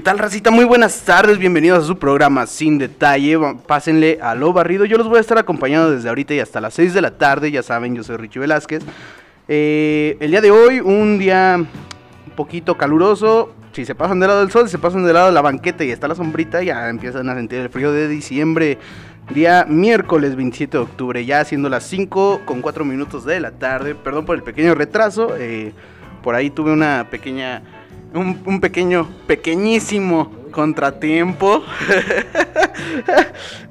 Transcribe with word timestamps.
¿Qué 0.00 0.04
tal, 0.04 0.18
racita? 0.18 0.50
Muy 0.50 0.64
buenas 0.64 1.02
tardes, 1.04 1.36
bienvenidos 1.36 1.84
a 1.84 1.86
su 1.86 1.98
programa 1.98 2.46
Sin 2.46 2.78
Detalle. 2.78 3.38
Pásenle 3.66 4.18
a 4.22 4.34
lo 4.34 4.50
barrido. 4.50 4.86
Yo 4.86 4.96
los 4.96 5.06
voy 5.06 5.18
a 5.18 5.20
estar 5.20 5.36
acompañando 5.36 5.90
desde 5.90 6.08
ahorita 6.08 6.32
y 6.32 6.40
hasta 6.40 6.58
las 6.58 6.72
6 6.72 6.94
de 6.94 7.02
la 7.02 7.18
tarde. 7.18 7.50
Ya 7.50 7.62
saben, 7.62 7.94
yo 7.94 8.02
soy 8.02 8.16
Richie 8.16 8.40
Velázquez. 8.40 8.82
Eh, 9.46 10.16
el 10.20 10.30
día 10.30 10.40
de 10.40 10.50
hoy, 10.50 10.80
un 10.80 11.18
día 11.18 11.56
un 11.58 12.32
poquito 12.34 12.78
caluroso. 12.78 13.52
Si 13.72 13.84
se 13.84 13.94
pasan 13.94 14.20
del 14.20 14.28
lado 14.28 14.40
del 14.40 14.50
sol, 14.50 14.64
si 14.68 14.70
se 14.70 14.78
pasan 14.78 15.04
del 15.04 15.12
lado 15.12 15.26
de 15.26 15.32
la 15.34 15.42
banqueta 15.42 15.84
y 15.84 15.90
está 15.90 16.08
la 16.08 16.14
sombrita, 16.14 16.62
ya 16.62 16.88
empiezan 16.88 17.28
a 17.28 17.34
sentir 17.34 17.58
el 17.58 17.68
frío 17.68 17.92
de 17.92 18.08
diciembre. 18.08 18.78
Día 19.34 19.66
miércoles 19.68 20.34
27 20.34 20.78
de 20.78 20.82
octubre, 20.82 21.26
ya 21.26 21.44
siendo 21.44 21.68
las 21.68 21.84
5 21.84 22.46
con 22.46 22.62
4 22.62 22.86
minutos 22.86 23.26
de 23.26 23.38
la 23.38 23.50
tarde. 23.50 23.94
Perdón 23.94 24.24
por 24.24 24.34
el 24.34 24.42
pequeño 24.42 24.74
retraso. 24.74 25.36
eh, 25.36 25.74
por 26.22 26.34
ahí 26.34 26.50
tuve 26.50 26.72
una 26.72 27.08
pequeña 27.10 27.62
un, 28.14 28.40
un 28.44 28.60
pequeño, 28.60 29.08
pequeñísimo 29.26 30.30
contratiempo. 30.50 31.62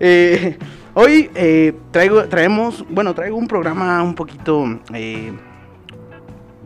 Eh, 0.02 0.58
hoy 0.94 1.30
eh, 1.36 1.74
traigo, 1.92 2.24
traemos, 2.30 2.86
bueno, 2.90 3.14
traigo 3.14 3.36
un 3.36 3.48
programa 3.48 4.02
un 4.02 4.16
poquito 4.16 4.80
eh, 4.94 5.34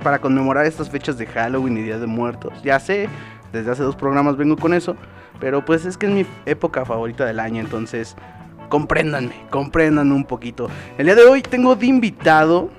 para 0.03 0.19
conmemorar 0.19 0.65
estas 0.67 0.89
fechas 0.89 1.17
de 1.17 1.25
Halloween 1.25 1.77
y 1.77 1.81
Día 1.81 1.97
de 1.97 2.05
Muertos. 2.05 2.53
Ya 2.63 2.79
sé, 2.79 3.09
desde 3.51 3.71
hace 3.71 3.81
dos 3.81 3.95
programas 3.95 4.37
vengo 4.37 4.55
con 4.55 4.73
eso, 4.73 4.95
pero 5.39 5.65
pues 5.65 5.85
es 5.85 5.97
que 5.97 6.05
es 6.05 6.11
mi 6.11 6.25
época 6.45 6.85
favorita 6.85 7.25
del 7.25 7.39
año, 7.39 7.61
entonces 7.61 8.15
compréndanme, 8.69 9.33
compréndanme 9.49 10.13
un 10.13 10.25
poquito. 10.25 10.69
El 10.97 11.07
día 11.07 11.15
de 11.15 11.23
hoy 11.23 11.41
tengo 11.41 11.75
de 11.75 11.87
invitado 11.87 12.69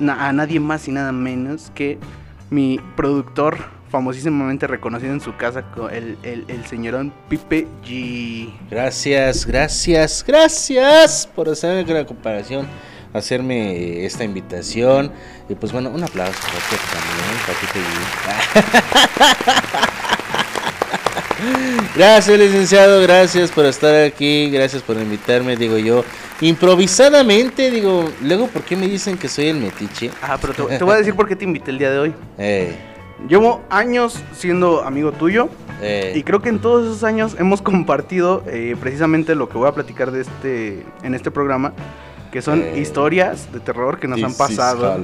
a 0.00 0.32
nadie 0.32 0.58
más 0.58 0.88
y 0.88 0.92
nada 0.92 1.12
menos 1.12 1.70
que 1.74 1.98
mi 2.50 2.80
productor 2.96 3.58
famosísimamente 3.90 4.66
reconocido 4.66 5.12
en 5.12 5.20
su 5.20 5.36
casa, 5.36 5.64
el, 5.92 6.16
el, 6.22 6.46
el 6.48 6.64
señorón 6.66 7.12
Pipe 7.28 7.66
G. 7.84 8.50
Gracias, 8.70 9.44
gracias, 9.44 10.24
gracias 10.26 11.28
por 11.34 11.48
hacer 11.48 11.88
la 11.88 12.06
comparación, 12.06 12.66
hacerme 13.12 14.06
esta 14.06 14.22
invitación. 14.24 15.12
Y 15.48 15.54
pues 15.54 15.72
bueno, 15.72 15.90
un 15.90 16.04
aplauso 16.04 16.38
para 16.40 16.58
usted 16.58 16.76
también, 16.92 17.36
Patito 17.46 17.80
G. 17.80 19.90
Gracias, 21.96 22.38
licenciado, 22.38 23.00
gracias 23.00 23.50
por 23.50 23.64
estar 23.64 23.94
aquí, 24.04 24.50
gracias 24.50 24.82
por 24.82 24.96
invitarme, 24.96 25.56
digo 25.56 25.78
yo. 25.78 26.04
Improvisadamente, 26.42 27.70
digo, 27.70 28.10
luego, 28.22 28.46
¿por 28.46 28.62
qué 28.62 28.76
me 28.76 28.86
dicen 28.86 29.16
que 29.16 29.28
soy 29.28 29.46
el 29.46 29.56
metiche? 29.56 30.10
Ah, 30.22 30.36
pero 30.40 30.52
te, 30.52 30.78
te 30.78 30.84
voy 30.84 30.94
a 30.94 30.98
decir 30.98 31.14
por 31.14 31.26
qué 31.26 31.36
te 31.36 31.44
invité 31.44 31.70
el 31.70 31.78
día 31.78 31.90
de 31.90 31.98
hoy. 31.98 32.14
Eh, 32.38 32.74
Llevo 33.28 33.62
años 33.70 34.22
siendo 34.32 34.82
amigo 34.82 35.12
tuyo 35.12 35.48
eh, 35.82 36.12
y 36.16 36.22
creo 36.22 36.40
que 36.40 36.48
en 36.48 36.58
todos 36.58 36.84
esos 36.84 37.04
años 37.04 37.36
hemos 37.38 37.62
compartido 37.62 38.42
eh, 38.46 38.76
precisamente 38.80 39.34
lo 39.34 39.48
que 39.48 39.58
voy 39.58 39.68
a 39.68 39.72
platicar 39.72 40.10
de 40.10 40.22
este 40.22 40.84
en 41.02 41.14
este 41.14 41.30
programa, 41.30 41.72
que 42.32 42.42
son 42.42 42.62
Eh, 42.62 42.80
historias 42.80 43.52
de 43.52 43.60
terror 43.60 43.98
que 43.98 44.08
nos 44.08 44.22
han 44.22 44.30
this 44.32 44.32
is 44.32 44.56
pasado, 44.56 44.98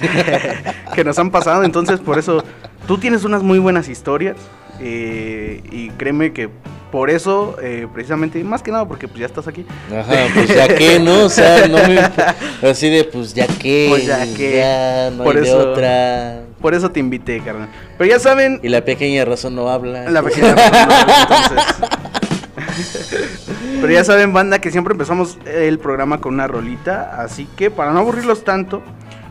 que 0.94 1.04
nos 1.04 1.18
han 1.18 1.30
pasado. 1.30 1.64
Entonces 1.64 2.00
por 2.00 2.18
eso 2.18 2.44
tú 2.86 2.98
tienes 2.98 3.24
unas 3.24 3.42
muy 3.42 3.58
buenas 3.58 3.88
historias 3.88 4.36
eh, 4.80 5.62
y 5.70 5.90
créeme 5.90 6.32
que 6.32 6.48
por 6.90 7.10
eso 7.10 7.56
eh, 7.62 7.86
precisamente 7.92 8.42
más 8.44 8.62
que 8.62 8.70
nada 8.72 8.86
porque 8.86 9.08
pues 9.08 9.20
ya 9.20 9.26
estás 9.26 9.46
aquí. 9.46 9.66
Ajá, 9.94 10.14
pues 10.34 10.48
ya 10.48 10.68
que, 10.74 10.98
¿no? 10.98 11.24
O 11.24 11.28
sea, 11.28 11.68
no 11.68 11.76
me... 11.86 11.98
Así 12.70 12.88
de, 12.88 13.04
pues 13.04 13.34
ya 13.34 13.46
que... 13.46 13.86
Pues 13.90 14.06
ya 14.06 14.24
que, 14.34 14.56
Ya, 14.58 15.10
no 15.10 15.24
por 15.24 15.36
hay 15.36 15.42
de 15.42 15.48
eso- 15.48 15.70
otra. 15.72 16.40
Por 16.60 16.74
eso 16.74 16.90
te 16.90 16.98
invité, 16.98 17.40
carnal. 17.40 17.68
Pero 17.98 18.10
ya 18.10 18.18
saben, 18.18 18.58
Y 18.62 18.68
la 18.68 18.84
pequeña 18.84 19.24
razón 19.24 19.54
no 19.54 19.68
habla. 19.68 20.10
La 20.10 20.22
pequeña 20.22 20.54
razón, 20.54 20.88
entonces. 21.20 21.88
Pero 23.80 23.92
ya 23.92 24.02
saben, 24.04 24.32
banda, 24.32 24.60
que 24.60 24.70
siempre 24.70 24.92
empezamos 24.92 25.38
el 25.46 25.78
programa 25.78 26.20
con 26.20 26.34
una 26.34 26.46
rolita. 26.48 27.20
Así 27.22 27.46
que 27.56 27.70
para 27.70 27.92
no 27.92 28.00
aburrirlos 28.00 28.42
tanto, 28.44 28.82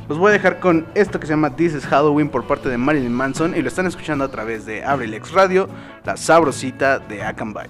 los 0.07 0.17
voy 0.17 0.29
a 0.29 0.33
dejar 0.33 0.59
con 0.59 0.85
esto 0.95 1.19
que 1.19 1.27
se 1.27 1.33
llama 1.33 1.55
This 1.55 1.73
is 1.73 1.85
Halloween 1.85 2.29
por 2.29 2.45
parte 2.45 2.69
de 2.69 2.77
Marilyn 2.77 3.13
Manson. 3.13 3.55
Y 3.55 3.61
lo 3.61 3.67
están 3.67 3.87
escuchando 3.87 4.23
a 4.23 4.29
través 4.29 4.65
de 4.65 4.83
Abrilex 4.83 5.31
Radio, 5.31 5.67
la 6.05 6.15
sabrosita 6.15 6.99
de 6.99 7.23
Akanbay. 7.23 7.69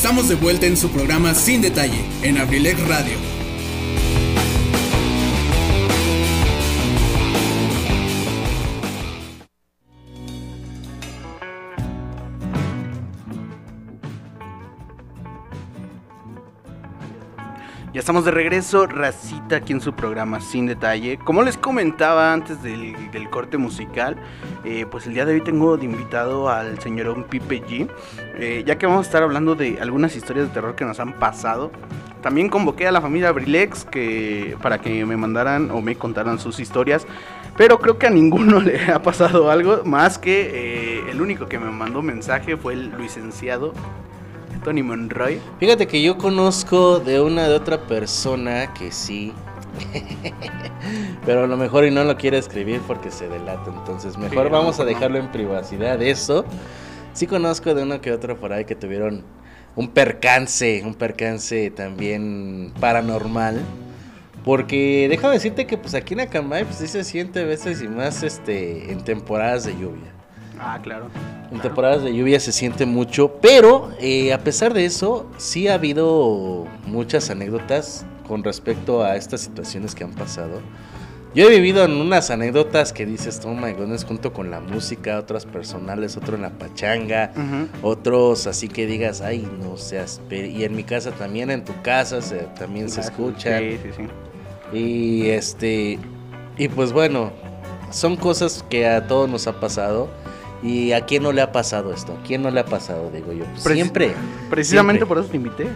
Estamos 0.00 0.30
de 0.30 0.34
vuelta 0.34 0.64
en 0.64 0.78
su 0.78 0.88
programa 0.88 1.34
Sin 1.34 1.60
Detalle, 1.60 2.02
en 2.22 2.38
Abrilex 2.38 2.80
Radio. 2.88 3.29
Ya 18.00 18.02
estamos 18.02 18.24
de 18.24 18.30
regreso, 18.30 18.86
Racita, 18.86 19.56
aquí 19.56 19.74
en 19.74 19.82
su 19.82 19.92
programa 19.92 20.40
Sin 20.40 20.64
Detalle. 20.64 21.18
Como 21.18 21.42
les 21.42 21.58
comentaba 21.58 22.32
antes 22.32 22.62
del, 22.62 22.94
del 23.10 23.28
corte 23.28 23.58
musical, 23.58 24.16
eh, 24.64 24.86
pues 24.90 25.06
el 25.06 25.12
día 25.12 25.26
de 25.26 25.34
hoy 25.34 25.42
tengo 25.42 25.76
de 25.76 25.84
invitado 25.84 26.48
al 26.48 26.80
señor 26.80 27.26
Pipe 27.26 27.62
G. 27.62 27.90
Eh, 28.36 28.64
ya 28.66 28.78
que 28.78 28.86
vamos 28.86 29.04
a 29.04 29.06
estar 29.06 29.22
hablando 29.22 29.54
de 29.54 29.82
algunas 29.82 30.16
historias 30.16 30.48
de 30.48 30.54
terror 30.54 30.76
que 30.76 30.86
nos 30.86 30.98
han 30.98 31.12
pasado. 31.18 31.72
También 32.22 32.48
convoqué 32.48 32.86
a 32.86 32.90
la 32.90 33.02
familia 33.02 33.32
Brilex 33.32 33.84
que, 33.84 34.56
para 34.62 34.78
que 34.78 35.04
me 35.04 35.18
mandaran 35.18 35.70
o 35.70 35.82
me 35.82 35.94
contaran 35.94 36.38
sus 36.38 36.58
historias. 36.58 37.06
Pero 37.58 37.80
creo 37.80 37.98
que 37.98 38.06
a 38.06 38.10
ninguno 38.10 38.60
le 38.62 38.82
ha 38.90 39.02
pasado 39.02 39.50
algo 39.50 39.82
más 39.84 40.16
que 40.16 40.40
eh, 40.54 41.10
el 41.10 41.20
único 41.20 41.48
que 41.50 41.58
me 41.58 41.70
mandó 41.70 42.00
mensaje 42.00 42.56
fue 42.56 42.72
el 42.72 42.96
licenciado 42.96 43.74
Tony 44.64 44.82
Monroy. 44.82 45.40
Fíjate 45.58 45.86
que 45.86 46.02
yo 46.02 46.18
conozco 46.18 47.00
de 47.00 47.20
una 47.20 47.48
de 47.48 47.54
otra 47.54 47.86
persona 47.86 48.72
que 48.74 48.92
sí. 48.92 49.32
Pero 51.26 51.44
a 51.44 51.46
lo 51.46 51.56
mejor 51.56 51.84
y 51.84 51.90
no 51.90 52.04
lo 52.04 52.16
quiere 52.16 52.38
escribir 52.38 52.80
porque 52.86 53.10
se 53.10 53.28
delata. 53.28 53.70
Entonces 53.74 54.18
mejor 54.18 54.46
Sí, 54.46 54.52
vamos 54.52 54.80
a 54.80 54.84
dejarlo 54.84 55.18
en 55.18 55.30
privacidad. 55.30 56.00
Eso. 56.02 56.44
Sí 57.12 57.26
conozco 57.26 57.74
de 57.74 57.82
uno 57.82 58.00
que 58.00 58.12
otro 58.12 58.38
por 58.38 58.52
ahí 58.52 58.64
que 58.64 58.74
tuvieron 58.74 59.24
un 59.76 59.88
percance. 59.88 60.82
Un 60.84 60.94
percance 60.94 61.70
también 61.70 62.72
paranormal. 62.80 63.60
Porque 64.44 65.06
déjame 65.10 65.34
decirte 65.34 65.66
que 65.66 65.76
pues 65.76 65.94
aquí 65.94 66.14
en 66.14 66.20
Acambay 66.20 66.64
pues 66.64 66.76
sí 66.76 66.86
se 66.86 67.04
siente 67.04 67.40
a 67.40 67.44
veces 67.44 67.82
y 67.82 67.88
más 67.88 68.22
este 68.22 68.90
en 68.90 69.04
temporadas 69.04 69.64
de 69.64 69.72
lluvia. 69.72 70.12
Ah, 70.58 70.78
claro. 70.82 71.08
En 71.50 71.60
temporadas 71.60 72.02
de 72.04 72.14
lluvia 72.14 72.38
se 72.38 72.52
siente 72.52 72.86
mucho, 72.86 73.32
pero 73.42 73.90
eh, 74.00 74.32
a 74.32 74.38
pesar 74.38 74.72
de 74.72 74.84
eso, 74.84 75.26
sí 75.36 75.66
ha 75.66 75.74
habido 75.74 76.66
muchas 76.86 77.28
anécdotas 77.30 78.06
con 78.28 78.44
respecto 78.44 79.02
a 79.02 79.16
estas 79.16 79.40
situaciones 79.40 79.94
que 79.96 80.04
han 80.04 80.12
pasado. 80.12 80.60
Yo 81.34 81.46
he 81.46 81.50
vivido 81.50 81.84
en 81.84 81.92
unas 81.92 82.30
anécdotas 82.30 82.92
que 82.92 83.06
dices, 83.06 83.40
oh 83.44 83.54
my 83.54 83.72
goodness, 83.72 84.04
junto 84.04 84.32
con 84.32 84.50
la 84.50 84.60
música, 84.60 85.18
otras 85.18 85.46
personales, 85.46 86.16
otro 86.16 86.34
en 86.36 86.42
la 86.42 86.50
pachanga, 86.50 87.32
Ujú. 87.36 87.88
otros 87.88 88.46
así 88.48 88.66
que 88.68 88.86
digas, 88.86 89.20
ay, 89.20 89.48
no 89.62 89.76
seas. 89.76 90.20
pe-". 90.28 90.48
Y 90.48 90.64
en 90.64 90.74
mi 90.74 90.82
casa 90.84 91.12
también, 91.12 91.50
en 91.50 91.64
tu 91.64 91.72
casa 91.82 92.20
se, 92.20 92.38
también 92.58 92.88
se 92.90 93.00
escucha. 93.00 93.58
Sí, 93.58 93.78
sí, 93.82 93.90
sí. 93.96 94.76
Y 94.76 95.28
este. 95.30 95.98
Y 96.58 96.68
pues 96.68 96.92
bueno, 96.92 97.30
son 97.90 98.16
cosas 98.16 98.64
que 98.68 98.88
a 98.88 99.06
todos 99.06 99.28
nos 99.30 99.46
ha 99.46 99.58
pasado. 99.60 100.08
¿Y 100.62 100.92
a 100.92 101.06
quién 101.06 101.22
no 101.22 101.32
le 101.32 101.40
ha 101.40 101.52
pasado 101.52 101.92
esto? 101.92 102.12
¿A 102.12 102.26
quién 102.26 102.42
no 102.42 102.50
le 102.50 102.60
ha 102.60 102.66
pasado? 102.66 103.10
Digo 103.10 103.32
yo. 103.32 103.44
Pues 103.62 103.74
siempre. 103.74 104.14
Precisamente 104.50 105.00
siempre. 105.00 105.06
por 105.06 105.18
eso 105.18 105.28
te 105.30 105.36
invité. 105.36 105.68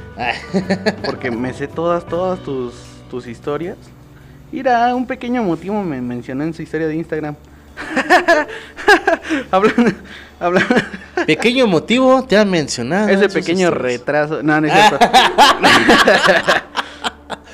Porque 1.06 1.30
me 1.30 1.54
sé 1.54 1.68
todas, 1.68 2.04
todas 2.06 2.38
tus, 2.40 2.74
tus 3.10 3.26
historias. 3.26 3.76
Mira, 4.52 4.94
un 4.94 5.06
pequeño 5.06 5.42
motivo 5.42 5.82
me 5.82 6.00
mencionó 6.00 6.44
en 6.44 6.52
su 6.52 6.62
historia 6.62 6.86
de 6.86 6.96
Instagram. 6.96 7.34
hablando, 9.50 9.90
hablando, 10.38 10.74
Pequeño 11.26 11.66
motivo 11.66 12.22
te 12.24 12.36
han 12.36 12.48
mencionado. 12.50 13.08
en 13.08 13.18
ese 13.18 13.28
pequeño 13.28 13.68
historias. 13.68 13.82
retraso. 13.82 14.42
No, 14.42 14.60
no 14.60 14.66
es 14.66 14.72
cierto. 14.72 14.98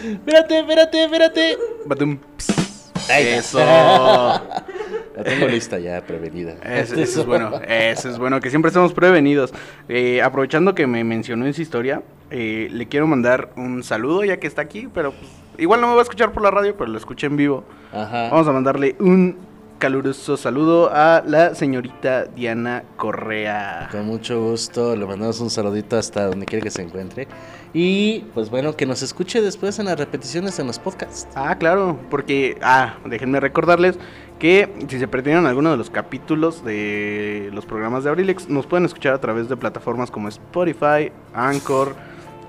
Espérate, 0.03 0.59
espérate, 0.61 1.05
espérate. 1.05 1.59
Batum. 1.85 2.19
Ahí 2.49 2.70
Eso. 3.19 3.59
La 5.17 5.25
tengo 5.25 5.49
lista 5.49 5.79
ya, 5.79 6.01
prevenida. 6.01 6.55
Eso, 6.63 6.95
eso 6.95 7.21
es 7.21 7.27
bueno, 7.27 7.61
eso 7.67 8.09
es 8.09 8.19
bueno, 8.19 8.41
que 8.41 8.49
siempre 8.49 8.69
estamos 8.69 8.93
prevenidos. 8.93 9.53
Eh, 9.89 10.23
aprovechando 10.23 10.75
que 10.75 10.87
me 10.87 11.05
mencionó 11.05 11.47
en 11.47 11.53
su 11.53 11.63
historia, 11.63 12.03
eh, 12.31 12.69
le 12.71 12.87
quiero 12.87 13.07
mandar 13.07 13.51
un 13.57 13.83
saludo 13.83 14.25
ya 14.25 14.39
que 14.39 14.47
está 14.47 14.63
aquí, 14.63 14.89
pero 14.95 15.13
pues, 15.13 15.31
igual 15.59 15.81
no 15.81 15.89
me 15.89 15.95
va 15.95 16.01
a 16.01 16.03
escuchar 16.03 16.33
por 16.33 16.43
la 16.43 16.51
radio, 16.51 16.75
pero 16.77 16.91
lo 16.91 16.97
escuché 16.97 17.27
en 17.27 17.37
vivo. 17.37 17.65
Ajá. 17.93 18.31
Vamos 18.31 18.47
a 18.49 18.53
mandarle 18.53 18.97
un 19.01 19.37
caluroso 19.81 20.37
saludo 20.37 20.91
a 20.93 21.25
la 21.27 21.55
señorita 21.55 22.27
Diana 22.27 22.85
Correa. 22.99 23.89
Con 23.91 24.05
mucho 24.05 24.41
gusto, 24.41 24.95
le 24.95 25.07
mandamos 25.07 25.41
un 25.41 25.49
saludito 25.49 25.97
hasta 25.97 26.27
donde 26.27 26.45
quiera 26.45 26.63
que 26.63 26.71
se 26.71 26.83
encuentre. 26.83 27.27
Y 27.73 28.27
pues 28.35 28.51
bueno, 28.51 28.77
que 28.77 28.85
nos 28.85 29.01
escuche 29.03 29.41
después 29.41 29.79
en 29.79 29.87
las 29.87 29.99
repeticiones 29.99 30.59
en 30.59 30.67
los 30.67 30.79
podcasts. 30.79 31.27
Ah, 31.35 31.57
claro, 31.57 31.99
porque, 32.11 32.59
ah, 32.63 32.99
déjenme 33.07 33.41
recordarles 33.41 33.99
que 34.39 34.71
si 34.87 34.99
se 34.99 35.09
perdieron 35.09 35.47
alguno 35.47 35.71
de 35.71 35.79
los 35.79 35.89
capítulos 35.89 36.63
de 36.63 37.49
los 37.55 37.65
programas 37.65 38.05
de 38.05 38.11
Abrilex, 38.11 38.51
nos 38.51 38.67
pueden 38.67 38.85
escuchar 38.85 39.15
a 39.15 39.21
través 39.21 39.49
de 39.49 39.57
plataformas 39.57 40.11
como 40.11 40.29
Spotify, 40.29 41.11
Anchor, 41.33 41.95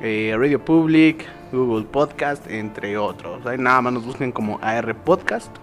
eh, 0.01 0.35
Radio 0.37 0.63
Public, 0.63 1.25
Google 1.53 1.85
Podcast, 1.85 2.45
entre 2.51 2.97
otros. 2.97 3.45
Ahí 3.45 3.57
nada 3.57 3.81
más 3.81 3.93
nos 3.93 4.05
busquen 4.05 4.33
como 4.33 4.59
AR 4.61 4.93
Podcast 4.95 5.55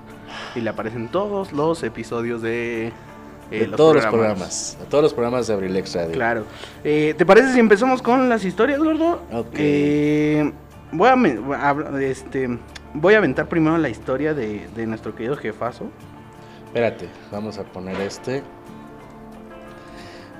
y 0.54 0.60
le 0.60 0.70
aparecen 0.70 1.08
todos 1.08 1.52
los 1.52 1.82
episodios 1.82 2.42
de, 2.42 2.88
eh, 2.88 2.92
de 3.50 3.66
todos 3.68 3.96
los 3.96 4.06
programas. 4.06 4.76
De 4.80 4.86
todos 4.86 5.02
los 5.04 5.14
programas 5.14 5.46
de 5.46 5.54
Abrilex 5.54 5.94
Radio. 5.94 6.12
Claro. 6.12 6.44
Eh, 6.84 7.14
¿Te 7.16 7.24
parece 7.26 7.52
si 7.52 7.60
empezamos 7.60 8.02
con 8.02 8.28
las 8.28 8.44
historias, 8.44 8.78
gordo? 8.78 9.22
Ok. 9.32 9.54
Eh, 9.54 10.52
voy, 10.92 11.08
a, 11.08 11.74
este, 12.00 12.58
voy 12.94 13.14
a 13.14 13.18
aventar 13.18 13.48
primero 13.48 13.78
la 13.78 13.88
historia 13.88 14.34
de, 14.34 14.68
de 14.74 14.86
nuestro 14.86 15.14
querido 15.14 15.36
jefazo. 15.36 15.86
Espérate, 16.66 17.08
vamos 17.32 17.58
a 17.58 17.64
poner 17.64 17.98
este. 18.00 18.42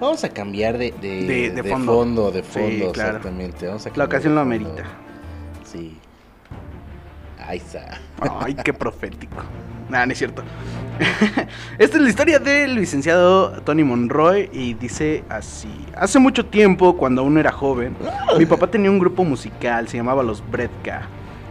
Vamos 0.00 0.22
a 0.22 0.28
cambiar 0.28 0.78
de, 0.78 0.92
de, 0.92 1.62
fondo. 1.64 1.92
fondo. 1.94 2.30
de 2.30 2.42
Sí, 2.44 2.48
fondo, 2.50 2.92
claro. 2.92 3.16
exactamente. 3.16 3.66
Vamos 3.66 3.86
a 3.86 3.90
La 3.96 4.04
ocasión 4.04 4.34
lo 4.34 4.42
amerita. 4.42 4.84
Sí. 5.64 5.98
Ahí 7.44 7.58
está. 7.58 7.98
Ay, 8.40 8.54
qué 8.62 8.72
profético. 8.72 9.36
Nah, 9.88 10.04
no 10.04 10.12
es 10.12 10.18
cierto. 10.18 10.42
Esta 11.78 11.96
es 11.96 12.02
la 12.02 12.08
historia 12.08 12.38
del 12.38 12.74
licenciado 12.74 13.52
Tony 13.62 13.84
Monroy 13.84 14.50
y 14.52 14.74
dice 14.74 15.24
así. 15.28 15.70
Hace 15.96 16.18
mucho 16.18 16.44
tiempo, 16.46 16.96
cuando 16.96 17.22
aún 17.22 17.38
era 17.38 17.52
joven, 17.52 17.96
mi 18.38 18.46
papá 18.46 18.66
tenía 18.66 18.90
un 18.90 18.98
grupo 18.98 19.24
musical, 19.24 19.88
se 19.88 19.96
llamaba 19.96 20.22
Los 20.22 20.42
Bredka. 20.50 21.08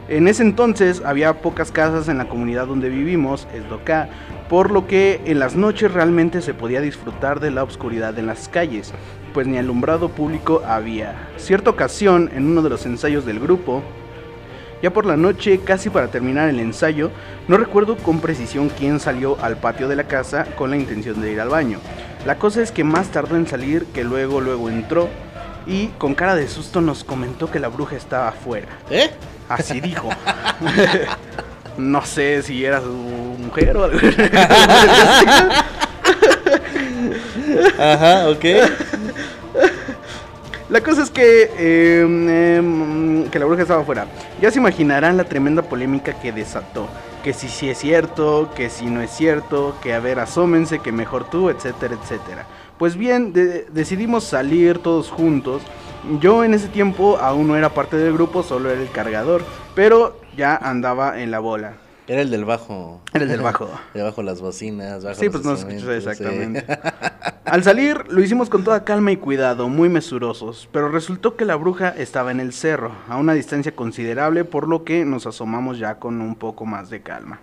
En 0.10 0.28
ese 0.28 0.44
entonces 0.44 1.02
había 1.04 1.42
pocas 1.42 1.72
casas 1.72 2.08
en 2.08 2.18
la 2.18 2.30
comunidad 2.30 2.68
donde 2.68 2.90
vivimos, 2.90 3.48
Esdoká, 3.54 4.10
por 4.50 4.72
lo 4.72 4.88
que 4.88 5.22
en 5.26 5.40
las 5.40 5.56
noches 5.56 5.94
realmente 5.94 6.42
se 6.42 6.54
podía 6.54 6.80
disfrutar 6.80 7.40
de 7.42 7.52
la 7.52 7.64
oscuridad 7.64 8.18
en 8.18 8.28
las 8.28 8.48
calles, 8.48 8.94
pues 9.34 9.48
ni 9.48 9.58
alumbrado 9.58 10.10
público 10.10 10.62
había. 10.66 11.28
Cierta 11.36 11.70
ocasión, 11.70 12.30
en 12.34 12.48
uno 12.48 12.62
de 12.62 12.70
los 12.70 12.86
ensayos 12.86 13.26
del 13.26 13.40
grupo, 13.40 13.84
ya 14.82 14.92
por 14.92 15.06
la 15.06 15.18
noche, 15.18 15.60
casi 15.64 15.90
para 15.90 16.08
terminar 16.10 16.50
el 16.50 16.60
ensayo, 16.60 17.12
no 17.48 17.58
recuerdo 17.58 17.98
con 17.98 18.20
precisión 18.20 18.70
quién 18.70 19.00
salió 19.00 19.38
al 19.42 19.58
patio 19.58 19.88
de 19.88 19.96
la 19.96 20.04
casa 20.06 20.46
con 20.56 20.70
la 20.70 20.78
intención 20.78 21.22
de 21.22 21.32
ir 21.32 21.42
al 21.42 21.50
baño. 21.50 21.80
La 22.26 22.38
cosa 22.38 22.62
es 22.62 22.72
que 22.72 22.84
más 22.84 23.08
tardó 23.08 23.36
en 23.36 23.48
salir 23.48 23.86
que 23.94 24.04
luego 24.04 24.42
luego 24.42 24.70
entró 24.70 25.10
y 25.66 25.88
con 25.98 26.16
cara 26.16 26.36
de 26.36 26.48
susto 26.48 26.82
nos 26.82 27.04
comentó 27.04 27.50
que 27.52 27.60
la 27.60 27.68
bruja 27.68 27.96
estaba 27.96 28.30
afuera. 28.30 28.68
¿Eh? 28.90 29.10
Así 29.50 29.82
dijo. 29.82 30.10
no 31.78 32.06
sé 32.06 32.42
si 32.44 32.66
era 32.66 32.82
su 32.82 32.88
mujer 32.88 33.78
o 33.78 33.84
algo. 33.86 34.00
Ajá, 37.80 38.30
ok. 38.30 38.46
La 40.70 40.82
cosa 40.82 41.02
es 41.04 41.10
que, 41.10 41.50
eh, 41.58 42.02
em, 42.02 43.30
que 43.30 43.40
la 43.40 43.46
bruja 43.46 43.62
estaba 43.62 43.82
afuera. 43.84 44.06
Ya 44.42 44.52
se 44.52 44.60
imaginarán 44.60 45.16
la 45.16 45.24
tremenda 45.24 45.62
polémica 45.62 46.20
que 46.20 46.34
desató. 46.34 46.88
Que 47.24 47.32
si 47.34 47.48
sí 47.48 47.70
es 47.70 47.78
cierto, 47.78 48.50
que 48.54 48.70
si 48.70 48.86
no 48.88 49.02
es 49.02 49.12
cierto, 49.12 49.76
que 49.82 49.94
a 49.94 50.00
ver, 50.02 50.20
asómense, 50.20 50.80
que 50.80 50.92
mejor 50.92 51.30
tú, 51.30 51.50
etcétera, 51.50 51.96
etcétera. 52.02 52.46
Pues 52.78 52.98
bien, 52.98 53.32
de- 53.32 53.66
decidimos 53.72 54.26
salir 54.26 54.80
todos 54.80 55.10
juntos. 55.10 55.62
Yo 56.20 56.44
en 56.44 56.54
ese 56.54 56.68
tiempo 56.68 57.18
aún 57.18 57.48
no 57.48 57.56
era 57.56 57.70
parte 57.70 57.96
del 57.98 58.14
grupo, 58.14 58.44
solo 58.44 58.70
era 58.70 58.82
el 58.82 58.92
cargador, 58.92 59.44
pero 59.74 60.20
ya 60.36 60.56
andaba 60.58 61.20
en 61.22 61.32
la 61.32 61.40
bola. 61.40 61.74
Era 62.08 62.22
el 62.22 62.30
del 62.30 62.46
bajo. 62.46 63.02
Era 63.14 63.26
el 63.26 63.30
del 63.30 63.42
bajo. 63.42 63.70
De 63.94 64.02
bajo 64.02 64.24
las 64.24 64.40
bocinas, 64.42 65.04
bajo 65.04 65.20
Sí, 65.20 65.30
pues 65.30 65.44
no 65.44 65.54
escuchó 65.54 65.88
sí. 65.88 65.92
exactamente. 65.92 66.66
Al 67.46 67.64
salir 67.64 68.06
lo 68.10 68.22
hicimos 68.22 68.50
con 68.50 68.64
toda 68.64 68.84
calma 68.84 69.12
y 69.12 69.18
cuidado, 69.18 69.70
muy 69.70 69.90
mesurosos, 69.90 70.70
pero 70.72 70.90
resultó 70.90 71.36
que 71.36 71.46
la 71.46 71.56
bruja 71.56 71.90
estaba 71.90 72.32
en 72.32 72.40
el 72.40 72.54
cerro, 72.54 72.92
a 73.08 73.18
una 73.18 73.34
distancia 73.34 73.74
considerable, 73.74 74.44
por 74.44 74.68
lo 74.68 74.84
que 74.84 75.06
nos 75.06 75.28
asomamos 75.28 75.80
ya 75.80 75.96
con 75.96 76.22
un 76.22 76.36
poco 76.36 76.66
más 76.66 76.90
de 76.90 77.02
calma. 77.02 77.40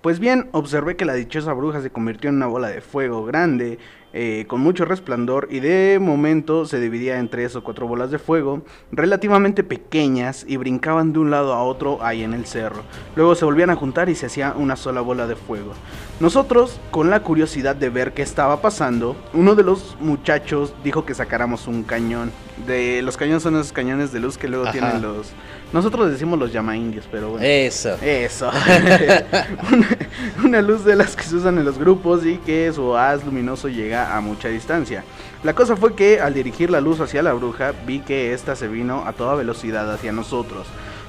Pues 0.00 0.18
bien, 0.18 0.48
observé 0.52 0.96
que 0.96 1.04
la 1.04 1.14
dichosa 1.14 1.52
bruja 1.52 1.80
se 1.80 1.90
convirtió 1.90 2.30
en 2.30 2.36
una 2.36 2.46
bola 2.46 2.68
de 2.68 2.80
fuego 2.80 3.24
grande, 3.24 3.78
eh, 4.12 4.44
con 4.48 4.60
mucho 4.60 4.84
resplandor, 4.84 5.48
y 5.50 5.60
de 5.60 5.98
momento 6.00 6.66
se 6.66 6.80
dividía 6.80 7.18
en 7.18 7.28
tres 7.28 7.56
o 7.56 7.62
cuatro 7.62 7.86
bolas 7.86 8.10
de 8.10 8.18
fuego, 8.18 8.62
relativamente 8.90 9.64
pequeñas, 9.64 10.44
y 10.46 10.56
brincaban 10.56 11.12
de 11.12 11.18
un 11.18 11.30
lado 11.30 11.54
a 11.54 11.62
otro 11.62 12.02
ahí 12.02 12.22
en 12.22 12.34
el 12.34 12.46
cerro. 12.46 12.82
Luego 13.16 13.34
se 13.34 13.44
volvían 13.44 13.70
a 13.70 13.76
juntar 13.76 14.08
y 14.08 14.14
se 14.14 14.26
hacía 14.26 14.54
una 14.56 14.76
sola 14.76 15.00
bola 15.00 15.26
de 15.26 15.36
fuego. 15.36 15.72
Nosotros, 16.20 16.78
con 16.90 17.10
la 17.10 17.22
curiosidad 17.22 17.74
de 17.74 17.90
ver 17.90 18.12
qué 18.12 18.22
estaba 18.22 18.62
pasando, 18.62 19.16
uno 19.32 19.54
de 19.54 19.64
los 19.64 19.96
muchachos 20.00 20.74
dijo 20.84 21.04
que 21.04 21.14
sacáramos 21.14 21.66
un 21.66 21.82
cañón. 21.82 22.30
De 22.66 23.02
los 23.02 23.16
cañones 23.16 23.42
son 23.42 23.56
esos 23.56 23.72
cañones 23.72 24.12
de 24.12 24.20
luz 24.20 24.36
que 24.38 24.46
luego 24.46 24.64
Ajá. 24.64 24.72
tienen 24.72 25.02
los... 25.02 25.28
Nosotros 25.72 26.10
decimos 26.10 26.38
los 26.38 26.52
llama 26.52 26.76
indios, 26.76 27.08
pero 27.10 27.30
bueno. 27.30 27.46
Eso. 27.46 27.96
Eso. 28.02 28.50
una, 29.72 29.98
una 30.44 30.62
luz 30.62 30.84
de 30.84 30.94
las 30.94 31.16
que 31.16 31.22
se 31.22 31.36
usan 31.36 31.58
en 31.58 31.64
los 31.64 31.78
grupos 31.78 32.26
y 32.26 32.36
que 32.36 32.70
su 32.72 32.94
haz 32.96 33.24
luminoso 33.24 33.68
llega 33.68 34.14
a 34.16 34.20
mucha 34.20 34.48
distancia. 34.48 35.02
La 35.42 35.54
cosa 35.54 35.76
fue 35.76 35.94
que 35.94 36.20
al 36.20 36.34
dirigir 36.34 36.70
la 36.70 36.80
luz 36.80 37.00
hacia 37.00 37.22
la 37.22 37.32
bruja 37.32 37.72
vi 37.86 38.00
que 38.00 38.32
ésta 38.32 38.54
se 38.54 38.68
vino 38.68 39.04
a 39.06 39.12
toda 39.12 39.34
velocidad 39.34 39.90
hacia 39.92 40.12
nosotros. 40.12 40.66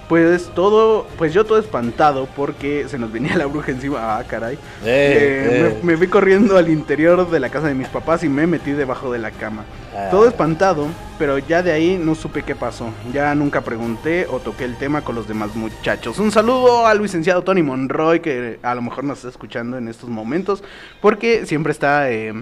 Pues 0.10 0.50
todo, 0.54 1.08
pues 1.18 1.34
yo 1.34 1.46
todo 1.46 1.58
espantado 1.58 2.28
porque 2.36 2.86
se 2.90 3.00
nos 3.00 3.12
venía 3.12 3.36
la 3.38 3.46
bruja 3.46 3.72
encima. 3.72 4.18
Ah, 4.18 4.24
caray. 4.28 4.56
Eh, 4.56 4.58
Eh, 4.86 5.68
eh. 5.72 5.78
Me, 5.82 5.94
me 5.94 5.98
fui 5.98 6.08
corriendo 6.08 6.58
al 6.58 6.70
interior 6.70 7.30
de 7.32 7.40
la 7.40 7.50
casa 7.50 7.68
de 7.68 7.74
mis 7.74 7.88
papás 7.88 8.24
y 8.24 8.30
me 8.30 8.46
metí 8.46 8.72
debajo 8.72 9.12
de 9.12 9.20
la 9.20 9.32
cama. 9.32 9.64
Ah. 9.96 10.10
Todo 10.12 10.28
espantado, 10.28 10.88
pero 11.18 11.38
ya 11.40 11.64
de 11.64 11.72
ahí 11.72 11.98
no 12.00 12.16
supe 12.16 12.44
qué 12.44 12.54
pasó. 12.54 12.90
Ya 13.14 13.34
nunca 13.34 13.62
pregunté 13.62 14.28
o 14.30 14.40
toqué 14.40 14.66
el 14.66 14.76
tema 14.76 15.02
con 15.02 15.16
los 15.16 15.28
demás 15.28 15.56
muchachos. 15.56 16.20
Un 16.20 16.32
saludo 16.32 16.86
al 16.86 17.02
licenciado 17.02 17.42
Tony 17.42 17.64
Monroy, 17.64 18.20
que 18.20 18.60
a 18.62 18.76
lo 18.76 18.82
mejor 18.82 19.06
nos 19.06 19.20
está 19.20 19.30
escuchando 19.30 19.78
en 19.78 19.88
estos 19.88 20.10
momentos, 20.10 20.64
porque 21.02 21.46
siempre 21.46 21.72
está 21.72 22.12
eh, 22.12 22.34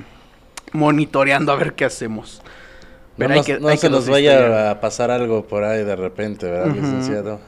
monitoreando 0.73 1.51
a 1.51 1.55
ver 1.55 1.73
qué 1.73 1.85
hacemos. 1.85 2.41
No, 3.17 3.27
Pero 3.27 3.29
ahí 3.33 3.37
nos- 3.39 3.45
que- 3.45 3.59
no 3.59 3.77
se 3.77 3.89
nos 3.89 4.09
vaya 4.09 4.71
a 4.71 4.79
pasar 4.81 5.11
algo 5.11 5.45
por 5.45 5.63
ahí 5.63 5.83
de 5.83 5.95
repente, 5.95 6.49
¿verdad, 6.49 6.73
licenciado? 6.73 7.39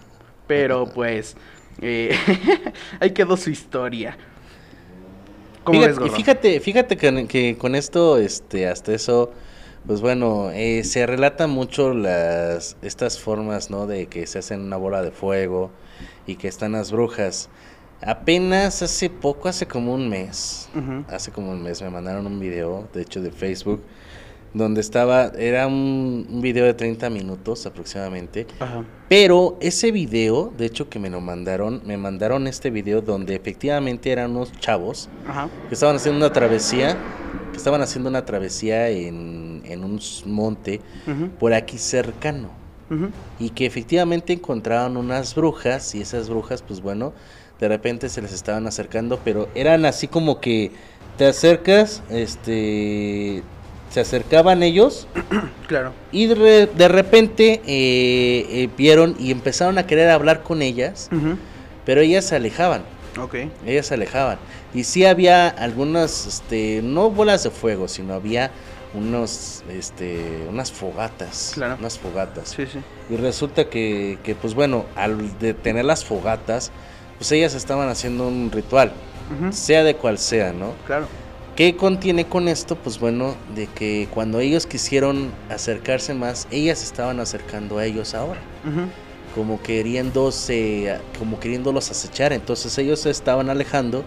Pero 0.47 0.85
pues, 0.93 1.35
eh, 1.81 2.15
ahí 2.99 3.11
quedó 3.11 3.37
su 3.37 3.49
historia. 3.49 4.17
¿Cómo 5.63 5.79
Fíjate, 5.79 5.99
ves, 5.99 6.13
fíjate, 6.13 6.59
fíjate 6.59 6.97
que, 6.97 7.27
que 7.27 7.57
con 7.57 7.75
esto, 7.75 8.17
este, 8.17 8.67
hasta 8.67 8.93
eso, 8.93 9.31
pues 9.87 10.01
bueno, 10.01 10.51
eh, 10.51 10.83
se 10.83 11.05
relatan 11.05 11.49
mucho 11.49 11.93
las, 11.93 12.77
estas 12.81 13.19
formas, 13.19 13.69
¿no? 13.69 13.87
De 13.87 14.07
que 14.07 14.27
se 14.27 14.39
hacen 14.39 14.61
una 14.61 14.77
bola 14.77 15.01
de 15.01 15.11
fuego 15.11 15.71
y 16.27 16.35
que 16.35 16.47
están 16.47 16.73
las 16.73 16.91
brujas. 16.91 17.49
Apenas 18.01 18.81
hace 18.81 19.09
poco, 19.09 19.47
hace 19.47 19.65
como 19.65 19.93
un 19.93 20.09
mes, 20.09 20.69
hace 21.07 21.31
como 21.31 21.51
un 21.51 21.63
mes 21.63 21.81
me 21.81 21.89
mandaron 21.89 22.27
un 22.27 22.39
video, 22.39 22.87
de 22.93 23.01
hecho 23.01 23.21
de 23.21 23.31
Facebook, 23.31 23.81
donde 24.53 24.81
estaba, 24.81 25.31
era 25.37 25.65
un, 25.67 26.27
un 26.29 26.41
video 26.41 26.65
de 26.65 26.73
30 26.73 27.09
minutos 27.09 27.65
aproximadamente, 27.65 28.45
Ajá. 28.59 28.83
pero 29.09 29.57
ese 29.61 29.91
video, 29.91 30.53
de 30.57 30.65
hecho 30.67 30.89
que 30.89 30.99
me 30.99 31.09
lo 31.09 31.21
mandaron, 31.21 31.81
me 31.85 31.97
mandaron 31.97 32.47
este 32.47 32.69
video 32.69 33.01
donde 33.01 33.35
efectivamente 33.35 34.11
eran 34.11 34.31
unos 34.31 34.51
chavos 34.59 35.09
Ajá. 35.27 35.49
que 35.67 35.73
estaban 35.73 35.95
haciendo 35.95 36.23
una 36.25 36.31
travesía, 36.33 36.97
que 37.51 37.57
estaban 37.57 37.81
haciendo 37.81 38.09
una 38.09 38.25
travesía 38.25 38.89
en, 38.89 39.61
en 39.65 39.83
un 39.83 39.99
monte 40.25 40.81
por 41.39 41.53
aquí 41.53 41.77
cercano 41.77 42.49
ujú. 42.91 43.09
y 43.39 43.49
que 43.51 43.65
efectivamente 43.65 44.33
encontraron 44.33 44.97
unas 44.97 45.33
brujas 45.35 45.95
y 45.95 46.01
esas 46.01 46.29
brujas 46.29 46.61
pues 46.61 46.81
bueno, 46.81 47.13
de 47.59 47.67
repente 47.69 48.09
se 48.09 48.21
les 48.21 48.33
estaban 48.33 48.67
acercando, 48.67 49.19
pero 49.23 49.47
eran 49.55 49.85
así 49.85 50.07
como 50.07 50.39
que 50.41 50.71
te 51.17 51.25
acercas, 51.27 52.01
este, 52.09 53.43
se 53.93 53.99
acercaban 53.99 54.63
ellos 54.63 55.07
Claro. 55.67 55.93
y 56.11 56.25
de, 56.25 56.65
de 56.65 56.87
repente 56.87 57.61
eh, 57.67 58.45
eh, 58.49 58.69
vieron 58.75 59.15
y 59.19 59.29
empezaron 59.31 59.77
a 59.77 59.85
querer 59.85 60.09
hablar 60.09 60.41
con 60.41 60.63
ellas, 60.63 61.09
pero 61.85 62.01
ellas 62.01 62.25
se 62.25 62.35
alejaban. 62.35 62.81
Ok. 63.21 63.35
Ellas 63.67 63.85
se 63.85 63.93
alejaban. 63.93 64.39
Y 64.73 64.85
sí 64.85 65.05
había 65.05 65.47
algunas, 65.47 66.25
este, 66.25 66.81
no 66.83 67.11
bolas 67.11 67.43
de 67.43 67.51
fuego, 67.51 67.87
sino 67.87 68.15
había 68.15 68.49
unos, 68.95 69.63
este, 69.69 70.47
unas 70.49 70.71
fogatas. 70.71 71.51
Claro. 71.53 71.75
Unas 71.79 71.99
fogatas. 71.99 72.49
Sí, 72.49 72.65
sí. 72.65 72.79
Y 73.11 73.17
resulta 73.17 73.65
que, 73.69 74.17
que, 74.23 74.33
pues 74.33 74.55
bueno, 74.55 74.85
al 74.95 75.37
detener 75.37 75.85
las 75.85 76.03
fogatas, 76.03 76.71
pues 77.19 77.31
ellas 77.31 77.53
estaban 77.53 77.89
haciendo 77.89 78.27
un 78.27 78.49
ritual, 78.51 78.91
sea 79.51 79.83
de 79.83 79.95
cual 79.95 80.17
sea, 80.17 80.51
¿no? 80.51 80.73
Claro. 80.87 81.07
¿Qué 81.55 81.75
contiene 81.75 82.25
con 82.25 82.47
esto? 82.47 82.75
Pues 82.75 82.99
bueno, 82.99 83.35
de 83.55 83.67
que 83.67 84.07
cuando 84.11 84.39
ellos 84.39 84.65
quisieron 84.65 85.31
acercarse 85.49 86.13
más, 86.15 86.47
ellas 86.49 86.81
estaban 86.83 87.19
acercando 87.19 87.77
a 87.77 87.85
ellos 87.85 88.13
ahora 88.15 88.39
como 89.35 89.61
queriéndose, 89.61 90.97
como 91.19 91.39
queriéndolos 91.39 91.91
acechar. 91.91 92.33
Entonces 92.33 92.75
ellos 92.77 93.01
se 93.01 93.09
estaban 93.11 93.49
alejando 93.49 94.03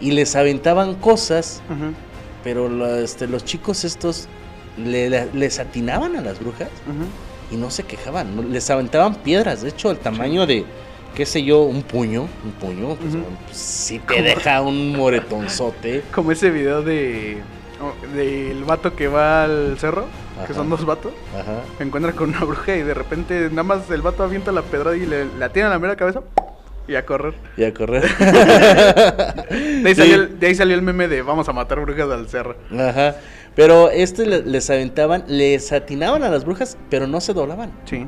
y 0.00 0.10
les 0.12 0.36
aventaban 0.36 0.94
cosas, 0.96 1.62
pero 2.44 2.96
este, 2.98 3.26
los 3.28 3.44
chicos 3.44 3.84
estos 3.84 4.26
le- 4.76 5.08
le- 5.10 5.28
les 5.32 5.58
atinaban 5.58 6.16
a 6.16 6.20
las 6.22 6.38
brujas 6.40 6.68
y 7.50 7.56
no 7.56 7.70
se 7.70 7.82
quejaban, 7.84 8.50
les 8.52 8.68
aventaban 8.70 9.14
piedras. 9.16 9.62
De 9.62 9.68
hecho, 9.70 9.90
el 9.90 9.98
tamaño 9.98 10.46
de, 10.46 10.64
qué 11.14 11.26
sé 11.26 11.42
yo, 11.44 11.62
un 11.62 11.82
puño, 11.82 12.22
un 12.44 12.52
puño, 12.52 12.94
pues, 12.96 13.14
pues, 13.46 13.56
sí 13.56 13.98
te 14.00 14.22
deja 14.22 14.60
un 14.62 14.96
moretonzote. 14.96 16.02
Como 16.14 16.32
ese 16.32 16.50
video 16.50 16.82
de 16.82 17.38
oh, 17.80 18.14
del 18.14 18.64
vato 18.64 18.94
que 18.96 19.08
va 19.08 19.44
al 19.44 19.76
cerro, 19.78 20.06
que 20.46 20.54
son 20.54 20.68
dos 20.70 20.84
vatos, 20.84 21.12
Ajá. 21.38 21.60
se 21.78 21.84
encuentra 21.84 22.12
con 22.12 22.30
una 22.30 22.40
bruja 22.44 22.74
y 22.76 22.82
de 22.82 22.94
repente 22.94 23.48
nada 23.50 23.62
más 23.62 23.90
el 23.90 24.02
vato 24.02 24.22
avienta 24.24 24.50
la 24.52 24.62
pedrada 24.62 24.96
y 24.96 25.06
le 25.06 25.26
la 25.38 25.50
tiene 25.50 25.68
a 25.68 25.70
la 25.70 25.78
mera 25.78 25.94
cabeza 25.94 26.20
Y 26.88 26.94
a 26.96 27.04
correr. 27.06 27.34
y 27.56 27.64
a 27.64 27.72
correr. 27.74 28.02
De 29.82 29.88
ahí, 29.88 29.94
Sí. 29.94 30.00
salió, 30.00 30.14
el, 30.16 30.38
de 30.40 30.46
ahí 30.46 30.54
salió 30.54 30.74
el 30.74 30.82
meme 30.82 31.08
de 31.08 31.22
vamos 31.22 31.48
a 31.48 31.52
matar 31.52 31.80
brujas 31.80 32.10
al 32.10 32.28
cerro. 32.28 32.56
Ajá. 32.76 33.16
Pero 33.54 33.90
este 33.90 34.26
le- 34.26 34.42
les 34.42 34.70
aventaban, 34.70 35.24
les 35.28 35.72
atinaban 35.72 36.22
a 36.22 36.30
las 36.30 36.44
brujas, 36.44 36.76
pero 36.90 37.06
no 37.06 37.20
se 37.20 37.34
doblaban. 37.34 37.70
Sí. 37.84 38.06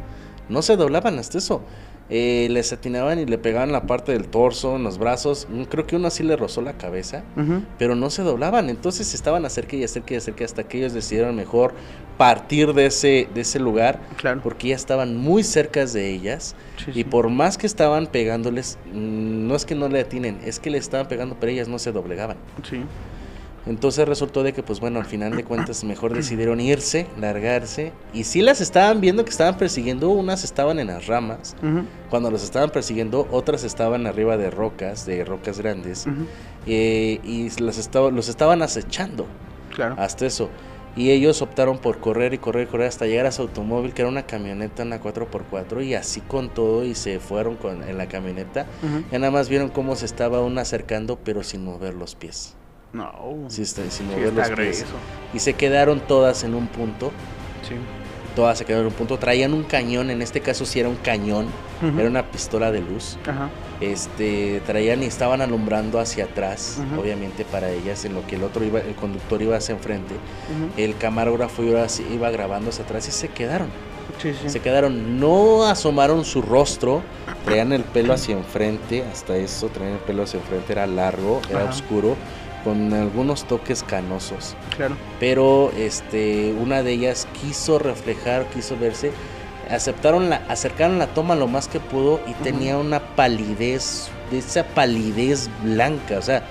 No 0.48 0.62
se 0.62 0.76
doblaban 0.76 1.18
hasta 1.18 1.38
eso. 1.38 1.62
Eh, 2.10 2.48
les 2.50 2.70
atinaban 2.72 3.18
y 3.18 3.24
le 3.24 3.38
pegaban 3.38 3.72
la 3.72 3.86
parte 3.86 4.12
del 4.12 4.28
torso, 4.28 4.76
en 4.76 4.82
los 4.82 4.98
brazos. 4.98 5.46
Mm, 5.50 5.62
Creo 5.64 5.86
que 5.86 5.96
uno 5.96 6.08
así 6.08 6.22
le 6.22 6.36
rozó 6.36 6.60
la 6.60 6.74
cabeza. 6.74 7.24
Pero 7.78 7.94
no 7.94 8.10
se 8.10 8.22
doblaban. 8.22 8.68
Entonces 8.68 9.14
estaban 9.14 9.44
acerca 9.46 9.76
y 9.76 9.84
acerca 9.84 10.14
y 10.14 10.16
acerca 10.18 10.44
hasta 10.44 10.64
que 10.64 10.78
ellos 10.78 10.92
decidieron 10.92 11.34
mejor 11.34 11.72
partir 12.18 12.74
de 12.74 12.86
ese, 12.86 13.28
de 13.34 13.40
ese 13.40 13.58
lugar. 13.58 14.00
Claro. 14.16 14.40
Porque 14.42 14.68
ya 14.68 14.76
estaban 14.76 15.16
muy 15.16 15.42
cerca 15.42 15.84
de 15.86 16.10
ellas. 16.10 16.54
Sí, 16.76 16.90
y 16.90 16.94
sí. 16.94 17.04
por 17.04 17.30
más 17.30 17.56
que 17.58 17.66
estaban 17.66 18.06
pegándoles, 18.06 18.78
mm, 18.92 19.46
no 19.48 19.54
es 19.56 19.64
que 19.64 19.74
no 19.74 19.88
le 19.88 20.00
atinen, 20.00 20.38
es 20.44 20.60
que 20.60 20.70
le 20.70 20.78
estaban 20.78 21.08
pegando, 21.08 21.36
pero 21.40 21.52
ellas 21.52 21.68
no 21.68 21.78
se 21.78 21.90
doblegaban. 21.90 22.36
Sí. 22.68 22.82
Entonces 23.66 24.06
resultó 24.06 24.42
de 24.42 24.52
que, 24.52 24.62
pues 24.62 24.78
bueno, 24.80 24.98
al 25.00 25.06
final 25.06 25.34
de 25.36 25.42
cuentas 25.44 25.84
mejor 25.84 26.12
decidieron 26.12 26.60
irse, 26.60 27.06
largarse. 27.18 27.92
Y 28.12 28.24
sí 28.24 28.42
las 28.42 28.60
estaban 28.60 29.00
viendo 29.00 29.24
que 29.24 29.30
estaban 29.30 29.56
persiguiendo, 29.56 30.10
unas 30.10 30.44
estaban 30.44 30.78
en 30.78 30.88
las 30.88 31.06
ramas. 31.06 31.56
Cuando 32.10 32.30
los 32.30 32.42
estaban 32.44 32.68
persiguiendo, 32.70 33.26
otras 33.30 33.64
estaban 33.64 34.06
arriba 34.06 34.36
de 34.36 34.50
rocas, 34.50 35.06
de 35.06 35.24
rocas 35.24 35.58
grandes. 35.60 36.06
Eh, 36.66 37.20
y 37.24 37.48
las 37.60 37.78
estaba, 37.78 38.10
los 38.10 38.28
estaban 38.28 38.62
acechando 38.62 39.26
Claro. 39.74 39.94
hasta 39.98 40.26
eso. 40.26 40.50
Y 40.96 41.10
ellos 41.10 41.42
optaron 41.42 41.78
por 41.78 41.98
correr 41.98 42.34
y 42.34 42.38
correr 42.38 42.68
y 42.68 42.70
correr 42.70 42.86
hasta 42.86 43.06
llegar 43.06 43.26
a 43.26 43.32
su 43.32 43.42
automóvil, 43.42 43.92
que 43.94 44.02
era 44.02 44.08
una 44.08 44.26
camioneta, 44.26 44.84
una 44.84 45.00
4x4, 45.00 45.82
y 45.84 45.94
así 45.94 46.20
con 46.20 46.50
todo, 46.54 46.84
y 46.84 46.94
se 46.94 47.18
fueron 47.18 47.56
con, 47.56 47.82
en 47.82 47.98
la 47.98 48.06
camioneta. 48.06 48.66
Ujú. 48.82 49.02
Ya 49.10 49.18
nada 49.18 49.32
más 49.32 49.48
vieron 49.48 49.70
cómo 49.70 49.96
se 49.96 50.06
estaba 50.06 50.40
una 50.42 50.60
acercando, 50.60 51.18
pero 51.24 51.42
sin 51.42 51.64
mover 51.64 51.94
los 51.94 52.14
pies. 52.14 52.54
No. 52.94 53.12
Sí, 53.48 53.62
está, 53.62 53.82
sin 53.90 54.06
Sí, 54.08 54.14
mover 54.14 54.28
está 54.28 54.48
los 54.48 54.58
pies. 54.58 54.84
Y 55.34 55.40
se 55.40 55.52
quedaron 55.54 56.00
todas 56.00 56.44
en 56.44 56.54
un 56.54 56.68
punto. 56.68 57.12
Sí. 57.68 57.74
Todas 58.34 58.56
se 58.58 58.64
quedaron 58.64 58.86
en 58.86 58.92
un 58.92 58.96
punto. 58.96 59.18
Traían 59.18 59.52
un 59.52 59.64
cañón, 59.64 60.10
en 60.10 60.22
este 60.22 60.40
caso 60.40 60.64
sí 60.64 60.80
era 60.80 60.88
un 60.88 60.96
cañón. 60.96 61.46
Era 61.98 62.08
una 62.08 62.22
pistola 62.30 62.70
de 62.72 62.80
luz. 62.80 63.18
Ajá. 63.26 63.50
Este, 63.80 64.62
traían 64.64 65.02
y 65.02 65.06
estaban 65.06 65.42
alumbrando 65.42 65.98
hacia 65.98 66.24
atrás, 66.24 66.80
obviamente 66.98 67.44
para 67.44 67.68
ellas, 67.70 68.04
en 68.06 68.14
lo 68.14 68.26
que 68.26 68.36
el 68.36 68.44
otro 68.44 68.64
iba, 68.64 68.80
el 68.80 68.94
conductor 68.94 69.42
iba 69.42 69.56
hacia 69.56 69.74
enfrente. 69.74 70.14
El 70.76 70.96
camarógrafo 70.96 71.62
iba, 71.62 72.30
grabando 72.30 72.70
hacia 72.70 72.84
atrás 72.84 73.06
y 73.08 73.10
se 73.10 73.28
quedaron. 73.28 73.68
Sí, 74.22 74.32
sí. 74.40 74.48
Se 74.48 74.60
quedaron, 74.60 75.18
no 75.18 75.64
asomaron 75.66 76.24
su 76.24 76.40
rostro, 76.40 77.02
traían 77.44 77.72
el 77.72 77.82
pelo 77.82 78.14
hacia 78.14 78.36
enfrente, 78.36 79.02
hasta 79.12 79.36
eso, 79.36 79.68
traían 79.68 79.94
el 79.94 80.00
pelo 80.00 80.22
hacia 80.22 80.38
enfrente, 80.38 80.72
era 80.72 80.86
largo, 80.86 81.40
era 81.50 81.64
oscuro, 81.64 82.16
con 82.64 82.92
algunos 82.92 83.44
toques 83.44 83.82
canosos. 83.82 84.56
Claro. 84.76 84.96
Pero 85.20 85.70
este, 85.76 86.52
una 86.58 86.82
de 86.82 86.92
ellas 86.92 87.28
quiso 87.40 87.78
reflejar, 87.78 88.46
quiso 88.46 88.76
verse, 88.78 89.12
aceptaron 89.70 90.30
la, 90.30 90.36
acercaron 90.48 90.98
la 90.98 91.06
toma 91.08 91.34
lo 91.34 91.46
más 91.46 91.68
que 91.68 91.80
pudo 91.80 92.20
y 92.26 92.32
tenía 92.42 92.78
una 92.78 93.00
palidez, 93.14 94.08
de 94.30 94.38
esa 94.38 94.64
palidez 94.64 95.48
blanca, 95.62 96.18
o 96.18 96.22
sea, 96.22 96.42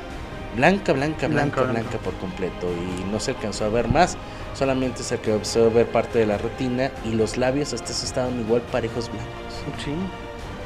blanca, 0.55 0.93
blanca, 0.93 1.27
Blanca, 1.27 1.27
blanca, 1.27 1.61
blanca. 1.63 1.71
blanca 1.81 1.97
por 1.97 2.13
completo 2.15 2.67
y 2.71 3.11
no 3.11 3.19
se 3.19 3.31
alcanzó 3.31 3.65
a 3.65 3.69
ver 3.69 3.87
más, 3.87 4.17
solamente 4.53 5.01
se 5.03 5.15
alcanzó 5.15 5.65
a 5.65 5.69
ver 5.69 5.87
parte 5.87 6.19
de 6.19 6.27
la 6.27 6.37
retina 6.37 6.91
y 7.03 7.13
los 7.13 7.37
labios 7.37 7.73
eso 7.73 7.83
estaban 7.83 8.39
igual 8.39 8.61
parejos 8.71 9.09
blancos. 9.09 9.83
Sí. 9.83 9.91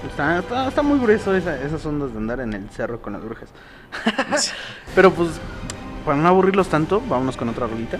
Está, 0.05 0.39
está, 0.39 0.67
está 0.67 0.81
muy 0.81 0.99
grueso 0.99 1.35
esa- 1.35 1.61
esas 1.61 1.85
ondas 1.85 2.11
de 2.11 2.17
andar 2.17 2.39
en 2.39 2.53
el 2.53 2.69
cerro 2.69 3.01
con 3.01 3.13
las 3.13 3.23
brujas. 3.23 3.49
Pero 4.95 5.11
pues, 5.11 5.31
para 6.05 6.17
no 6.17 6.27
aburrirlos 6.27 6.67
tanto, 6.69 7.01
vámonos 7.07 7.35
con 7.37 7.49
otra 7.49 7.67
rolita. 7.67 7.97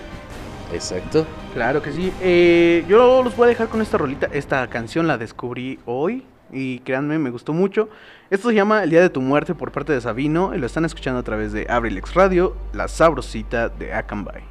Exacto. 0.73 1.25
Claro 1.53 1.81
que 1.81 1.91
sí. 1.93 2.12
Eh, 2.21 2.86
yo 2.88 3.23
los 3.23 3.36
voy 3.36 3.45
a 3.45 3.49
dejar 3.49 3.67
con 3.69 3.81
esta 3.81 3.97
rolita. 3.97 4.27
Esta 4.31 4.67
canción 4.67 5.07
la 5.07 5.17
descubrí 5.17 5.79
hoy 5.86 6.25
y 6.51 6.79
créanme, 6.79 7.17
me 7.19 7.29
gustó 7.29 7.53
mucho. 7.53 7.89
Esto 8.29 8.49
se 8.49 8.55
llama 8.55 8.83
El 8.83 8.89
Día 8.89 9.01
de 9.01 9.10
tu 9.10 9.21
Muerte 9.21 9.55
por 9.55 9.71
parte 9.71 9.93
de 9.93 10.01
Sabino 10.01 10.53
y 10.53 10.57
lo 10.60 10.65
están 10.65 10.83
escuchando 10.86 11.19
a 11.19 11.23
través 11.23 11.53
de 11.53 11.65
Abrilex 11.69 12.13
Radio, 12.13 12.55
la 12.73 12.88
sabrosita 12.89 13.69
de 13.69 13.93
Akanbay. 13.93 14.43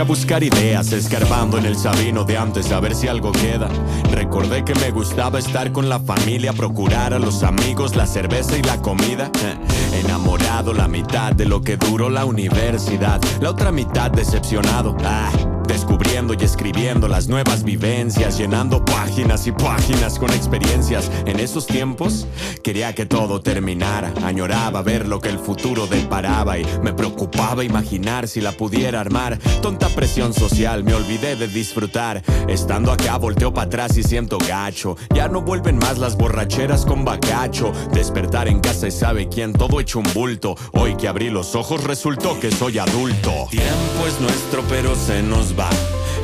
A 0.00 0.04
buscar 0.04 0.42
ideas, 0.42 0.90
escarbando 0.92 1.58
en 1.58 1.66
el 1.66 1.76
sabino 1.76 2.24
de 2.24 2.38
antes 2.38 2.72
a 2.72 2.80
ver 2.80 2.94
si 2.94 3.08
algo 3.08 3.30
queda. 3.30 3.68
Recordé 4.10 4.64
que 4.64 4.74
me 4.76 4.90
gustaba 4.90 5.38
estar 5.38 5.70
con 5.70 5.88
la 5.88 6.00
familia, 6.00 6.54
procurar 6.54 7.12
a 7.12 7.18
los 7.18 7.42
amigos, 7.42 7.94
la 7.94 8.06
cerveza 8.06 8.56
y 8.56 8.62
la 8.62 8.80
comida. 8.80 9.30
Enamorado 9.92 10.72
la 10.72 10.88
mitad 10.88 11.32
de 11.32 11.44
lo 11.44 11.60
que 11.60 11.76
duró 11.76 12.08
la 12.08 12.24
universidad, 12.24 13.20
la 13.40 13.50
otra 13.50 13.70
mitad 13.70 14.10
decepcionado. 14.10 14.96
Ah, 15.04 15.30
descubriendo 15.72 16.34
y 16.34 16.44
escribiendo 16.44 17.08
las 17.08 17.28
nuevas 17.28 17.64
vivencias, 17.64 18.36
llenando 18.36 18.84
páginas 18.84 19.46
y 19.46 19.52
páginas 19.52 20.18
con 20.18 20.30
experiencias. 20.30 21.10
En 21.24 21.40
esos 21.40 21.66
tiempos 21.66 22.26
quería 22.62 22.94
que 22.94 23.06
todo 23.06 23.40
terminara, 23.40 24.12
añoraba 24.22 24.82
ver 24.82 25.08
lo 25.08 25.18
que 25.18 25.30
el 25.30 25.38
futuro 25.38 25.86
deparaba 25.86 26.58
y 26.58 26.66
me 26.82 26.92
preocupaba 26.92 27.64
imaginar 27.64 28.28
si 28.28 28.42
la 28.42 28.52
pudiera 28.52 29.00
armar. 29.00 29.38
Tonta 29.62 29.88
presión 29.88 30.34
social, 30.34 30.84
me 30.84 30.92
olvidé 30.92 31.36
de 31.36 31.48
disfrutar. 31.48 32.22
Estando 32.48 32.92
acá 32.92 33.16
volteo 33.16 33.54
para 33.54 33.66
atrás 33.66 33.96
y 33.96 34.02
siento 34.02 34.36
gacho. 34.46 34.98
Ya 35.14 35.28
no 35.28 35.40
vuelven 35.40 35.78
más 35.78 35.96
las 35.96 36.18
borracheras 36.18 36.84
con 36.84 37.06
bacacho. 37.06 37.72
Despertar 37.94 38.46
en 38.46 38.60
casa 38.60 38.88
y 38.88 38.90
sabe 38.90 39.30
quién, 39.30 39.54
todo 39.54 39.80
hecho 39.80 40.00
un 40.00 40.12
bulto. 40.12 40.54
Hoy 40.72 40.96
que 40.96 41.08
abrí 41.08 41.30
los 41.30 41.54
ojos 41.54 41.82
resultó 41.84 42.38
que 42.38 42.50
soy 42.50 42.78
adulto. 42.78 43.46
Tiempo 43.50 44.06
es 44.06 44.20
nuestro 44.20 44.62
pero 44.68 44.94
se 44.94 45.22
nos 45.22 45.58
va. 45.58 45.61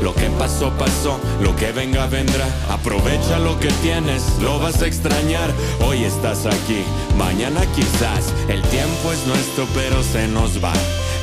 Lo 0.02 0.14
que 0.14 0.30
pasó, 0.38 0.70
pasó, 0.78 1.18
lo 1.42 1.56
que 1.56 1.72
venga, 1.72 2.06
vendrá. 2.06 2.46
Aprovecha 2.70 3.38
lo 3.38 3.58
que 3.58 3.68
tienes, 3.82 4.22
lo 4.40 4.58
vas 4.60 4.80
a 4.82 4.86
extrañar. 4.86 5.50
Hoy 5.80 6.04
estás 6.04 6.46
aquí, 6.46 6.84
mañana 7.16 7.60
quizás. 7.74 8.32
El 8.48 8.62
tiempo 8.62 9.12
es 9.12 9.26
nuestro, 9.26 9.66
pero 9.74 10.02
se 10.02 10.28
nos 10.28 10.62
va. 10.62 10.72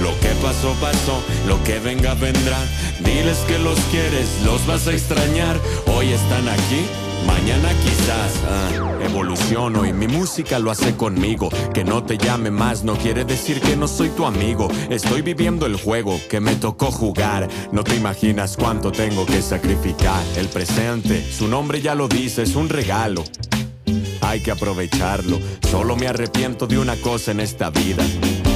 Lo 0.02 0.12
que 0.20 0.30
pasó, 0.42 0.74
pasó, 0.82 1.22
lo 1.48 1.64
que 1.64 1.80
venga, 1.80 2.16
vendrá. 2.16 2.60
Diles 3.00 3.38
que 3.48 3.58
los 3.60 3.80
quieres, 3.92 4.28
los 4.44 4.66
vas 4.68 4.88
a 4.88 4.92
extrañar. 4.92 5.58
Hoy 5.88 6.12
están 6.12 6.50
aquí, 6.50 6.86
Mañana 7.26 7.70
quizás 7.84 8.44
ah, 8.48 9.00
evoluciono 9.02 9.86
y 9.86 9.94
mi 9.94 10.08
música 10.08 10.60
lo 10.60 10.72
hace 10.72 10.96
conmigo. 10.96 11.50
Que 11.74 11.84
no 11.84 12.04
te 12.04 12.18
llame 12.18 12.52
más 12.52 12.84
no 12.84 12.96
quiere 12.96 13.26
decir 13.26 13.62
que 13.62 13.76
no 13.76 13.88
soy 13.88 14.10
tu 14.10 14.26
amigo. 14.26 14.68
Estoy 14.90 15.22
viviendo 15.22 15.66
el 15.66 15.76
juego 15.76 16.20
que 16.30 16.40
me 16.40 16.56
tocó 16.56 16.92
jugar. 16.92 17.48
No 17.72 17.84
te 17.84 17.96
imaginas 17.96 18.58
cuánto 18.58 18.92
tengo 18.92 19.26
que 19.26 19.42
sacrificar. 19.42 20.24
El 20.38 20.48
presente, 20.48 21.24
su 21.32 21.48
nombre 21.48 21.82
ya 21.82 21.96
lo 21.96 22.08
dice, 22.08 22.44
es 22.44 22.56
un 22.56 22.70
regalo. 22.70 23.24
Hay 24.22 24.42
que 24.42 24.52
aprovecharlo. 24.52 25.40
Solo 25.70 25.96
me 25.96 26.08
arrepiento 26.08 26.68
de 26.68 26.80
una 26.80 26.96
cosa 26.98 27.32
en 27.32 27.40
esta 27.40 27.70
vida. 27.70 28.04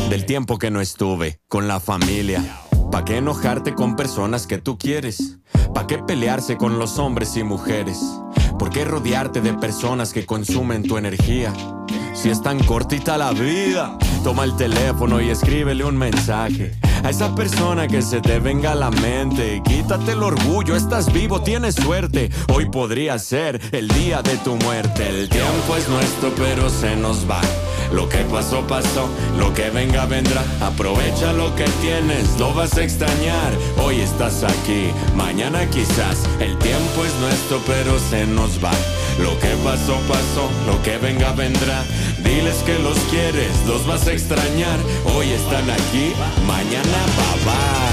Del 0.10 0.26
tiempo 0.26 0.58
que 0.58 0.72
no 0.72 0.82
estuve 0.82 1.40
con 1.48 1.68
la 1.68 1.80
familia. 1.80 2.44
¿Pa' 2.92 3.06
qué 3.06 3.18
enojarte 3.18 3.76
con 3.76 3.96
personas 3.96 4.48
que 4.48 4.58
tú 4.58 4.80
quieres? 4.80 5.38
¿Pa' 5.76 5.86
qué 5.86 6.00
pelearse 6.00 6.58
con 6.58 6.80
los 6.80 6.98
hombres 6.98 7.38
y 7.38 7.44
mujeres? 7.44 8.00
¿Por 8.60 8.70
qué 8.70 8.84
rodearte 8.84 9.40
de 9.40 9.54
personas 9.54 10.12
que 10.12 10.26
consumen 10.26 10.84
tu 10.84 10.98
energía? 10.98 11.54
Si 12.22 12.30
es 12.30 12.42
tan 12.42 12.60
cortita 12.66 13.18
la 13.18 13.32
vida, 13.32 13.98
toma 14.26 14.44
el 14.44 14.54
teléfono 14.58 15.22
y 15.22 15.30
escríbele 15.30 15.86
un 15.86 15.96
mensaje. 15.96 16.74
A 17.02 17.12
esa 17.12 17.34
persona 17.34 17.88
que 17.88 18.02
se 18.02 18.20
te 18.20 18.40
venga 18.40 18.74
a 18.74 18.76
la 18.76 18.92
mente, 18.92 19.62
quítate 19.64 20.12
el 20.12 20.24
orgullo, 20.24 20.76
estás 20.76 21.14
vivo, 21.14 21.42
tienes 21.42 21.76
suerte. 21.76 22.30
Hoy 22.54 22.70
podría 22.70 23.18
ser 23.20 23.62
el 23.72 23.88
día 23.88 24.22
de 24.22 24.36
tu 24.40 24.58
muerte. 24.58 25.08
El 25.08 25.30
tiempo 25.30 25.78
es 25.78 25.88
nuestro, 25.88 26.34
pero 26.36 26.70
se 26.70 26.98
nos 26.98 27.20
va. 27.30 27.40
Lo 27.94 28.10
que 28.10 28.18
pasó, 28.26 28.68
pasó, 28.68 29.08
lo 29.38 29.54
que 29.54 29.70
venga, 29.70 30.06
vendrá. 30.06 30.44
Aprovecha 30.60 31.32
lo 31.32 31.56
que 31.56 31.70
tienes, 31.82 32.38
lo 32.38 32.54
vas 32.54 32.76
a 32.78 32.84
extrañar. 32.84 33.54
Hoy 33.82 34.02
estás 34.02 34.44
aquí, 34.44 34.92
mañana 35.16 35.70
quizás. 35.70 36.28
El 36.42 36.58
tiempo 36.58 37.06
es 37.06 37.16
nuestro, 37.22 37.62
pero 37.66 37.98
se 37.98 38.28
nos 38.28 38.62
va. 38.62 38.74
Lo 39.24 39.38
que 39.40 39.56
pasó, 39.64 40.00
pasó, 40.08 40.50
lo 40.66 40.82
que 40.84 40.98
venga, 40.98 41.32
vendrá. 41.34 41.84
Diles 42.24 42.58
que 42.66 42.80
los 42.80 42.98
quieres, 43.12 43.52
los 43.68 43.86
vas 43.86 44.08
a 44.08 44.14
extrañar. 44.14 44.80
Hoy 45.16 45.30
están 45.32 45.70
aquí, 45.70 46.14
mañana 46.48 47.00
bye 47.18 47.46
bye. 47.46 47.90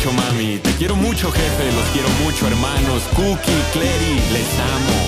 mucho, 0.00 0.12
mami. 0.12 0.58
Te 0.58 0.72
quiero 0.72 0.96
mucho, 0.96 1.30
jefe. 1.30 1.72
Los 1.72 1.86
quiero 1.90 2.08
mucho, 2.24 2.46
hermanos. 2.46 3.02
Cookie, 3.14 3.62
Clary, 3.72 4.14
les 4.32 4.58
amo. 4.74 4.98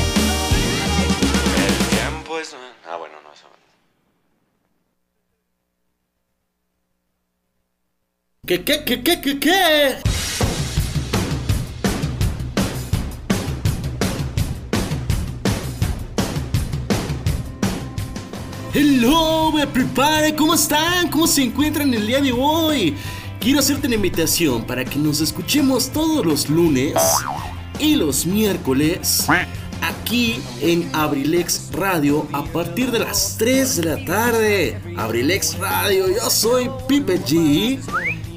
El 1.66 1.74
tiempo 1.96 2.38
es. 2.38 2.55
Ah, 2.87 2.96
bueno, 2.96 3.14
no, 3.22 3.33
eso. 3.33 3.46
¿Qué, 8.46 8.64
qué, 8.64 8.85
qué, 8.85 9.02
qué, 9.02 9.20
qué, 9.20 9.38
qué? 9.38 9.96
Hello, 18.75 19.53
me 19.53 19.67
prepare, 19.67 20.35
¿cómo 20.35 20.55
están? 20.55 21.11
¿Cómo 21.11 21.27
se 21.27 21.43
encuentran 21.43 21.93
el 21.93 22.07
día 22.07 22.23
de 22.23 22.33
hoy? 22.33 22.97
Quiero 23.39 23.59
hacerte 23.59 23.87
una 23.87 23.97
invitación 23.97 24.65
para 24.65 24.83
que 24.83 24.99
nos 24.99 25.21
escuchemos 25.21 25.91
todos 25.91 26.25
los 26.25 26.49
lunes 26.49 26.95
y 27.79 27.97
los 27.97 28.25
miércoles 28.25 29.27
aquí 29.83 30.41
en 30.63 30.89
Abrilex 30.95 31.69
Radio 31.73 32.27
a 32.33 32.45
partir 32.45 32.91
de 32.91 33.01
las 33.01 33.37
3 33.37 33.77
de 33.77 33.85
la 33.85 34.05
tarde. 34.07 34.81
Abrilex 34.97 35.59
Radio, 35.59 36.07
yo 36.09 36.31
soy 36.31 36.71
Pipe 36.89 37.21
G 37.21 37.79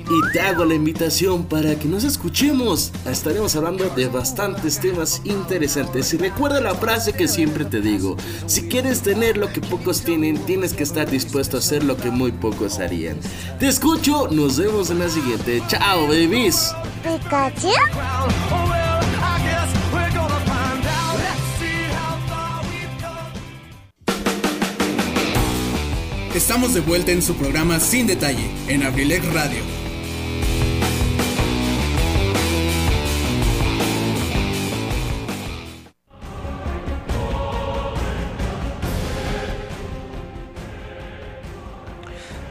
y 0.10 0.32
te 0.32 0.42
hago 0.42 0.66
la 0.66 0.76
invitación 0.76 1.46
para 1.46 1.76
que 1.76 1.88
nos 1.88 2.04
escuchemos. 2.04 2.92
Estaremos 3.06 3.56
hablando 3.56 3.90
de 3.90 4.08
bastantes 4.08 4.80
temas 4.80 5.22
interesantes. 5.24 6.14
Y 6.14 6.18
recuerda 6.18 6.62
la 6.62 6.76
frase 6.76 7.14
que 7.14 7.28
siempre 7.28 7.66
te 7.66 7.82
digo: 7.82 8.18
si 8.46 8.68
quieres 8.68 9.02
tener 9.02 9.38
lo 9.38 9.52
que 9.52 9.62
pocos 9.62 10.02
tienen, 10.02 10.38
tienes 10.46 10.74
que 10.74 10.84
estar 10.84 11.10
dispuesto 11.10 11.58
a 11.58 11.60
hacer 11.60 11.84
lo 11.84 11.98
que 11.98 12.12
muy 12.12 12.32
pocos 12.32 12.80
harían. 12.80 13.18
Te 13.60 13.68
escucho, 13.68 14.28
nos 14.30 14.58
vemos 14.58 14.90
en 14.90 15.00
la 15.00 15.10
siguiente. 15.10 15.62
Chao, 15.68 16.08
babies. 16.08 16.74
Pikachu? 17.04 17.70
Estamos 26.36 26.74
de 26.74 26.82
vuelta 26.82 27.14
en 27.14 27.22
su 27.22 27.34
programa 27.36 27.80
Sin 27.80 28.08
Detalle, 28.08 28.52
en 28.68 28.84
Abrilex 28.84 29.26
Radio. 29.34 29.75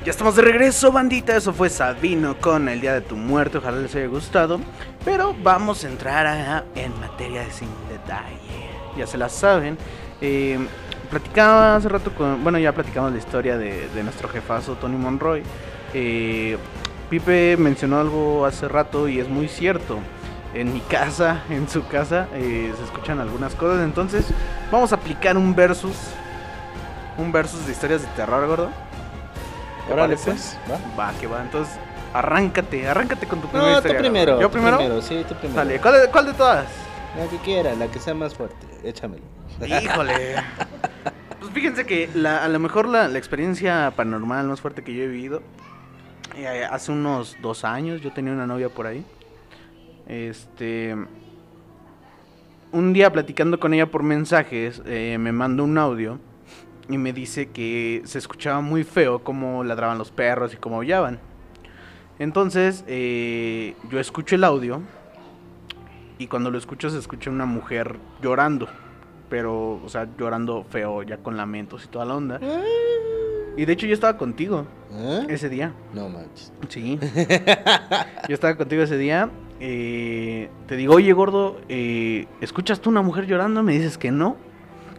Ya 0.05 0.11
estamos 0.11 0.37
de 0.37 0.43
regreso, 0.43 0.93
bandita. 0.93 1.35
Eso 1.35 1.55
fue 1.55 1.71
Sabino 1.71 2.37
con 2.39 2.69
el 2.69 2.79
día 2.83 2.93
de 2.93 3.01
tu 3.01 3.17
muerte. 3.17 3.57
Ojalá 3.57 3.79
les 3.79 3.95
haya 3.95 4.07
gustado. 4.07 4.61
Pero 5.03 5.35
vamos 5.43 5.83
a 5.83 5.89
entrar 5.89 6.67
en 6.75 7.01
materia 7.01 7.41
de 7.41 7.51
sin 7.51 7.71
detalle. 7.89 8.69
Ya 8.99 9.07
se 9.07 9.17
la 9.17 9.31
saben. 9.31 9.79
Eh, 10.21 10.59
platicaba 11.09 11.77
hace 11.77 11.89
rato 11.89 12.15
con. 12.15 12.43
Bueno, 12.43 12.59
ya 12.59 12.73
platicamos 12.73 13.13
la 13.13 13.19
historia 13.19 13.57
de, 13.57 13.89
de 13.89 14.03
nuestro 14.03 14.29
jefazo 14.29 14.75
Tony 14.75 14.99
Monroy. 14.99 15.43
Eh, 15.95 16.59
Pipe 17.09 17.57
mencionó 17.57 17.99
algo 17.99 18.45
hace 18.45 18.69
rato 18.69 19.09
y 19.09 19.21
es 19.21 19.29
muy 19.31 19.49
cierto. 19.49 20.01
En 20.53 20.75
mi 20.75 20.81
casa, 20.81 21.45
en 21.49 21.67
su 21.67 21.87
casa, 21.89 22.29
eh, 22.35 22.75
se 22.77 22.85
escuchan 22.85 23.21
algunas 23.21 23.55
cosas. 23.55 23.83
Entonces, 23.83 24.27
vamos 24.71 24.93
a 24.93 24.97
aplicar 24.97 25.39
un 25.39 25.55
versus. 25.55 25.97
Un 27.17 27.33
versus 27.33 27.65
de 27.65 27.73
historias 27.73 28.03
de 28.03 28.09
terror, 28.09 28.47
gordo. 28.47 28.84
¿Te 29.87 29.93
Órale, 29.93 30.17
pues, 30.17 30.59
va. 30.71 30.79
Va, 31.09 31.13
que 31.19 31.27
va. 31.27 31.43
Entonces, 31.43 31.75
arráncate, 32.13 32.89
arráncate 32.89 33.27
con 33.27 33.41
tu 33.41 33.49
primera 33.49 33.69
No, 33.71 33.75
tú 33.75 33.79
historia. 33.89 34.01
primero. 34.01 34.41
¿Yo 34.41 34.47
tú 34.49 34.53
primero? 34.53 35.03
sí, 35.03 35.25
tú 35.29 35.35
primero. 35.35 35.57
Dale, 35.59 35.81
¿cuál 35.81 36.01
de, 36.03 36.09
cuál 36.11 36.27
de 36.27 36.33
todas? 36.35 36.67
La 37.19 37.27
que 37.29 37.37
quiera, 37.39 37.75
la 37.75 37.87
que 37.89 37.99
sea 37.99 38.15
más 38.15 38.35
fuerte. 38.35 38.67
Échamelo. 38.83 39.23
Híjole. 39.67 40.37
Pues 41.41 41.53
fíjense 41.53 41.85
que 41.85 42.09
la- 42.15 42.43
a 42.43 42.49
lo 42.49 42.59
mejor 42.59 42.89
la, 42.89 43.07
la 43.07 43.19
experiencia 43.19 43.93
paranormal 43.95 44.47
más 44.47 44.63
fuerte 44.63 44.83
que 44.83 44.95
yo 44.95 45.03
he 45.03 45.07
vivido, 45.09 45.43
eh, 46.37 46.65
hace 46.71 46.91
unos 46.91 47.37
dos 47.43 47.65
años 47.67 48.01
yo 48.01 48.13
tenía 48.15 48.33
una 48.33 48.47
novia 48.47 48.71
por 48.71 48.87
ahí. 48.87 49.05
Este. 50.09 50.97
Un 52.73 52.93
día 52.95 53.13
platicando 53.13 53.61
con 53.61 53.75
ella 53.75 53.87
por 53.91 54.03
mensajes, 54.03 54.81
eh, 54.87 55.19
me 55.21 55.33
mandó 55.33 55.65
un 55.65 55.77
audio 55.77 56.19
y 56.89 56.99
me 56.99 57.13
dice 57.13 57.51
que 57.51 58.03
se 58.05 58.19
escuchaba 58.19 58.61
muy 58.61 58.85
feo 58.85 59.21
cómo 59.25 59.65
ladraban 59.65 59.99
los 59.99 60.11
perros 60.11 60.53
y 60.55 60.57
cómo 60.57 60.77
aullaban. 60.77 61.19
Entonces, 62.19 62.85
eh, 62.87 63.75
yo 63.91 63.99
escucho 63.99 64.35
el 64.37 64.45
audio 64.45 64.83
y 66.19 66.27
cuando 66.27 66.51
lo 66.51 66.59
escucho 66.59 66.91
se 66.91 66.99
escucha 66.99 67.31
una 67.31 67.47
mujer 67.47 67.97
llorando. 68.23 68.69
Pero, 69.31 69.81
o 69.85 69.89
sea, 69.89 70.07
llorando 70.19 70.65
feo, 70.69 71.03
ya 71.03 71.17
con 71.17 71.37
lamentos 71.37 71.85
y 71.85 71.89
toda 71.89 72.05
la 72.05 72.15
onda. 72.15 72.41
Y 73.57 73.65
de 73.65 73.73
hecho 73.73 73.87
yo 73.87 73.95
estaba 73.95 74.17
contigo 74.19 74.67
¿Eh? 74.93 75.27
ese 75.29 75.49
día. 75.49 75.73
No 75.93 76.09
manches. 76.09 76.53
Sí. 76.69 76.99
yo 78.29 78.35
estaba 78.35 78.57
contigo 78.57 78.83
ese 78.83 78.99
día. 78.99 79.31
eh, 79.61 80.51
te 80.67 80.77
digo, 80.77 80.95
oye 80.95 81.13
gordo, 81.13 81.61
eh, 81.69 82.27
¿escuchas 82.41 82.81
tú 82.81 82.91
una 82.91 83.03
mujer 83.03 83.27
llorando? 83.27 83.63
Me 83.63 83.73
dices 83.73 83.97
que 83.97 84.11
no. 84.11 84.37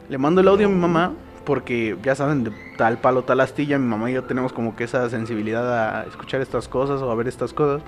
Le 0.09 0.17
mando 0.17 0.41
el 0.41 0.47
audio 0.47 0.67
a 0.67 0.69
mi 0.69 0.75
mamá. 0.75 1.13
Porque 1.45 1.97
ya 2.03 2.15
saben, 2.15 2.43
de 2.43 2.51
tal 2.77 2.97
palo, 2.97 3.23
tal 3.23 3.39
astilla, 3.39 3.77
mi 3.77 3.85
mamá 3.85 4.09
y 4.09 4.15
yo 4.15 4.23
tenemos 4.23 4.51
como 4.51 4.75
que 4.75 4.83
esa 4.83 5.09
sensibilidad 5.09 6.01
a 6.01 6.03
escuchar 6.05 6.41
estas 6.41 6.67
cosas 6.67 7.01
o 7.01 7.11
a 7.11 7.15
ver 7.15 7.27
estas 7.27 7.53
cosas. 7.53 7.83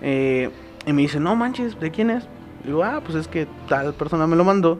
Eh, 0.00 0.50
y 0.86 0.92
me 0.92 1.02
dice, 1.02 1.20
no 1.20 1.36
manches, 1.36 1.78
¿de 1.78 1.90
quién 1.90 2.10
es? 2.10 2.24
Le 2.62 2.68
digo, 2.68 2.82
ah, 2.82 3.00
pues 3.04 3.16
es 3.16 3.28
que 3.28 3.46
tal 3.68 3.94
persona 3.94 4.26
me 4.26 4.36
lo 4.36 4.44
mandó. 4.44 4.78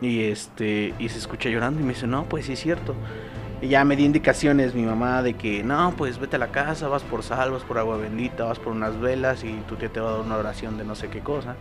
Y 0.00 0.24
este, 0.24 0.94
y 0.98 1.08
se 1.08 1.18
escucha 1.18 1.48
llorando 1.48 1.80
y 1.80 1.82
me 1.82 1.92
dice, 1.92 2.06
no, 2.06 2.24
pues 2.24 2.46
sí 2.46 2.52
es 2.52 2.60
cierto. 2.60 2.94
Y 3.60 3.68
ya 3.68 3.84
me 3.84 3.96
dio 3.96 4.06
indicaciones 4.06 4.74
mi 4.74 4.82
mamá 4.82 5.22
de 5.22 5.34
que, 5.34 5.64
no, 5.64 5.94
pues 5.96 6.18
vete 6.18 6.36
a 6.36 6.38
la 6.38 6.48
casa, 6.48 6.86
vas 6.86 7.02
por 7.02 7.24
sal, 7.24 7.50
vas 7.50 7.64
por 7.64 7.78
agua 7.78 7.96
bendita, 7.96 8.44
vas 8.44 8.58
por 8.60 8.72
unas 8.72 9.00
velas 9.00 9.42
y 9.42 9.52
tu 9.68 9.74
tía 9.74 9.88
te 9.88 10.00
va 10.00 10.10
a 10.10 10.12
dar 10.12 10.20
una 10.20 10.36
oración 10.36 10.78
de 10.78 10.84
no 10.84 10.94
sé 10.94 11.08
qué 11.08 11.20
cosa. 11.20 11.56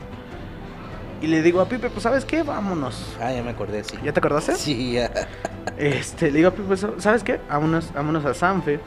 Y 1.21 1.27
le 1.27 1.41
digo 1.41 1.59
a 1.61 1.67
Pipe, 1.67 1.89
pues 1.89 2.03
¿sabes 2.03 2.25
qué? 2.25 2.43
Vámonos. 2.43 3.17
Ah, 3.19 3.33
ya 3.33 3.41
me 3.41 3.49
acordé, 3.49 3.83
sí. 3.83 3.97
¿Ya 4.03 4.13
te 4.13 4.19
acordaste? 4.19 4.55
Sí, 4.55 4.93
ya. 4.93 5.11
Este, 5.77 6.31
le 6.31 6.37
digo 6.37 6.49
a 6.49 6.51
Pipe, 6.51 6.75
¿sabes 6.97 7.23
qué? 7.23 7.39
Vámonos, 7.49 7.93
vámonos 7.93 8.25
a 8.25 8.33
Sanfe. 8.33 8.79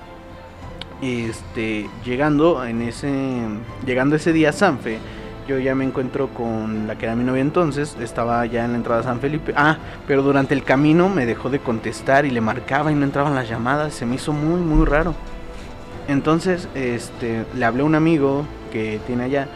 Este, 1.00 1.88
llegando 2.04 2.64
en 2.64 2.82
ese, 2.82 3.08
llegando 3.86 4.16
ese 4.16 4.32
día 4.32 4.50
a 4.50 4.52
Sanfe, 4.52 4.98
yo 5.48 5.58
ya 5.58 5.74
me 5.74 5.84
encuentro 5.84 6.28
con 6.28 6.86
la 6.86 6.98
que 6.98 7.06
era 7.06 7.14
mi 7.14 7.24
novia 7.24 7.40
entonces, 7.42 7.96
estaba 8.00 8.44
ya 8.46 8.64
en 8.64 8.72
la 8.72 8.78
entrada 8.78 9.00
a 9.00 9.04
San 9.04 9.20
Felipe. 9.20 9.52
Ah, 9.56 9.78
pero 10.06 10.22
durante 10.22 10.52
el 10.52 10.64
camino 10.64 11.08
me 11.08 11.26
dejó 11.26 11.48
de 11.48 11.60
contestar 11.60 12.26
y 12.26 12.30
le 12.30 12.40
marcaba 12.40 12.92
y 12.92 12.94
no 12.94 13.04
entraban 13.04 13.34
las 13.34 13.48
llamadas, 13.48 13.94
se 13.94 14.04
me 14.04 14.16
hizo 14.16 14.32
muy, 14.32 14.60
muy 14.60 14.84
raro. 14.84 15.14
Entonces, 16.08 16.68
este, 16.74 17.44
le 17.54 17.64
hablé 17.64 17.82
a 17.82 17.86
un 17.86 17.94
amigo 17.94 18.44
que 18.72 19.00
tiene 19.06 19.24
allá 19.24 19.48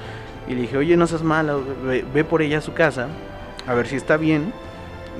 y 0.46 0.54
le 0.54 0.62
dije, 0.62 0.76
oye, 0.76 0.96
no 0.96 1.06
seas 1.06 1.22
mala, 1.22 1.56
ve, 1.84 2.04
ve 2.14 2.24
por 2.24 2.42
ella 2.42 2.58
a 2.58 2.60
su 2.60 2.74
casa, 2.74 3.08
a 3.66 3.74
ver 3.74 3.86
si 3.86 3.96
está 3.96 4.16
bien. 4.16 4.52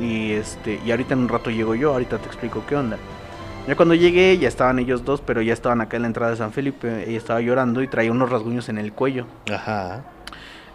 Y 0.01 0.33
este, 0.33 0.81
y 0.85 0.91
ahorita 0.91 1.15
en 1.15 1.21
un 1.21 1.29
rato 1.29 1.51
llego 1.51 1.75
yo, 1.75 1.93
ahorita 1.93 2.19
te 2.19 2.27
explico 2.27 2.63
qué 2.69 2.77
onda. 2.77 2.99
Ya 3.67 3.77
cuando 3.77 3.95
llegué 3.95 4.37
ya 4.37 4.49
estaban 4.49 4.79
ellos 4.79 5.05
dos, 5.05 5.21
pero 5.23 5.41
ya 5.41 5.53
estaban 5.53 5.81
acá 5.81 5.97
en 5.97 6.03
la 6.03 6.09
entrada 6.09 6.31
de 6.33 6.37
San 6.37 6.53
Felipe. 6.53 7.09
Ella 7.09 7.17
estaba 7.17 7.41
llorando 7.41 7.83
y 7.83 7.89
traía 7.89 8.11
unos 8.11 8.31
rasguños 8.31 8.69
en 8.69 8.79
el 8.79 8.93
cuello. 8.93 9.27
Ajá. 9.51 10.03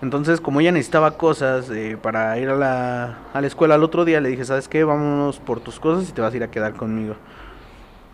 Entonces, 0.02 0.40
como 0.40 0.62
ella 0.62 0.72
necesitaba 0.72 1.18
cosas 1.18 1.70
eh, 1.70 1.98
para 2.02 2.38
ir 2.40 2.50
a 2.50 2.56
la, 2.56 3.18
a 3.34 3.42
la 3.42 3.48
escuela 3.48 3.76
al 3.76 3.84
otro 3.84 4.06
día, 4.06 4.22
le 4.22 4.30
dije, 4.30 4.46
¿sabes 4.46 4.70
qué? 4.70 4.84
Vámonos 4.84 5.40
por 5.40 5.60
tus 5.60 5.80
cosas 5.80 6.10
y 6.10 6.14
te 6.14 6.22
vas 6.22 6.34
a 6.34 6.38
ir 6.38 6.44
a 6.44 6.50
quedar 6.50 6.74
conmigo. 6.74 7.16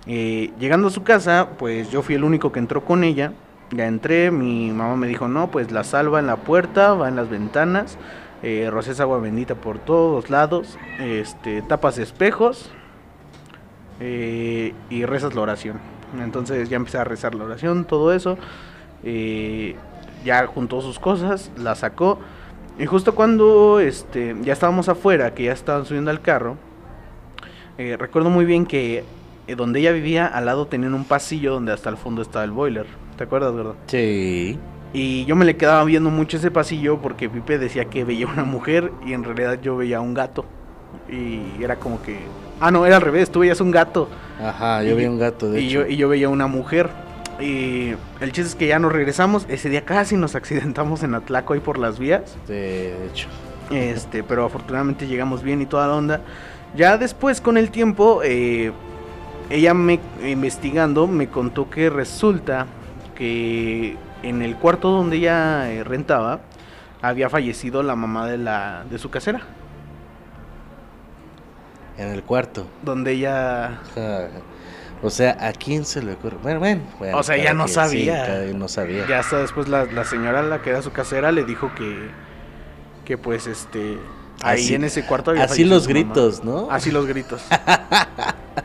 Eh, 0.08 0.52
llegando 0.60 0.88
a 0.88 0.92
su 0.92 1.04
casa, 1.04 1.50
pues 1.58 1.90
yo 1.92 2.02
fui 2.02 2.16
el 2.16 2.24
único 2.24 2.52
que 2.52 2.60
entró 2.60 2.84
con 2.84 3.04
ella. 3.04 3.34
Ya 3.72 3.88
entré, 3.88 4.30
mi 4.30 4.72
mamá 4.72 4.96
me 4.96 5.08
dijo, 5.08 5.28
no, 5.28 5.50
pues 5.50 5.72
la 5.72 5.84
salva 5.84 6.20
en 6.20 6.28
la 6.28 6.38
puerta, 6.38 6.94
va 6.94 7.08
en 7.08 7.16
las 7.16 7.30
ventanas, 7.30 7.98
eh, 8.46 8.70
agua 9.00 9.20
bendita 9.20 9.56
por 9.56 9.80
todos 9.80 10.30
lados, 10.30 10.78
este, 11.00 11.64
tapas 11.64 11.98
espejos 11.98 12.70
eh, 14.00 14.74
y 14.90 15.06
rezas 15.06 15.34
la 15.34 15.42
oración. 15.42 15.80
Entonces 16.22 16.70
ya 16.70 16.78
empecé 16.78 17.00
a 17.00 17.04
rezar 17.04 17.34
la 17.34 17.44
oración, 17.46 17.86
todo 17.86 18.14
eso. 18.14 18.38
eh, 19.04 19.76
ya 20.24 20.48
juntó 20.48 20.82
sus 20.82 21.00
cosas, 21.00 21.52
la 21.58 21.76
sacó. 21.76 22.20
Y 22.78 22.86
justo 22.86 23.16
cuando 23.16 23.80
este, 23.80 24.36
ya 24.42 24.54
estábamos 24.54 24.90
afuera, 24.90 25.34
que 25.34 25.44
ya 25.46 25.54
estaban 25.54 25.86
subiendo 25.86 26.12
al 26.12 26.22
carro, 26.22 26.58
eh, 27.78 27.96
recuerdo 27.98 28.30
muy 28.30 28.46
bien 28.46 28.66
que 28.66 29.04
eh, 29.48 29.56
donde 29.56 29.80
ella 29.80 29.92
vivía, 29.92 30.28
al 30.28 30.46
lado 30.46 30.68
tenían 30.68 30.94
un 30.94 31.06
pasillo 31.06 31.54
donde 31.54 31.72
hasta 31.72 31.90
el 31.90 31.98
fondo 31.98 32.22
estaba 32.22 32.44
el 32.46 32.52
boiler. 32.52 32.86
¿Te 33.18 33.24
acuerdas, 33.24 33.56
verdad? 33.56 33.76
Sí. 33.88 34.60
Y 34.94 35.26
yo 35.26 35.36
me 35.36 35.44
le 35.46 35.58
quedaba 35.58 35.84
viendo 35.84 36.10
mucho 36.10 36.38
ese 36.38 36.52
pasillo 36.52 37.00
porque 37.02 37.30
Pipe 37.30 37.58
decía 37.58 37.86
que 37.86 38.04
veía 38.06 38.28
una 38.28 38.44
mujer 38.46 38.92
y 39.06 39.14
en 39.14 39.24
realidad 39.24 39.60
yo 39.62 39.76
veía 39.78 40.00
un 40.02 40.14
gato. 40.14 40.46
Y 41.10 41.62
era 41.64 41.76
como 41.76 42.02
que... 42.02 42.20
Ah, 42.62 42.72
no, 42.72 42.86
era 42.86 42.96
al 42.96 43.02
revés, 43.02 43.30
tú 43.30 43.40
veías 43.40 43.60
un 43.60 43.72
gato. 43.72 44.08
Ajá, 44.42 44.82
yo 44.84 44.92
Y- 44.94 44.98
vi 45.00 45.06
un 45.06 45.20
gato, 45.20 45.52
de 45.52 45.60
y 45.62 45.68
hecho. 45.68 45.82
Yo, 45.82 45.88
y 45.88 45.98
yo 45.98 46.08
veía 46.10 46.30
una 46.30 46.48
mujer. 46.48 46.90
Y 47.42 47.90
el 48.22 48.32
chiste 48.32 48.44
es 48.44 48.56
que 48.56 48.68
ya 48.68 48.80
nos 48.80 48.94
regresamos. 48.94 49.46
Ese 49.50 49.70
día 49.70 49.84
casi 49.84 50.16
nos 50.16 50.36
accidentamos 50.36 51.04
en 51.04 51.16
Atlaco 51.16 51.54
ahí 51.54 51.60
por 51.60 51.78
las 51.78 52.00
vías. 52.00 52.38
De 52.48 52.96
hecho. 53.08 53.28
Este, 53.72 54.24
pero 54.24 54.46
afortunadamente 54.46 55.08
llegamos 55.08 55.44
bien 55.44 55.62
y 55.62 55.66
toda 55.66 55.88
la 55.88 55.96
onda. 55.96 56.22
Ya 56.78 56.98
después, 56.98 57.42
con 57.42 57.58
el 57.58 57.72
tiempo, 57.72 58.22
eh, 58.24 58.72
ella 59.50 59.74
me 59.74 60.00
investigando 60.26 61.08
me 61.08 61.28
contó 61.28 61.70
que 61.70 61.90
resulta 61.90 62.68
que 63.16 63.98
en 64.28 64.42
el 64.42 64.56
cuarto 64.58 64.90
donde 64.92 65.18
ella 65.18 65.72
eh, 65.72 65.84
rentaba 65.84 66.40
había 67.02 67.30
fallecido 67.30 67.84
la 67.84 67.96
mamá 67.96 68.28
de 68.28 68.38
la 68.38 68.84
de 68.90 68.98
su 68.98 69.10
casera, 69.10 69.42
En 71.98 72.10
el 72.10 72.24
cuarto. 72.24 72.68
donde 72.84 73.12
ella 73.14 73.80
O 75.04 75.10
sea, 75.10 75.38
¿a 75.40 75.52
quién 75.54 75.86
se 75.86 76.02
le 76.02 76.14
ocurre? 76.14 76.38
Bueno, 76.42 76.60
bueno. 76.60 76.82
bueno, 77.00 77.18
O 77.18 77.24
sea, 77.24 77.38
ya 77.38 77.54
no 77.54 77.66
quien, 77.66 77.76
sabía. 77.76 78.48
Sí, 78.48 78.54
no 78.56 78.68
sabía. 78.68 79.06
ya 79.08 79.20
hasta 79.20 79.38
después 79.40 79.68
la, 79.68 79.86
la 79.86 80.04
señora 80.04 80.42
la 80.42 80.62
que 80.62 80.72
era 80.72 80.82
su 80.82 80.92
casera 80.92 81.32
le 81.32 81.44
dijo 81.44 81.72
que 81.76 82.10
que 83.06 83.18
pues 83.20 83.46
este 83.46 84.00
ahí 84.42 84.64
Así- 84.64 84.74
en 84.76 84.84
ese 84.84 85.06
cuarto 85.06 85.30
había 85.32 85.44
así 85.44 85.64
los 85.64 85.84
mamá. 85.88 86.00
gritos, 86.00 86.44
¿no? 86.44 86.68
Así 86.72 86.90
los 86.92 87.06
gritos. 87.06 87.44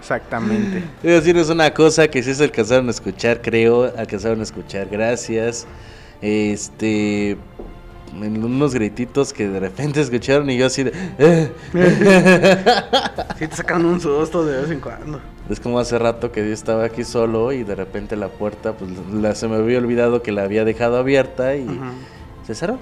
Exactamente. 0.00 0.82
A 1.04 1.06
decirles 1.06 1.48
una 1.50 1.72
cosa 1.72 2.08
que 2.08 2.22
sí 2.22 2.34
se 2.34 2.42
alcanzaron 2.44 2.88
a 2.88 2.90
escuchar, 2.90 3.40
creo, 3.42 3.92
alcanzaron 3.96 4.40
a 4.40 4.42
escuchar, 4.42 4.88
gracias. 4.90 5.66
Este, 6.22 7.36
unos 8.14 8.74
grititos 8.74 9.32
que 9.32 9.48
de 9.48 9.60
repente 9.60 10.00
escucharon 10.02 10.48
y 10.50 10.56
yo 10.58 10.66
así 10.66 10.82
de... 10.84 10.92
"Eh". 11.18 11.52
Sí 13.38 13.46
te 13.46 13.56
sacan 13.56 13.84
un 13.84 14.00
susto 14.00 14.44
de 14.44 14.62
vez 14.62 14.70
en 14.70 14.80
cuando. 14.80 15.20
Es 15.48 15.60
como 15.60 15.78
hace 15.78 15.98
rato 15.98 16.30
que 16.32 16.46
yo 16.46 16.52
estaba 16.52 16.84
aquí 16.84 17.04
solo 17.04 17.52
y 17.52 17.62
de 17.64 17.74
repente 17.74 18.16
la 18.16 18.28
puerta, 18.28 18.72
pues 18.72 18.90
la, 19.12 19.34
se 19.34 19.48
me 19.48 19.56
había 19.56 19.78
olvidado 19.78 20.22
que 20.22 20.32
la 20.32 20.42
había 20.44 20.64
dejado 20.64 20.96
abierta 20.98 21.56
y 21.56 21.64
Ujú. 21.64 21.74
se 22.46 22.54
cerró. 22.54 22.78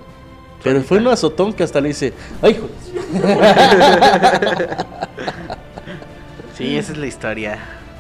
Pero 0.64 0.83
fue 0.83 0.98
un 0.98 1.07
azotón 1.09 1.52
que 1.52 1.62
hasta 1.62 1.81
le 1.81 1.90
hice, 1.90 2.12
¡ay, 2.42 2.52
hijo! 2.52 2.68
Sí, 6.59 6.77
esa 6.77 6.92
es 6.92 6.99
la 6.99 7.07
historia. 7.07 7.59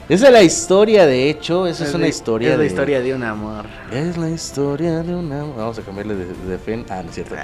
Esa 0.08 0.26
es 0.28 0.32
la 0.32 0.42
historia, 0.42 1.06
de 1.06 1.28
hecho, 1.30 1.66
esa 1.66 1.84
es, 1.84 1.94
una 1.94 2.04
de- 2.04 2.08
historia. 2.10 2.48
Es 2.50 2.56
la 2.56 2.60
de- 2.62 2.66
historia 2.66 3.00
de 3.00 3.14
un 3.14 3.22
amor. 3.22 3.66
Es 3.92 4.16
la 4.16 4.30
historia 4.30 5.02
de 5.02 5.14
una... 5.14 5.44
Vamos 5.44 5.78
a 5.78 5.82
cambiarle 5.82 6.14
de, 6.16 6.26
de 6.26 6.58
fen. 6.58 6.84
Ah, 6.88 7.02
no 7.02 7.08
es 7.10 7.14
cierto. 7.14 7.34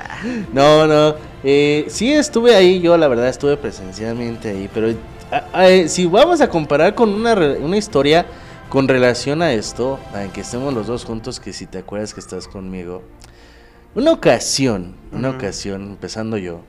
No, 0.52 0.86
no. 0.86 1.14
Eh, 1.44 1.84
sí 1.88 2.12
estuve 2.12 2.54
ahí, 2.54 2.80
yo 2.80 2.96
la 2.96 3.06
verdad 3.08 3.28
estuve 3.28 3.56
presencialmente 3.58 4.48
ahí, 4.50 4.68
pero 4.72 4.88
ah, 5.30 5.44
ah, 5.52 5.68
eh, 5.68 5.88
si 5.88 6.06
vamos 6.06 6.40
a 6.40 6.48
comparar 6.48 6.94
con 6.94 7.10
una, 7.12 7.34
una 7.34 7.76
historia 7.76 8.24
con 8.70 8.88
relación 8.88 9.42
a 9.42 9.52
esto, 9.52 10.00
en 10.14 10.30
que 10.30 10.40
estemos 10.40 10.72
los 10.72 10.86
dos 10.86 11.04
juntos, 11.04 11.38
que 11.38 11.52
si 11.52 11.66
te 11.66 11.78
acuerdas 11.78 12.14
que 12.14 12.20
estás 12.20 12.48
conmigo. 12.48 13.02
Una 13.94 14.10
ocasión, 14.10 14.96
una 15.12 15.30
ocasión, 15.30 15.82
empezando 15.82 16.38
yo, 16.38 16.62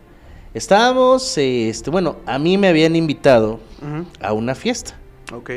estábamos, 0.56 1.38
este, 1.38 1.92
bueno, 1.92 2.16
a 2.26 2.40
mí 2.40 2.58
me 2.58 2.70
habían 2.70 2.96
invitado 2.96 3.60
a 4.20 4.34
una 4.34 4.56
fiesta. 4.56 4.98
Ok. 5.32 5.52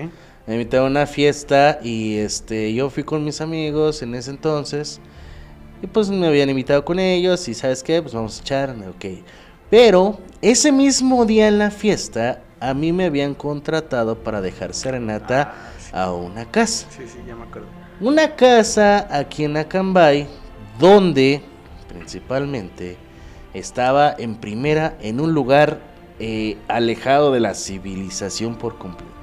Me 0.46 0.54
invitaron 0.54 0.88
a 0.88 0.90
una 0.90 1.06
fiesta 1.06 1.78
y 1.82 2.16
este 2.16 2.74
yo 2.74 2.90
fui 2.90 3.04
con 3.04 3.24
mis 3.24 3.40
amigos 3.40 4.02
en 4.02 4.14
ese 4.14 4.30
entonces. 4.30 5.00
Y 5.80 5.87
pues 5.87 6.11
me 6.11 6.26
habían 6.26 6.50
invitado 6.50 6.84
con 6.84 6.98
ellos 6.98 7.48
y 7.48 7.54
sabes 7.54 7.82
qué, 7.82 8.02
pues 8.02 8.12
vamos 8.12 8.38
a 8.38 8.42
echar, 8.42 8.70
ok. 8.70 9.04
Pero 9.70 10.18
ese 10.42 10.72
mismo 10.72 11.24
día 11.24 11.46
en 11.46 11.58
la 11.58 11.70
fiesta 11.70 12.42
a 12.58 12.74
mí 12.74 12.92
me 12.92 13.04
habían 13.04 13.34
contratado 13.34 14.18
para 14.18 14.40
dejar 14.40 14.74
serenata 14.74 15.54
a 15.92 16.12
una 16.12 16.50
casa. 16.50 16.88
Sí, 16.90 17.04
sí, 17.06 17.18
ya 17.26 17.37
me 17.37 17.44
acuerdo. 17.44 17.68
Una 18.00 18.34
casa 18.34 19.06
aquí 19.16 19.44
en 19.44 19.56
Acambay 19.56 20.26
donde 20.78 21.42
principalmente 21.88 22.96
estaba 23.54 24.14
en 24.16 24.37
primera 24.37 24.96
en 25.00 25.20
un 25.20 25.32
lugar 25.34 25.78
eh, 26.20 26.56
alejado 26.68 27.32
de 27.32 27.40
la 27.40 27.54
civilización 27.54 28.56
por 28.56 28.78
completo. 28.78 29.14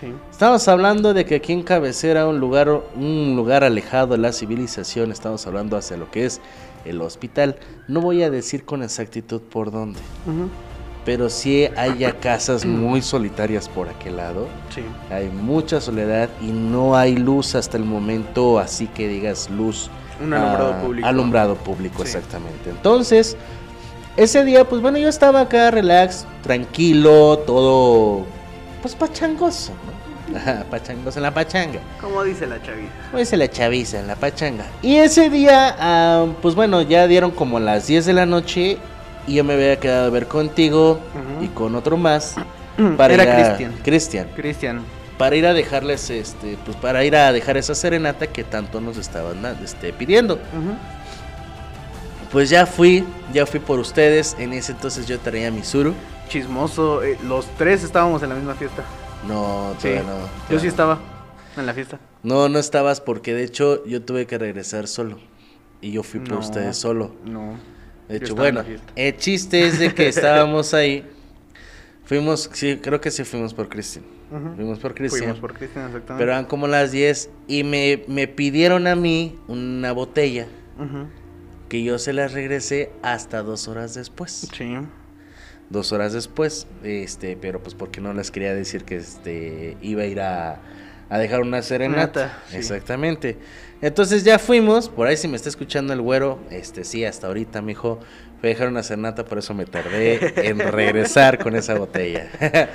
Sí. 0.00 0.06
Estamos 0.30 0.66
hablando 0.68 1.12
de 1.12 1.24
que 1.24 1.36
aquí 1.36 1.52
en 1.52 1.62
Cabecera, 1.62 2.26
un 2.26 2.38
lugar, 2.38 2.68
un 2.94 3.34
lugar 3.36 3.64
alejado 3.64 4.08
de 4.08 4.18
la 4.18 4.32
civilización, 4.32 5.10
estamos 5.10 5.46
hablando 5.46 5.76
hacia 5.76 5.96
lo 5.96 6.10
que 6.10 6.24
es 6.24 6.40
el 6.84 7.00
hospital. 7.00 7.56
No 7.88 8.00
voy 8.00 8.22
a 8.22 8.30
decir 8.30 8.64
con 8.64 8.82
exactitud 8.82 9.40
por 9.40 9.70
dónde, 9.70 9.98
pero 11.04 11.28
sí 11.30 11.68
hay 11.76 11.98
ya 11.98 12.12
casas 12.20 12.64
muy 12.64 13.02
solitarias 13.02 13.68
por 13.68 13.88
aquel 13.88 14.16
lado. 14.18 14.46
Sí. 14.74 14.82
Hay 15.10 15.28
mucha 15.30 15.80
soledad 15.80 16.28
y 16.40 16.46
no 16.46 16.96
hay 16.96 17.16
luz 17.16 17.54
hasta 17.54 17.76
el 17.76 17.84
momento, 17.84 18.58
así 18.58 18.86
que 18.86 19.08
digas 19.08 19.50
luz. 19.50 19.90
Un 20.22 20.32
alumbrado 20.34 20.74
ah, 20.74 20.82
público. 20.82 21.08
Alumbrado 21.08 21.54
público, 21.56 21.96
Sí. 22.04 22.08
exactamente. 22.08 22.70
Entonces, 22.70 23.36
ese 24.18 24.44
día, 24.44 24.64
pues 24.68 24.82
bueno, 24.82 24.98
yo 24.98 25.08
estaba 25.08 25.40
acá 25.42 25.70
relax, 25.70 26.26
tranquilo, 26.42 27.38
todo, 27.46 28.26
pues 28.82 28.94
pachangoso, 28.94 29.72
¿no? 29.72 30.36
Ajá, 30.36 30.64
pachangoso 30.70 31.18
en 31.18 31.22
la 31.22 31.32
pachanga. 31.32 31.78
Como 32.00 32.22
dice 32.22 32.46
la 32.46 32.60
chavita. 32.60 32.92
Como 33.10 33.18
dice 33.18 33.36
la 33.38 33.48
chaviza 33.50 33.98
en 34.00 34.06
la 34.08 34.14
pachanga. 34.16 34.64
Y 34.82 34.96
ese 34.96 35.30
día, 35.30 35.74
ah, 35.78 36.26
pues 36.42 36.54
bueno, 36.54 36.82
ya 36.82 37.06
dieron 37.06 37.30
como 37.30 37.58
las 37.60 37.86
10 37.86 38.04
de 38.04 38.12
la 38.12 38.26
noche 38.26 38.76
y 39.26 39.34
yo 39.34 39.44
me 39.44 39.54
había 39.54 39.78
quedado 39.80 40.06
a 40.06 40.10
ver 40.10 40.26
contigo 40.28 41.00
y 41.40 41.46
con 41.48 41.74
otro 41.76 41.96
más. 41.96 42.34
Era 42.98 43.14
ir 43.14 43.20
a- 43.22 43.34
Cristian. 43.56 43.72
Cristian. 43.82 44.28
Cristian. 44.36 44.80
Para 45.16 45.34
ir 45.34 45.46
a 45.46 45.54
dejarles, 45.54 46.10
este, 46.10 46.58
pues 46.64 46.76
para 46.76 47.04
ir 47.04 47.16
a 47.16 47.32
dejar 47.32 47.56
esa 47.56 47.74
serenata 47.74 48.26
que 48.26 48.44
tanto 48.44 48.80
nos 48.82 48.98
estaban 48.98 49.44
este, 49.64 49.92
pidiendo. 49.94 50.34
Ujú. 50.34 50.76
Pues 52.32 52.50
ya 52.50 52.66
fui, 52.66 53.04
ya 53.32 53.46
fui 53.46 53.60
por 53.60 53.78
ustedes. 53.78 54.36
En 54.38 54.52
ese 54.52 54.72
entonces 54.72 55.06
yo 55.06 55.18
traía 55.18 55.50
mi 55.50 55.62
suru. 55.64 55.94
Chismoso. 56.28 57.02
eh, 57.02 57.16
los 57.26 57.46
tres 57.56 57.82
estábamos 57.84 58.22
en 58.22 58.28
la 58.28 58.34
misma 58.34 58.54
fiesta. 58.54 58.84
No, 59.26 59.74
Sí. 59.78 59.88
todavía 59.88 60.02
no. 60.02 60.18
Yo 60.50 60.58
sí 60.58 60.66
no. 60.66 60.70
estaba 60.70 60.98
en 61.56 61.66
la 61.66 61.72
fiesta. 61.74 61.98
No, 62.22 62.48
no 62.48 62.58
estabas 62.58 63.00
porque 63.00 63.32
de 63.34 63.44
hecho 63.44 63.84
yo 63.86 64.02
tuve 64.02 64.26
que 64.26 64.36
regresar 64.36 64.88
solo. 64.88 65.18
Y 65.80 65.92
yo 65.92 66.02
fui 66.02 66.20
por 66.20 66.32
No. 66.32 66.38
ustedes 66.40 66.76
solo. 66.76 67.14
No. 67.24 67.56
De 68.08 68.16
hecho, 68.16 68.34
bueno, 68.34 68.62
el 68.96 69.16
chiste 69.16 69.66
es 69.66 69.78
de 69.78 69.94
que 69.94 70.08
estábamos 70.08 70.74
ahí. 70.74 71.06
Fuimos, 72.04 72.50
sí, 72.52 72.78
creo 72.82 73.00
que 73.00 73.10
sí 73.10 73.24
fuimos 73.24 73.52
por 73.54 73.68
Cristian. 73.68 74.04
Ujú. 74.30 74.54
Fuimos 74.56 74.78
por 74.78 74.94
Cristian. 74.94 75.22
Fuimos 75.24 75.38
por 75.40 75.54
Cristian, 75.54 75.86
exactamente. 75.86 76.14
Pero 76.22 76.32
eran 76.32 76.44
como 76.46 76.66
las 76.66 76.90
10 76.90 77.30
y 77.46 77.64
me, 77.64 78.02
me 78.08 78.26
pidieron 78.28 78.86
a 78.86 78.94
mí 78.94 79.38
una 79.46 79.92
botella. 79.92 80.46
Que 81.68 81.82
yo 81.82 81.98
se 81.98 82.12
las 82.12 82.32
regresé 82.32 82.90
hasta 83.02 83.42
dos 83.42 83.68
horas 83.68 83.94
después. 83.94 84.48
Sí. 84.56 84.76
Dos 85.70 85.92
horas 85.92 86.14
después, 86.14 86.66
este, 86.82 87.36
pero 87.36 87.62
pues 87.62 87.74
porque 87.74 88.00
no 88.00 88.14
les 88.14 88.30
quería 88.30 88.54
decir 88.54 88.84
que 88.84 88.96
este 88.96 89.76
iba 89.82 90.02
a 90.02 90.06
ir 90.06 90.20
a, 90.20 90.60
a 91.10 91.18
dejar 91.18 91.42
una 91.42 91.60
serenata. 91.62 92.42
Sí. 92.48 92.56
Exactamente. 92.56 93.36
Entonces 93.80 94.24
ya 94.24 94.38
fuimos, 94.38 94.88
por 94.88 95.06
ahí 95.06 95.16
si 95.16 95.28
me 95.28 95.36
está 95.36 95.48
escuchando 95.48 95.92
el 95.92 96.00
güero, 96.00 96.40
este 96.50 96.84
sí, 96.84 97.04
hasta 97.04 97.28
ahorita, 97.28 97.62
mijo, 97.62 98.00
fui 98.40 98.48
a 98.48 98.52
dejar 98.52 98.68
una 98.68 98.82
serenata, 98.82 99.24
por 99.24 99.38
eso 99.38 99.54
me 99.54 99.66
tardé 99.66 100.48
en 100.48 100.58
regresar 100.72 101.38
con 101.38 101.54
esa 101.54 101.74
botella. 101.74 102.28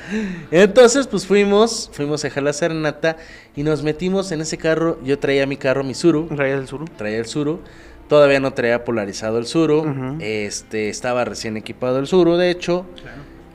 Entonces, 0.52 1.08
pues 1.08 1.26
fuimos, 1.26 1.90
fuimos 1.94 2.24
a 2.24 2.28
dejar 2.28 2.44
la 2.44 2.54
serenata 2.54 3.18
y 3.56 3.64
nos 3.64 3.84
metimos 3.84 4.32
en 4.32 4.42
ese 4.42 4.58
carro. 4.58 4.98
Yo 5.04 5.20
traía 5.20 5.46
mi 5.46 5.58
carro, 5.58 5.84
mi 5.84 5.94
Suru, 5.94 6.28
Rayas 6.30 6.60
del 6.60 6.68
Sur. 6.68 6.90
traía 6.90 7.18
el 7.18 7.26
Suru. 7.26 7.62
Todavía 8.08 8.40
no 8.40 8.54
traía 8.54 8.84
polarizado 8.84 9.38
el 9.40 9.46
Suru. 9.46 9.80
Ujú. 9.80 10.18
Este 10.20 10.90
estaba 10.90 11.26
recién 11.26 11.58
equipado 11.58 12.00
el 12.00 12.08
Suru, 12.08 12.36
de 12.38 12.50
hecho. 12.52 12.86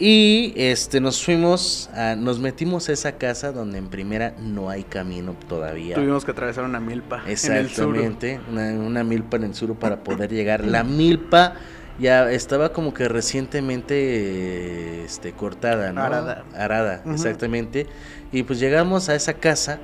Y 0.01 0.53
este 0.57 1.01
nos 1.01 1.25
fuimos, 1.25 1.91
a- 1.93 2.15
nos 2.15 2.39
metimos 2.39 2.89
a 2.89 2.93
esa 2.93 3.13
casa 3.19 3.51
donde 3.51 3.79
en 3.79 3.89
primera 3.89 4.33
no 4.41 4.71
hay 4.71 4.85
camino 4.85 5.35
todavía. 5.49 5.97
Tuvimos 5.97 6.25
que 6.25 6.31
atravesar 6.31 6.65
una 6.65 6.79
milpa. 6.79 7.23
En 7.27 7.31
el 7.33 7.37
sur. 7.39 7.57
Exactamente, 7.97 8.41
una, 8.51 8.73
una 8.75 9.03
milpa 9.05 9.37
en 9.39 9.45
el 9.45 9.55
Suru 9.55 9.75
para 9.75 9.97
poder 10.05 10.33
llegar. 10.33 10.65
La 10.65 10.85
milpa 10.85 11.55
ya 11.99 12.31
estaba 12.31 12.73
como 12.73 12.95
que 12.95 13.09
recientemente 13.09 15.05
este, 15.05 15.33
cortada, 15.33 15.93
¿no? 15.93 16.01
Arada. 16.03 16.45
Arada, 16.57 17.03
exactamente. 17.13 17.87
Y 18.31 18.45
pues 18.45 18.61
llegamos 18.61 19.09
a 19.09 19.17
esa 19.17 19.35
casa. 19.35 19.81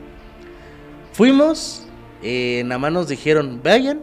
Fuimos, 1.12 1.86
eh, 2.22 2.62
nada 2.66 2.78
más 2.78 2.92
nos 2.92 3.08
dijeron, 3.08 3.60
vayan, 3.62 4.00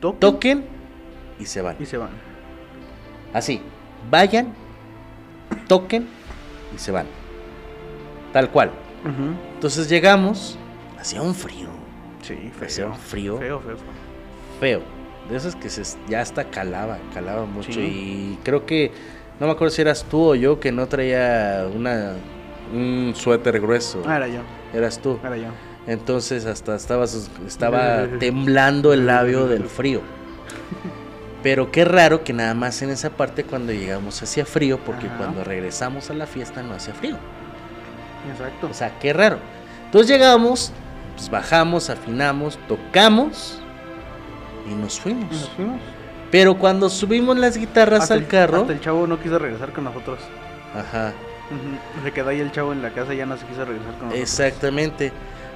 Toquen 0.00 0.20
toquen 0.20 0.64
y 1.38 1.46
se 1.46 1.62
van. 1.62 1.76
y 1.78 1.86
se 1.86 1.96
van. 1.96 2.10
Así, 3.32 3.60
vayan, 4.10 4.52
toquen 5.66 6.06
y 6.74 6.78
se 6.78 6.90
van. 6.92 7.06
Tal 8.32 8.50
cual. 8.50 8.70
Entonces 9.54 9.88
llegamos, 9.88 10.58
hacía 10.98 11.22
un 11.22 11.34
frío, 11.34 11.68
Sí, 12.22 12.50
hacía 12.62 12.84
feo. 12.84 12.88
un 12.88 12.94
frío 12.98 13.38
Feo, 13.38 13.60
feo, 13.60 13.76
feo. 13.76 13.86
feo. 14.60 14.82
De 15.30 15.36
esos 15.36 15.54
que 15.56 15.68
se, 15.70 15.82
ya 16.08 16.20
hasta 16.20 16.44
calaba, 16.50 16.98
calaba 17.14 17.44
mucho. 17.46 17.72
Sí. 17.72 17.80
Y 17.80 18.38
creo 18.44 18.66
que, 18.66 18.92
no 19.40 19.46
me 19.46 19.52
acuerdo 19.52 19.70
si 19.74 19.82
eras 19.82 20.04
tú 20.04 20.20
o 20.30 20.34
yo 20.34 20.58
que 20.60 20.72
no 20.72 20.86
traía 20.88 21.66
una, 21.74 22.14
un 22.72 23.12
suéter 23.14 23.60
grueso. 23.60 24.02
Ah, 24.06 24.16
era 24.16 24.28
yo. 24.28 24.40
Eras 24.74 24.98
tú. 25.00 25.18
Era 25.22 25.36
yo. 25.36 25.48
Entonces 25.88 26.44
hasta 26.46 26.76
estaba, 26.76 27.04
estaba 27.46 28.06
temblando 28.20 28.92
el 28.92 29.06
labio 29.06 29.48
del 29.48 29.64
frío. 29.64 30.02
Pero 31.42 31.70
qué 31.72 31.84
raro 31.84 32.22
que 32.24 32.32
nada 32.32 32.52
más 32.54 32.82
en 32.82 32.90
esa 32.90 33.10
parte 33.10 33.42
cuando 33.44 33.72
llegamos 33.72 34.22
hacía 34.22 34.44
frío, 34.44 34.78
porque 34.84 35.06
Ajá. 35.06 35.16
cuando 35.16 35.44
regresamos 35.44 36.10
a 36.10 36.14
la 36.14 36.26
fiesta 36.26 36.62
no 36.62 36.74
hacía 36.74 36.92
frío. 36.94 37.16
Exacto. 38.30 38.68
O 38.70 38.74
sea, 38.74 38.98
qué 38.98 39.12
raro. 39.12 39.38
Entonces 39.86 40.10
llegamos, 40.10 40.72
pues 41.16 41.30
bajamos, 41.30 41.88
afinamos, 41.88 42.58
tocamos 42.68 43.58
y 44.70 44.74
nos 44.74 45.00
fuimos. 45.00 45.24
Y 45.34 45.36
nos 45.40 45.48
fuimos. 45.50 45.80
Pero 46.30 46.58
cuando 46.58 46.90
subimos 46.90 47.38
las 47.38 47.56
guitarras 47.56 48.02
Hasta 48.02 48.14
al 48.14 48.20
el- 48.20 48.26
carro, 48.26 48.60
Hasta 48.60 48.72
el 48.74 48.80
chavo 48.80 49.06
no 49.06 49.18
quiso 49.18 49.38
regresar 49.38 49.72
con 49.72 49.84
nosotros. 49.84 50.18
ajá. 50.74 51.12
Se 52.04 52.12
quedó 52.12 52.28
ahí 52.28 52.40
el 52.40 52.52
chavo 52.52 52.72
en 52.74 52.82
la 52.82 52.90
casa 52.90 53.14
y 53.14 53.16
ya 53.16 53.24
no 53.24 53.38
se 53.38 53.46
quiso 53.46 53.64
regresar 53.64 53.92
con 53.94 54.08
nosotros. 54.08 54.20
exactamente. 54.20 55.12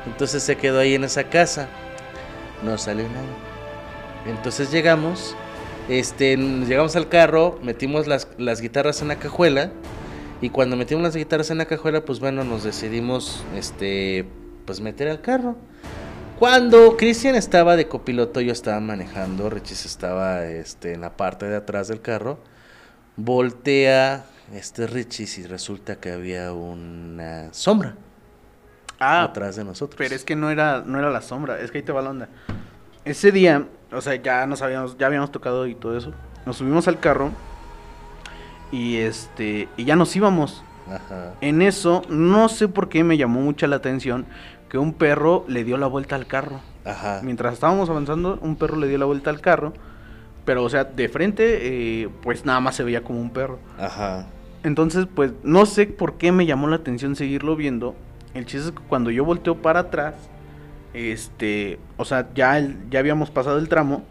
Entonces 0.06 0.42
se 0.42 0.56
quedó 0.56 0.80
ahí 0.80 0.94
en 0.94 1.04
esa 1.04 1.24
casa. 1.24 1.68
No 2.62 2.78
salió 2.78 3.04
nada. 3.08 3.52
Entonces 4.26 4.70
llegamos, 4.70 5.34
este, 5.88 6.36
llegamos 6.36 6.94
al 6.94 7.08
carro, 7.08 7.58
metimos 7.62 8.06
las, 8.06 8.28
las 8.38 8.60
guitarras 8.60 9.02
en 9.02 9.08
la 9.08 9.16
cajuela 9.16 9.72
y 10.40 10.50
cuando 10.50 10.76
metimos 10.76 11.02
las 11.02 11.16
guitarras 11.16 11.50
en 11.50 11.58
la 11.58 11.66
cajuela, 11.66 12.04
pues 12.04 12.20
bueno, 12.20 12.44
nos 12.44 12.62
decidimos, 12.62 13.44
este, 13.56 14.26
pues 14.64 14.80
meter 14.80 15.08
al 15.08 15.20
carro. 15.20 15.56
Cuando 16.38 16.96
Cristian 16.96 17.34
estaba 17.34 17.76
de 17.76 17.88
copiloto, 17.88 18.40
yo 18.40 18.52
estaba 18.52 18.80
manejando, 18.80 19.50
Richis 19.50 19.86
estaba, 19.86 20.44
este, 20.46 20.94
en 20.94 21.00
la 21.02 21.16
parte 21.16 21.46
de 21.46 21.56
atrás 21.56 21.88
del 21.88 22.00
carro, 22.00 22.38
voltea 23.16 24.24
este 24.52 24.86
Richis 24.86 25.38
y 25.38 25.44
resulta 25.44 25.96
que 25.96 26.10
había 26.10 26.52
una 26.52 27.52
sombra 27.52 27.96
Ah, 29.02 29.24
atrás 29.24 29.56
de 29.56 29.64
nosotros. 29.64 29.96
pero 29.98 30.14
es 30.14 30.24
que 30.24 30.36
no 30.36 30.50
era, 30.50 30.82
no 30.86 30.98
era 30.98 31.10
la 31.10 31.22
sombra, 31.22 31.60
es 31.60 31.70
que 31.70 31.78
ahí 31.78 31.84
te 31.84 31.92
va 31.92 32.02
la 32.02 32.10
onda. 32.10 32.28
Ese 33.04 33.32
día, 33.32 33.66
o 33.90 34.00
sea, 34.00 34.14
ya 34.14 34.46
nos 34.46 34.62
habíamos, 34.62 34.96
ya 34.96 35.06
habíamos 35.06 35.32
tocado 35.32 35.66
y 35.66 35.74
todo 35.74 35.96
eso. 35.96 36.12
Nos 36.46 36.56
subimos 36.56 36.86
al 36.88 37.00
carro 37.00 37.30
y 38.70 38.96
este, 38.98 39.68
y 39.76 39.84
ya 39.84 39.96
nos 39.96 40.14
íbamos. 40.14 40.64
Ajá. 40.86 41.34
En 41.40 41.62
eso, 41.62 42.02
no 42.08 42.48
sé 42.48 42.68
por 42.68 42.88
qué 42.88 43.04
me 43.04 43.16
llamó 43.16 43.40
mucha 43.40 43.66
la 43.66 43.76
atención 43.76 44.26
que 44.68 44.78
un 44.78 44.94
perro 44.94 45.44
le 45.48 45.64
dio 45.64 45.76
la 45.76 45.86
vuelta 45.86 46.16
al 46.16 46.26
carro. 46.26 46.60
Ajá. 46.84 47.20
Mientras 47.22 47.54
estábamos 47.54 47.90
avanzando, 47.90 48.38
un 48.40 48.56
perro 48.56 48.76
le 48.76 48.88
dio 48.88 48.98
la 48.98 49.04
vuelta 49.04 49.30
al 49.30 49.40
carro. 49.40 49.72
Pero, 50.44 50.64
o 50.64 50.68
sea, 50.68 50.84
de 50.84 51.08
frente, 51.08 52.02
eh, 52.02 52.08
pues 52.22 52.44
nada 52.44 52.58
más 52.60 52.74
se 52.74 52.82
veía 52.82 53.04
como 53.04 53.20
un 53.20 53.30
perro. 53.30 53.58
Ajá. 53.78 54.26
Entonces, 54.64 55.06
pues 55.14 55.32
no 55.42 55.66
sé 55.66 55.86
por 55.86 56.14
qué 56.14 56.32
me 56.32 56.46
llamó 56.46 56.68
la 56.68 56.76
atención 56.76 57.16
seguirlo 57.16 57.54
viendo. 57.54 57.94
El 58.34 58.46
chiste 58.46 58.68
es 58.68 58.72
que 58.74 58.82
cuando 58.88 59.10
yo 59.10 59.24
volteo 59.24 59.60
para 59.60 59.80
atrás, 59.80 60.14
este, 60.94 61.78
o 61.96 62.04
sea, 62.04 62.28
ya, 62.34 62.58
el- 62.58 62.76
ya 62.90 62.98
habíamos 62.98 63.30
pasado 63.30 63.58
el 63.58 63.68
tramo. 63.68 64.04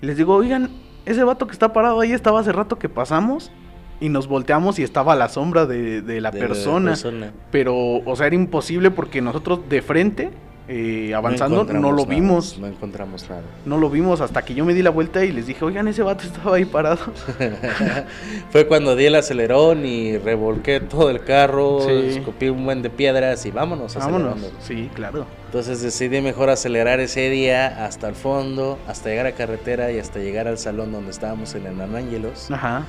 les 0.00 0.16
digo, 0.16 0.34
oigan, 0.34 0.70
ese 1.04 1.24
vato 1.24 1.46
que 1.46 1.52
está 1.52 1.74
parado 1.74 2.00
ahí 2.00 2.12
estaba 2.12 2.40
hace 2.40 2.52
rato 2.52 2.78
que 2.78 2.88
pasamos. 2.88 3.52
Y 4.00 4.08
nos 4.08 4.28
volteamos 4.28 4.78
y 4.78 4.82
estaba 4.82 5.14
la 5.14 5.28
sombra 5.28 5.66
de, 5.66 6.00
de 6.00 6.22
la 6.22 6.30
De 6.30 6.40
la 6.40 6.46
persona. 6.46 6.92
persona. 6.92 7.32
Pero, 7.50 7.74
o 7.98 8.16
sea, 8.16 8.28
era 8.28 8.34
imposible 8.34 8.90
porque 8.90 9.20
nosotros 9.20 9.60
de 9.68 9.82
frente, 9.82 10.30
eh, 10.72 11.12
avanzando, 11.14 11.56
no, 11.56 11.62
encontramos 11.62 11.90
lo 11.90 12.02
nada, 12.04 12.14
vimos. 12.14 12.58
No 12.58 12.66
encontramos 12.68 13.28
nada. 13.28 13.42
No 13.64 13.76
lo 13.76 13.90
vimos 13.90 14.20
hasta 14.20 14.42
que 14.42 14.54
yo 14.54 14.64
me 14.64 14.72
di 14.72 14.82
la 14.82 14.90
vuelta 14.90 15.24
y 15.24 15.32
les 15.32 15.46
dije, 15.48 15.64
oigan, 15.64 15.88
ese 15.88 16.02
vato 16.04 16.24
estaba 16.24 16.54
ahí 16.56 16.64
parado. 16.64 17.00
Fue 18.50 18.66
cuando 18.66 18.94
di 18.94 19.06
el 19.06 19.14
acelerón 19.16 19.84
y 19.84 20.16
revolqué 20.18 20.78
todo 20.80 21.10
el 21.10 21.24
carro, 21.24 21.80
Sí. 21.80 22.16
escupí 22.18 22.48
un 22.48 22.64
buen 22.64 22.82
de 22.82 22.90
piedras 22.90 23.44
y 23.46 23.50
vámonos. 23.50 23.94
Vámonos. 23.96 24.34
acelerando. 24.36 24.60
Sí, 24.62 24.88
claro. 24.94 25.26
Entonces 25.46 25.82
decidí 25.82 26.20
mejor 26.20 26.50
acelerar 26.50 27.00
ese 27.00 27.28
día 27.30 27.84
hasta 27.84 28.08
el 28.08 28.14
fondo, 28.14 28.78
hasta 28.86 29.08
llegar 29.08 29.26
a 29.26 29.32
carretera 29.32 29.90
y 29.90 29.98
hasta 29.98 30.20
llegar 30.20 30.46
al 30.46 30.58
salón 30.58 30.92
donde 30.92 31.10
estábamos 31.10 31.52
en 31.56 31.66
el 31.66 31.80
Anángelos. 31.80 32.48
Ajá. 32.50 32.84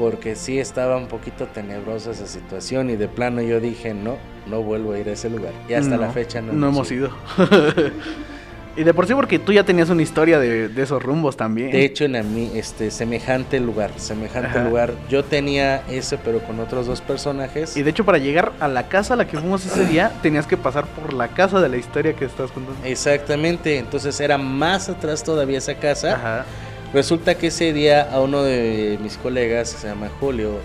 Porque 0.00 0.34
sí 0.34 0.58
estaba 0.58 0.96
un 0.96 1.08
poquito 1.08 1.46
tenebrosa 1.46 2.12
esa 2.12 2.26
situación 2.26 2.88
y 2.88 2.96
de 2.96 3.06
plano 3.06 3.42
yo 3.42 3.60
dije, 3.60 3.92
no, 3.92 4.16
no 4.46 4.62
vuelvo 4.62 4.94
a 4.94 4.98
ir 4.98 5.06
a 5.10 5.12
ese 5.12 5.28
lugar. 5.28 5.52
Y 5.68 5.74
hasta 5.74 5.98
la 5.98 6.08
fecha 6.08 6.40
no, 6.40 6.54
no 6.54 6.68
hemos 6.70 6.90
ido. 6.90 7.10
y 8.78 8.82
de 8.82 8.94
por 8.94 9.06
sí 9.06 9.14
porque 9.14 9.38
tú 9.38 9.52
ya 9.52 9.62
tenías 9.62 9.90
una 9.90 10.00
historia 10.00 10.38
de, 10.38 10.70
de 10.70 10.82
esos 10.82 11.02
rumbos 11.02 11.36
también. 11.36 11.70
De 11.70 11.84
hecho, 11.84 12.06
en 12.06 12.16
a 12.16 12.22
mí, 12.22 12.50
este, 12.54 12.90
semejante 12.90 13.60
lugar, 13.60 13.90
semejante 13.98 14.58
Ajá. 14.58 14.64
lugar. 14.64 14.94
Yo 15.10 15.22
tenía 15.22 15.82
ese, 15.90 16.16
pero 16.16 16.38
con 16.40 16.60
otros 16.60 16.86
dos 16.86 17.02
personajes. 17.02 17.76
Y 17.76 17.82
de 17.82 17.90
hecho 17.90 18.06
para 18.06 18.16
llegar 18.16 18.52
a 18.58 18.68
la 18.68 18.88
casa 18.88 19.12
a 19.12 19.16
la 19.18 19.26
que 19.26 19.36
fuimos 19.36 19.66
ese 19.66 19.84
día, 19.84 20.12
tenías 20.22 20.46
que 20.46 20.56
pasar 20.56 20.86
por 20.86 21.12
la 21.12 21.28
casa 21.28 21.60
de 21.60 21.68
la 21.68 21.76
historia 21.76 22.14
que 22.14 22.24
estás 22.24 22.50
contando. 22.52 22.80
Exactamente, 22.86 23.76
entonces 23.76 24.18
era 24.18 24.38
más 24.38 24.88
atrás 24.88 25.22
todavía 25.22 25.58
esa 25.58 25.74
casa. 25.74 26.14
Ajá. 26.14 26.46
Resulta 26.92 27.36
que 27.36 27.48
ese 27.48 27.72
día 27.72 28.02
a 28.02 28.20
uno 28.20 28.42
de 28.42 28.98
mis 29.02 29.16
colegas, 29.16 29.74
que 29.74 29.80
se 29.80 29.88
llama 29.88 30.08
Julio, 30.18 30.58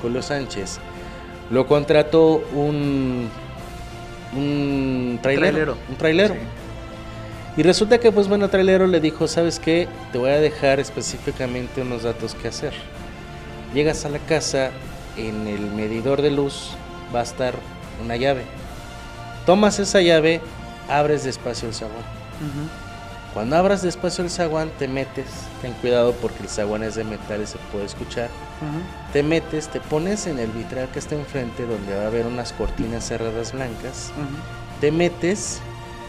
Julio 0.00 0.22
Sánchez, 0.22 0.78
lo 1.50 1.66
contrató 1.66 2.42
un, 2.54 3.28
un 4.34 5.18
trailero. 5.22 5.52
Trailero. 5.52 5.76
Un 5.88 5.96
trailero. 5.96 6.34
Sí. 6.34 6.40
Y 7.58 7.62
resulta 7.62 7.98
que, 7.98 8.12
pues 8.12 8.28
bueno, 8.28 8.48
trailero 8.48 8.86
le 8.86 9.00
dijo, 9.00 9.28
¿sabes 9.28 9.58
qué? 9.58 9.88
Te 10.12 10.18
voy 10.18 10.30
a 10.30 10.40
dejar 10.40 10.80
específicamente 10.80 11.82
unos 11.82 12.02
datos 12.02 12.34
que 12.34 12.48
hacer. 12.48 12.74
Llegas 13.74 14.04
a 14.04 14.10
la 14.10 14.18
casa, 14.18 14.70
en 15.16 15.46
el 15.46 15.70
medidor 15.70 16.22
de 16.22 16.30
luz 16.30 16.72
va 17.14 17.20
a 17.20 17.22
estar 17.22 17.54
una 18.02 18.16
llave. 18.16 18.42
Tomas 19.46 19.78
esa 19.78 20.00
llave, 20.00 20.40
abres 20.88 21.24
despacio 21.24 21.68
el. 21.68 21.94
Ujú. 22.40 22.85
Cuando 23.36 23.54
abras 23.56 23.82
despacio 23.82 24.24
el 24.24 24.30
zaguán, 24.30 24.70
te 24.78 24.88
metes. 24.88 25.26
Ten 25.60 25.74
cuidado 25.74 26.14
porque 26.22 26.42
el 26.42 26.48
zaguán 26.48 26.82
es 26.82 26.94
de 26.94 27.04
metal 27.04 27.42
y 27.42 27.46
se 27.46 27.58
puede 27.70 27.84
escuchar. 27.84 28.30
Te 29.12 29.22
metes, 29.22 29.68
te 29.68 29.78
pones 29.78 30.26
en 30.26 30.38
el 30.38 30.50
vitral 30.52 30.88
que 30.88 30.98
está 30.98 31.16
enfrente, 31.16 31.66
donde 31.66 31.94
va 31.94 32.04
a 32.04 32.06
haber 32.06 32.24
unas 32.24 32.54
cortinas 32.54 33.06
cerradas 33.06 33.52
blancas. 33.52 34.10
Te 34.80 34.90
metes 34.90 35.60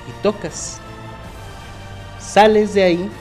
y 0.08 0.24
tocas. 0.24 0.80
Sales 2.18 2.74
de 2.74 2.84
ahí, 2.84 3.12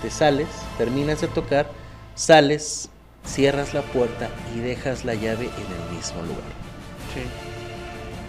te 0.00 0.10
sales, 0.10 0.46
terminas 0.78 1.20
de 1.20 1.26
tocar, 1.26 1.68
sales, 2.14 2.88
cierras 3.24 3.74
la 3.74 3.82
puerta 3.82 4.28
y 4.54 4.60
dejas 4.60 5.04
la 5.04 5.14
llave 5.14 5.46
en 5.46 5.90
el 5.90 5.96
mismo 5.96 6.22
lugar. 6.22 6.52
Sí. 7.12 7.22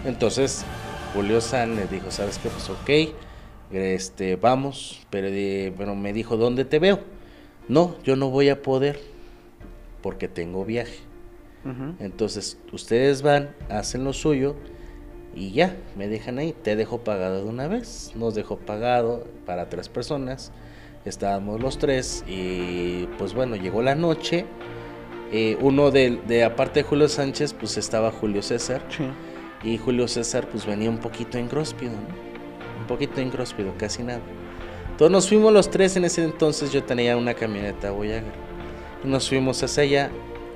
Entonces, 0.04 0.64
Julio 1.14 1.40
San 1.40 1.76
le 1.76 1.86
dijo, 1.86 2.10
¿sabes 2.10 2.38
qué? 2.38 2.48
Pues 2.48 2.68
ok, 2.70 3.14
este, 3.72 4.36
vamos, 4.36 5.00
pero, 5.10 5.30
de- 5.30 5.72
pero 5.76 5.94
me 5.94 6.12
dijo, 6.12 6.36
¿dónde 6.36 6.64
te 6.64 6.78
veo? 6.78 7.00
No, 7.68 7.96
yo 8.04 8.16
no 8.16 8.30
voy 8.30 8.48
a 8.48 8.62
poder 8.62 8.98
porque 10.02 10.28
tengo 10.28 10.64
viaje. 10.64 10.98
Entonces, 12.00 12.56
ustedes 12.72 13.20
van, 13.20 13.50
hacen 13.68 14.02
lo 14.04 14.14
suyo 14.14 14.54
y 15.34 15.50
ya, 15.50 15.76
me 15.96 16.08
dejan 16.08 16.38
ahí. 16.38 16.54
Te 16.62 16.76
dejo 16.76 16.98
pagado 17.04 17.44
de 17.44 17.50
una 17.50 17.68
vez. 17.68 18.12
Nos 18.14 18.34
dejó 18.34 18.56
pagado 18.56 19.26
para 19.44 19.68
tres 19.68 19.90
personas. 19.90 20.50
Estábamos 21.04 21.60
los 21.60 21.76
tres 21.78 22.24
y 22.26 23.06
pues 23.18 23.34
bueno, 23.34 23.54
llegó 23.56 23.82
la 23.82 23.94
noche. 23.94 24.46
Eh, 25.30 25.58
uno 25.60 25.90
de, 25.90 26.18
de, 26.26 26.42
aparte 26.44 26.80
de 26.80 26.84
Julio 26.84 27.06
Sánchez, 27.08 27.52
pues 27.52 27.76
estaba 27.76 28.10
Julio 28.12 28.40
César. 28.40 28.82
Sí. 28.88 29.04
Y 29.62 29.76
Julio 29.76 30.08
César 30.08 30.48
pues 30.50 30.64
venía 30.64 30.88
un 30.88 30.98
poquito 30.98 31.38
ingróspido, 31.38 31.92
¿no? 31.92 32.27
Un 32.80 32.86
poquito 32.86 33.20
ingróspido, 33.20 33.72
casi 33.78 34.02
nada. 34.02 34.20
Entonces 34.90 35.12
nos 35.12 35.28
fuimos 35.28 35.52
los 35.52 35.70
tres 35.70 35.96
en 35.96 36.04
ese 36.04 36.24
entonces, 36.24 36.72
yo 36.72 36.82
tenía 36.82 37.16
una 37.16 37.34
camioneta 37.34 37.90
Voyager. 37.90 38.32
Nos 39.04 39.28
fuimos 39.28 39.62
hacia 39.62 39.82
allá 39.84 40.10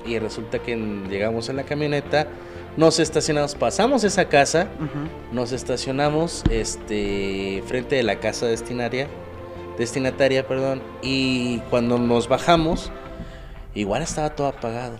y 0.05 0.19
resulta 0.19 0.59
que 0.59 0.75
llegamos 1.09 1.47
en 1.49 1.55
la 1.55 1.63
camioneta, 1.63 2.27
nos 2.75 2.99
estacionamos, 2.99 3.55
pasamos 3.55 4.03
esa 4.03 4.27
casa, 4.27 4.67
Ujú. 4.79 5.33
nos 5.35 5.51
estacionamos 5.53 6.43
este 6.49 7.63
frente 7.67 7.95
de 7.95 8.03
la 8.03 8.19
casa 8.19 8.45
destinaria, 8.47 9.07
destinataria, 9.77 10.45
perdón, 10.47 10.81
y 11.01 11.59
cuando 11.69 11.97
nos 11.97 12.27
bajamos 12.27 12.91
igual 13.75 14.01
estaba 14.01 14.31
todo 14.35 14.47
apagado. 14.47 14.97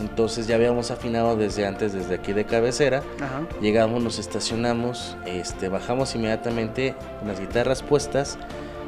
Entonces 0.00 0.46
ya 0.46 0.54
habíamos 0.54 0.90
afinado 0.90 1.36
desde 1.36 1.66
antes, 1.66 1.92
desde 1.92 2.14
aquí 2.14 2.32
de 2.32 2.44
cabecera. 2.44 3.02
Ajá. 3.20 3.42
Llegamos, 3.60 4.02
nos 4.02 4.18
estacionamos, 4.18 5.16
este, 5.26 5.68
bajamos 5.68 6.14
inmediatamente 6.14 6.94
con 7.18 7.28
las 7.28 7.40
guitarras 7.40 7.82
puestas. 7.82 8.38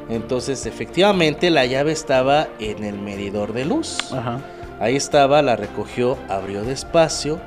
Entonces, 0.09 0.65
efectivamente, 0.65 1.49
la 1.49 1.65
llave 1.65 1.91
estaba 1.91 2.47
en 2.59 2.83
el 2.83 2.97
medidor 2.99 3.53
de 3.53 3.65
luz. 3.65 4.11
Ajá. 4.13 4.39
Ahí 4.79 4.95
estaba, 4.95 5.41
la 5.41 5.55
recogió, 5.55 6.17
abrió 6.27 6.63
despacio, 6.63 7.39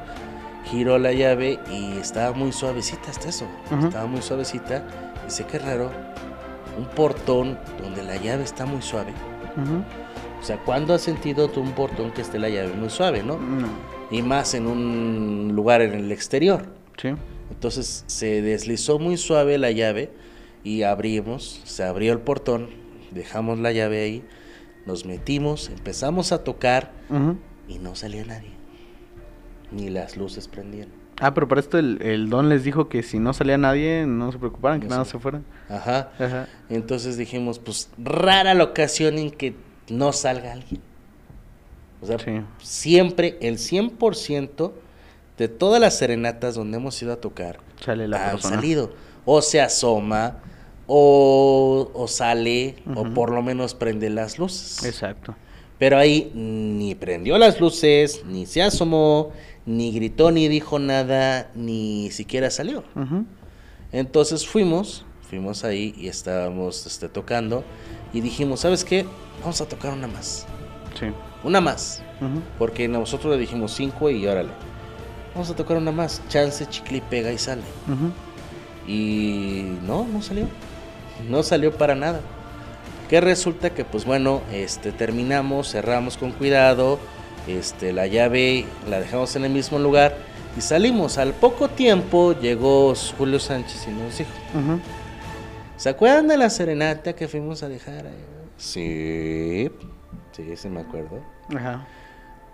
giró 0.65 0.99
la 0.99 1.13
llave 1.13 1.59
y 1.71 1.99
estaba 1.99 2.33
muy 2.33 2.53
suavecita 2.53 3.11
hasta 3.11 3.29
eso. 3.29 3.47
Estaba 3.83 4.07
muy 4.07 4.23
suavecita. 4.23 4.85
Dice, 5.25 5.45
qué 5.45 5.59
raro, 5.59 5.91
un 6.79 6.87
portón 6.87 7.59
donde 7.83 8.03
la 8.03 8.17
llave 8.17 8.45
está 8.45 8.67
muy 8.67 8.83
suave. 8.83 9.13
Ujú. 9.57 9.83
O 10.45 10.47
sea, 10.47 10.59
¿cuándo 10.59 10.93
has 10.93 11.01
sentido 11.01 11.49
tú 11.49 11.63
un 11.63 11.73
portón 11.73 12.11
que 12.11 12.21
esté 12.21 12.39
la 12.39 12.51
llave 12.51 12.75
muy 12.75 12.91
suave, 12.91 13.23
no? 13.23 13.39
No. 13.39 13.67
Y 14.11 14.21
más 14.21 14.53
en 14.53 14.67
un 14.67 15.53
lugar 15.55 15.81
en 15.81 15.95
el 15.95 16.13
exterior. 16.13 16.67
Sí. 17.01 17.15
Entonces 17.51 18.05
se 18.09 18.43
deslizó 18.43 18.99
muy 18.99 19.17
suave 19.17 19.57
la 19.57 19.71
llave 19.71 20.11
y 20.63 20.83
abrimos, 20.83 21.63
se 21.65 21.83
abrió 21.83 22.13
el 22.13 22.19
portón, 22.19 22.69
dejamos 23.11 23.59
la 23.59 23.73
llave 23.73 24.03
ahí, 24.03 24.23
nos 24.85 25.07
metimos, 25.07 25.71
empezamos 25.71 26.31
a 26.31 26.45
tocar 26.45 26.93
y 27.67 27.79
no 27.79 27.95
salía 27.95 28.27
nadie. 28.27 28.51
Ni 29.73 29.89
las 29.89 30.19
luces 30.19 30.47
prendían. 30.47 30.89
Ah, 31.23 31.33
pero 31.33 31.49
para 31.49 31.63
esto 31.63 31.79
el, 31.79 32.03
el 32.03 32.29
don 32.29 32.51
les 32.51 32.65
dijo 32.65 32.91
que 32.91 33.03
si 33.03 33.19
no 33.19 33.33
salía 33.33 33.57
nadie, 33.57 34.05
no 34.07 34.31
se 34.31 34.39
preocuparan, 34.39 34.81
que 34.81 34.89
No 34.89 34.91
nada 34.91 35.05
sé. 35.07 35.13
se 35.13 35.19
fueran. 35.21 35.47
Ajá. 35.71 36.11
Ajá. 36.19 36.49
Entonces 36.69 37.17
dijimos, 37.17 37.59
pues 37.61 37.89
rara 37.97 38.53
la 38.53 38.65
ocasión 38.65 39.17
en 39.19 39.31
que 39.31 39.55
no 39.89 40.13
salga 40.13 40.53
alguien. 40.53 40.81
O 42.03 42.07
sea, 42.07 42.19
Sí. 42.19 42.41
siempre 42.63 43.39
el 43.41 43.59
100% 43.59 44.73
de 45.39 45.49
todas 45.49 45.81
las 45.81 45.97
serenatas 45.99 46.55
donde 46.55 46.77
hemos 46.77 47.01
ido 47.03 47.13
a 47.13 47.17
tocar 47.17 47.59
Sale 47.85 48.07
la 48.09 48.25
han 48.27 48.31
persona. 48.33 48.57
salido. 48.57 48.93
O 49.25 49.41
se 49.43 49.61
asoma, 49.61 50.39
o, 50.87 51.91
o 51.95 52.09
sale, 52.09 52.77
o 52.95 53.05
por 53.15 53.31
lo 53.33 53.43
menos 53.43 53.75
prende 53.75 54.11
las 54.11 54.39
luces. 54.39 54.85
Exacto. 54.85 55.35
Pero 55.79 55.97
ahí 55.99 56.31
ni 56.35 56.95
prendió 56.95 57.37
las 57.39 57.59
luces, 57.59 58.23
ni 58.27 58.45
se 58.47 58.63
asomó, 58.63 59.33
ni 59.67 59.93
gritó, 59.93 60.31
ni 60.31 60.47
dijo 60.49 60.79
nada, 60.79 61.51
ni 61.55 62.11
siquiera 62.11 62.51
salió. 62.51 62.85
Entonces 63.93 64.47
fuimos, 64.47 65.05
fuimos 65.29 65.65
ahí 65.65 65.95
y 65.97 66.09
estábamos 66.09 66.87
este, 66.87 67.09
tocando 67.09 67.65
y 68.13 68.21
dijimos, 68.21 68.61
¿sabes 68.61 68.85
qué? 68.85 69.07
Vamos 69.45 69.61
a 69.61 69.67
tocar 69.67 69.93
una 69.93 70.07
más. 70.07 70.47
Sí. 70.99 71.07
Una 71.43 71.61
más. 71.61 72.03
Porque 72.59 72.89
nosotros 72.89 73.35
le 73.35 73.39
dijimos 73.39 73.75
cinco 73.75 74.09
y 74.09 74.27
órale. 74.27 74.49
Vamos 75.35 75.51
a 75.51 75.55
tocar 75.55 75.77
una 75.77 75.93
más. 75.93 76.23
Chance, 76.31 76.67
chicle 76.67 76.99
y 76.99 77.01
pega 77.03 77.31
y 77.31 77.37
sale. 77.37 77.61
Y 78.89 79.77
no, 79.83 80.07
no 80.07 80.23
salió. 80.23 80.47
No 81.29 81.43
salió 81.43 81.77
para 81.77 81.95
nada. 81.95 82.21
Que 83.11 83.21
resulta 83.21 83.69
que 83.69 83.85
pues 83.85 84.07
bueno, 84.07 84.41
este 84.51 84.93
terminamos, 84.93 85.73
cerramos 85.73 86.17
con 86.17 86.33
cuidado, 86.33 86.99
este 87.47 87.93
la 87.93 88.07
llave 88.07 88.65
la 88.89 88.99
dejamos 89.01 89.37
en 89.37 89.45
el 89.45 89.53
mismo 89.53 89.79
lugar 89.79 90.17
y 90.57 90.63
salimos. 90.63 91.19
Al 91.19 91.35
poco 91.35 91.69
tiempo 91.69 92.33
llegó 92.33 92.95
Julio 93.19 93.39
Sánchez 93.39 93.89
y 93.89 93.91
nos 93.91 94.17
dijo. 94.17 94.31
¿se 95.77 95.91
acuerdan 95.91 96.29
de 96.29 96.39
la 96.39 96.49
serenata 96.49 97.13
que 97.13 97.29
fuimos 97.29 97.63
a 97.63 97.69
dejar? 97.69 98.07
ahí?" 98.07 98.34
Sí, 98.57 99.71
sí, 100.33 100.57
sí 100.57 100.69
me 100.69 100.81
acuerdo. 100.81 101.23
Ajá. 101.55 101.87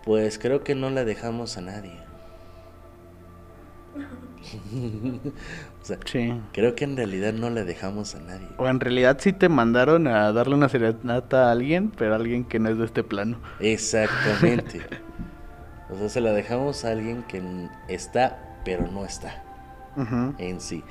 Pues 0.05 0.38
creo 0.38 0.64
que 0.64 0.74
no 0.74 0.90
la 0.90 1.05
dejamos 1.05 1.57
a 1.57 1.61
nadie. 1.61 1.98
o 5.82 5.84
sea, 5.84 5.98
Sí. 6.05 6.32
creo 6.53 6.74
que 6.74 6.84
en 6.84 6.96
realidad 6.96 7.32
no 7.32 7.51
la 7.51 7.64
dejamos 7.64 8.14
a 8.14 8.20
nadie. 8.20 8.48
O 8.57 8.66
en 8.68 8.80
realidad 8.80 9.18
sí 9.20 9.32
te 9.32 9.48
mandaron 9.48 10.07
a 10.07 10.32
darle 10.32 10.55
una 10.55 10.68
serenata 10.68 11.48
a 11.48 11.53
alguien, 11.53 11.90
pero 11.96 12.12
a 12.14 12.16
alguien 12.16 12.44
que 12.44 12.59
no 12.59 12.70
es 12.70 12.78
de 12.78 12.84
este 12.86 13.03
plano. 13.05 13.38
Exactamente. 13.61 14.80
o 15.90 15.96
sea, 15.98 16.09
se 16.09 16.20
la 16.20 16.32
dejamos 16.32 16.84
a 16.84 16.92
alguien 16.92 17.22
que 17.24 17.42
está, 17.88 18.38
pero 18.64 18.86
no 18.90 19.05
está 19.05 19.44
en 20.38 20.61
sí. 20.61 20.82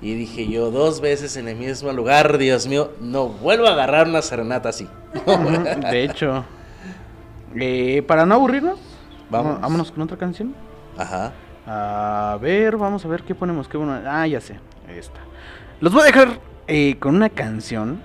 Y 0.00 0.14
dije 0.14 0.46
yo 0.48 0.70
dos 0.70 1.00
veces 1.00 1.36
en 1.36 1.48
el 1.48 1.56
mismo 1.56 1.92
lugar, 1.92 2.38
Dios 2.38 2.66
mío, 2.66 2.92
no 3.00 3.28
vuelvo 3.28 3.66
a 3.66 3.72
agarrar 3.72 4.06
una 4.08 4.22
serenata 4.22 4.68
así. 4.70 4.88
De 5.90 6.04
hecho, 6.04 6.44
eh, 7.54 8.02
para 8.06 8.26
no 8.26 8.34
aburrirnos, 8.34 8.78
Vamos. 9.30 9.60
vámonos 9.60 9.90
con 9.92 10.02
otra 10.02 10.16
canción. 10.16 10.54
Ajá. 10.96 11.32
A 11.66 12.38
ver, 12.40 12.76
vamos 12.76 13.04
a 13.04 13.08
ver 13.08 13.22
qué 13.22 13.34
ponemos. 13.34 13.68
Qué 13.68 13.76
bueno. 13.76 13.98
Ah, 14.06 14.26
ya 14.26 14.40
sé. 14.40 14.58
Esta. 14.88 15.20
Los 15.80 15.92
voy 15.92 16.02
a 16.02 16.06
dejar 16.06 16.38
eh, 16.66 16.96
con 16.98 17.16
una 17.16 17.30
canción 17.30 18.00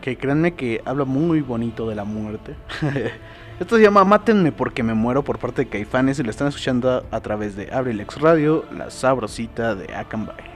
que 0.00 0.16
créanme 0.16 0.54
que 0.54 0.80
habla 0.84 1.04
muy 1.04 1.40
bonito 1.40 1.88
de 1.88 1.94
la 1.94 2.04
muerte. 2.04 2.54
Esto 3.60 3.76
se 3.76 3.82
llama 3.82 4.04
Mátenme 4.04 4.52
porque 4.52 4.82
me 4.82 4.92
muero 4.94 5.24
por 5.24 5.38
parte 5.38 5.62
de 5.62 5.68
Caifanes 5.68 6.18
y 6.18 6.22
lo 6.22 6.30
están 6.30 6.48
escuchando 6.48 7.06
a 7.10 7.20
través 7.20 7.56
de 7.56 7.72
Abrilex 7.72 8.20
Radio, 8.20 8.64
la 8.70 8.90
sabrosita 8.90 9.74
de 9.74 9.94
Acambay. 9.94 10.55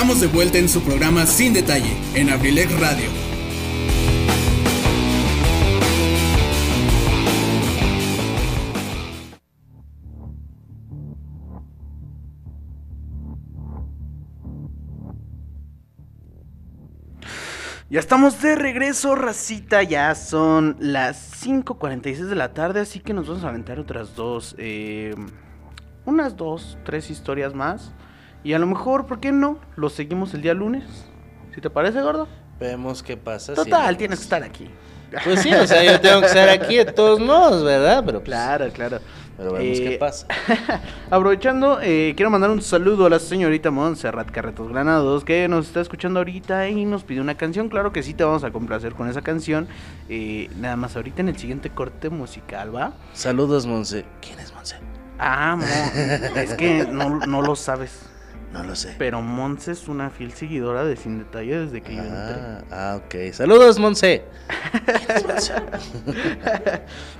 Estamos 0.00 0.22
de 0.22 0.28
vuelta 0.28 0.56
en 0.56 0.66
su 0.66 0.80
programa 0.82 1.26
Sin 1.26 1.52
Detalle, 1.52 1.94
en 2.14 2.30
Abrilex 2.30 2.72
Radio. 2.80 3.04
Ya 17.90 18.00
estamos 18.00 18.40
de 18.40 18.54
regreso, 18.54 19.14
racita. 19.16 19.82
Ya 19.82 20.14
son 20.14 20.78
las 20.80 21.44
5.46 21.44 22.24
de 22.24 22.36
la 22.36 22.54
tarde, 22.54 22.80
así 22.80 23.00
que 23.00 23.12
nos 23.12 23.28
vamos 23.28 23.44
a 23.44 23.50
aventar 23.50 23.78
otras 23.78 24.16
dos, 24.16 24.54
eh, 24.56 25.14
unas 26.06 26.38
dos, 26.38 26.78
tres 26.86 27.10
historias 27.10 27.52
más. 27.52 27.92
Y 28.42 28.52
a 28.54 28.58
lo 28.58 28.66
mejor, 28.66 29.06
¿por 29.06 29.20
qué 29.20 29.32
no? 29.32 29.58
Lo 29.76 29.90
seguimos 29.90 30.32
el 30.34 30.42
día 30.42 30.54
lunes. 30.54 30.84
¿Si 31.54 31.60
te 31.60 31.68
parece, 31.70 32.00
gordo? 32.00 32.26
Vemos 32.58 33.02
qué 33.02 33.16
pasa. 33.16 33.54
Total, 33.54 33.96
tienes 33.96 34.18
que 34.20 34.24
estar 34.24 34.42
aquí. 34.42 34.68
Pues 35.24 35.40
sí, 35.40 35.52
o 35.52 35.66
sea, 35.66 35.82
yo 35.82 36.00
tengo 36.00 36.20
que 36.20 36.26
estar 36.26 36.48
aquí 36.48 36.76
de 36.76 36.84
todos 36.84 37.18
modos, 37.18 37.64
¿verdad? 37.64 38.02
Pero, 38.06 38.20
pues, 38.20 38.24
Claro, 38.26 38.68
claro. 38.72 39.00
pero 39.36 39.52
vemos 39.54 39.78
Eh, 39.78 39.84
qué 39.90 39.98
pasa. 39.98 40.26
Aprovechando, 41.10 41.80
eh, 41.82 42.12
quiero 42.16 42.30
mandar 42.30 42.50
un 42.50 42.62
saludo 42.62 43.06
a 43.06 43.10
la 43.10 43.18
señorita 43.18 43.70
Montserrat 43.72 44.30
Carretos 44.30 44.68
Granados 44.68 45.24
que 45.24 45.48
nos 45.48 45.66
está 45.66 45.80
escuchando 45.80 46.20
ahorita 46.20 46.68
y 46.68 46.84
nos 46.84 47.02
pidió 47.02 47.22
una 47.22 47.36
canción. 47.36 47.68
Claro 47.68 47.92
que 47.92 48.02
sí, 48.04 48.14
te 48.14 48.22
vamos 48.22 48.44
a 48.44 48.52
complacer 48.52 48.94
con 48.94 49.08
esa 49.08 49.20
canción. 49.22 49.66
Eh, 50.08 50.48
nada 50.58 50.76
más 50.76 50.94
ahorita 50.94 51.22
en 51.22 51.30
el 51.30 51.36
siguiente 51.38 51.70
corte 51.70 52.08
musical, 52.08 52.74
¿va? 52.74 52.92
Saludos, 53.12 53.66
Monse. 53.66 54.04
¿Quién 54.20 54.38
es 54.38 54.54
Monse? 54.54 54.76
Ah, 55.18 55.58
es 56.36 56.54
que 56.54 56.86
no, 56.86 57.18
no 57.26 57.42
lo 57.42 57.56
sabes. 57.56 58.06
No 58.52 58.64
lo 58.64 58.74
sé. 58.74 58.94
Pero 58.98 59.22
Monse 59.22 59.72
es 59.72 59.86
una 59.86 60.10
fiel 60.10 60.32
seguidora 60.32 60.84
de 60.84 60.96
Sin 60.96 61.18
Detalle 61.18 61.60
desde 61.60 61.82
que 61.82 61.94
yo 61.94 62.02
entré. 62.02 62.18
Ah, 62.18 62.62
ah, 62.70 63.00
ok. 63.04 63.32
Saludos, 63.32 63.78
Monse. 63.78 64.24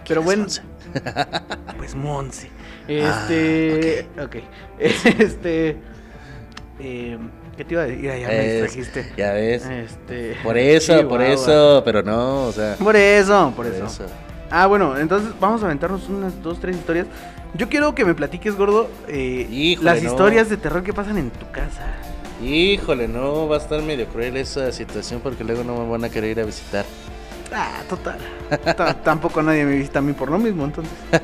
Pero 0.08 0.22
bueno, 0.22 0.42
Monse? 0.42 0.62
pues 1.78 1.94
Monse. 1.94 2.50
Este, 2.88 4.08
ok. 4.20 4.36
Este, 4.80 5.76
eh, 6.80 7.18
¿qué 7.56 7.64
te 7.64 7.74
iba 7.74 7.82
a 7.82 7.86
decir? 7.86 8.02
Ya, 8.04 8.16
ya 8.16 8.28
me 8.28 8.48
distrajiste. 8.48 9.12
ya 9.16 9.32
ves. 9.32 9.64
Este, 9.66 10.36
Por 10.42 10.58
eso, 10.58 11.08
por 11.08 11.22
eso, 11.22 11.82
pero 11.84 12.02
no, 12.02 12.46
o 12.46 12.52
sea. 12.52 12.74
Por 12.76 12.96
eso, 12.96 13.52
por, 13.54 13.66
por 13.66 13.74
eso. 13.74 13.86
eso. 13.86 14.06
Ah, 14.50 14.66
bueno, 14.66 14.98
entonces 14.98 15.30
vamos 15.38 15.62
a 15.62 15.66
aventarnos 15.66 16.08
unas 16.08 16.42
dos, 16.42 16.58
tres 16.58 16.76
historias. 16.76 17.06
Yo 17.54 17.68
quiero 17.68 17.94
que 17.94 18.04
me 18.04 18.14
platiques, 18.14 18.56
gordo, 18.56 18.88
eh, 19.08 19.46
Híjole, 19.50 19.84
las 19.84 20.02
no. 20.02 20.10
historias 20.10 20.48
de 20.48 20.56
terror 20.56 20.82
que 20.82 20.92
pasan 20.92 21.18
en 21.18 21.30
tu 21.30 21.50
casa. 21.50 21.86
Híjole, 22.42 23.06
no, 23.08 23.48
va 23.48 23.56
a 23.56 23.58
estar 23.58 23.82
medio 23.82 24.06
cruel 24.06 24.36
esa 24.36 24.70
situación 24.72 25.20
porque 25.20 25.44
luego 25.44 25.62
no 25.64 25.76
me 25.76 25.90
van 25.90 26.04
a 26.04 26.08
querer 26.08 26.30
ir 26.30 26.40
a 26.40 26.44
visitar. 26.46 26.84
Ah, 27.52 27.82
total. 27.88 28.18
Ta- 28.76 28.94
Tampoco 29.04 29.42
nadie 29.42 29.64
me 29.64 29.74
visita 29.76 29.98
a 29.98 30.02
mí 30.02 30.12
por 30.12 30.30
lo 30.30 30.38
mismo, 30.38 30.64
entonces. 30.64 30.92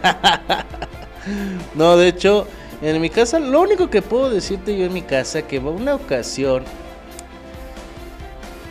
No, 1.74 1.97
de 1.97 2.07
hecho, 2.07 2.47
en 2.81 3.01
mi 3.01 3.11
casa, 3.11 3.41
lo 3.41 3.61
único 3.61 3.91
que 3.91 4.01
puedo 4.01 4.31
decirte 4.31 4.77
yo 4.79 4.85
en 4.85 4.93
mi 4.93 5.03
casa, 5.03 5.43
que 5.43 5.59
una 5.59 5.97
ocasión 5.97 6.62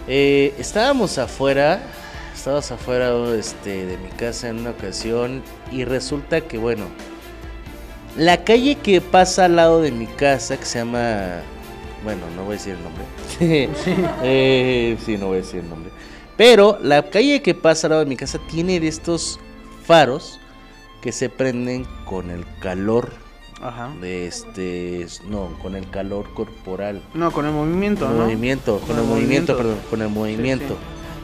eh, 0.08 0.54
estábamos 0.58 1.18
afuera, 1.18 1.82
estábamos 2.34 2.72
afuera 2.72 3.12
este, 3.38 3.86
de 3.86 3.98
mi 3.98 4.08
casa 4.10 4.48
en 4.50 4.60
una 4.60 4.70
ocasión 4.70 5.44
y 5.72 5.84
resulta 5.84 6.40
que, 6.42 6.58
bueno, 6.58 6.86
la 8.18 8.44
calle 8.44 8.76
que 8.76 9.02
pasa 9.02 9.46
al 9.46 9.58
lado 9.58 9.82
de 9.82 9.92
mi 9.92 10.08
casa, 10.08 10.58
que 10.58 10.66
se 10.66 10.80
llama, 10.80 11.42
bueno, 12.04 12.22
no 12.36 12.44
voy 12.44 12.56
a 12.56 12.58
decir 12.58 12.76
el 12.76 12.84
nombre, 12.84 13.06
Eh, 14.24 14.98
sí, 15.06 15.18
no 15.18 15.28
voy 15.28 15.40
a 15.40 15.42
decir 15.42 15.60
el 15.62 15.70
nombre, 15.70 15.92
pero 16.38 16.78
la 16.82 17.10
calle 17.10 17.42
que 17.42 17.54
pasa 17.54 17.88
al 17.88 17.92
lado 17.92 18.04
de 18.04 18.10
mi 18.10 18.16
casa 18.16 18.40
tiene 18.50 18.80
de 18.80 18.88
estos 18.88 19.40
faros 19.86 20.40
que 21.02 21.12
se 21.12 21.30
prenden 21.30 21.86
con 22.06 22.32
el 22.32 22.46
calor 22.60 23.12
Ajá. 23.62 23.94
de 24.02 24.28
este 24.28 25.06
no 25.30 25.50
con 25.62 25.76
el 25.76 25.90
calor 25.90 26.34
corporal. 26.34 27.02
No, 27.14 27.32
con 27.32 27.46
el 27.46 27.52
movimiento, 27.52 28.10
¿no? 28.10 28.24
movimiento 28.26 28.80
con, 28.80 28.98
el 28.98 29.04
movimiento, 29.04 29.58
perdón 29.58 29.78
con 29.90 30.02
el 30.02 30.10
movimiento. 30.10 30.78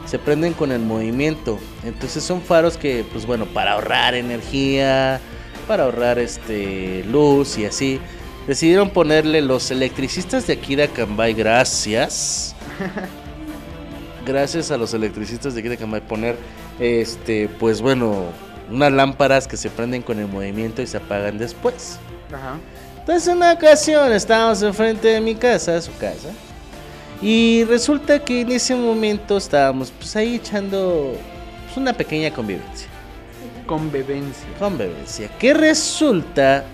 se 0.06 0.18
prenden 0.18 0.52
con 0.52 0.72
el 0.72 0.80
movimiento. 0.80 1.58
Entonces 1.84 2.22
son 2.22 2.42
faros 2.42 2.76
que 2.76 3.04
pues 3.12 3.26
bueno 3.26 3.46
para 3.46 3.72
ahorrar 3.72 4.14
energía 4.14 5.20
para 5.62 5.84
ahorrar 5.84 6.18
este 6.18 7.04
luz 7.04 7.58
y 7.58 7.64
así 7.64 8.00
decidieron 8.46 8.90
ponerle 8.90 9.40
los 9.40 9.70
electricistas 9.70 10.46
de 10.46 10.54
aquí 10.54 10.74
de 10.74 10.84
Acambay 10.84 11.34
gracias 11.34 12.54
gracias 14.26 14.70
a 14.70 14.76
los 14.76 14.94
electricistas 14.94 15.54
de 15.54 15.60
aquí 15.60 15.68
de 15.68 15.74
Acambay 15.76 16.00
poner 16.00 16.36
este 16.78 17.48
pues 17.60 17.80
bueno 17.80 18.26
unas 18.70 18.92
lámparas 18.92 19.46
que 19.46 19.56
se 19.56 19.70
prenden 19.70 20.02
con 20.02 20.18
el 20.18 20.26
movimiento 20.26 20.82
y 20.82 20.86
se 20.86 20.96
apagan 20.96 21.38
después 21.38 21.98
Ajá. 22.32 22.58
entonces 22.98 23.28
en 23.28 23.36
una 23.36 23.52
ocasión 23.52 24.12
estábamos 24.12 24.62
enfrente 24.62 25.08
de 25.08 25.20
mi 25.20 25.34
casa, 25.34 25.80
su 25.80 25.94
casa, 25.98 26.28
y 27.22 27.64
resulta 27.64 28.18
que 28.18 28.40
en 28.40 28.50
ese 28.50 28.74
momento 28.74 29.36
estábamos 29.36 29.92
pues 29.92 30.16
ahí 30.16 30.34
echando 30.36 31.14
pues, 31.66 31.76
una 31.76 31.92
pequeña 31.92 32.32
convivencia. 32.32 32.88
Convivencia. 33.66 34.46
Convivencia. 34.58 35.28
Que 35.38 35.54
resulta 35.54 36.64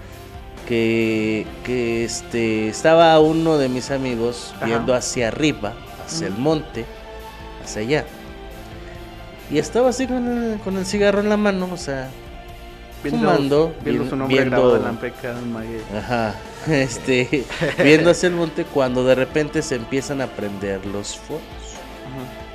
que, 0.67 1.47
que 1.65 2.05
este, 2.05 2.69
estaba 2.69 3.19
uno 3.21 3.59
de 3.59 3.69
mis 3.69 3.91
amigos 3.91 4.53
Ajá. 4.57 4.67
viendo 4.67 4.95
hacia 4.95 5.29
arriba, 5.29 5.75
hacia 6.07 6.27
el 6.27 6.35
monte, 6.35 6.85
hacia 7.65 7.83
allá. 7.83 8.05
Y 9.51 9.59
estaba 9.59 9.89
así 9.91 10.07
con 10.07 10.27
el, 10.29 10.59
con 10.61 10.77
el 10.77 10.85
cigarro 10.85 11.21
en 11.21 11.29
la 11.31 11.39
mano, 11.39 11.69
o 11.73 11.77
sea, 11.79 12.11
fumando, 13.03 13.75
viendo 13.83 14.05
vi- 14.05 14.11
su 14.11 14.17
nombre 14.17 14.37
viendo- 14.37 14.77
en 14.77 14.83
la 14.85 14.93
peca. 14.93 15.35
Ajá, 15.97 16.35
este, 16.67 17.45
viendo 17.83 18.11
hacia 18.11 18.27
el 18.27 18.35
monte 18.35 18.65
cuando 18.65 19.05
de 19.05 19.15
repente 19.15 19.63
se 19.63 19.77
empiezan 19.77 20.21
a 20.21 20.27
prender 20.27 20.85
los 20.85 21.17
fuegos, 21.17 21.45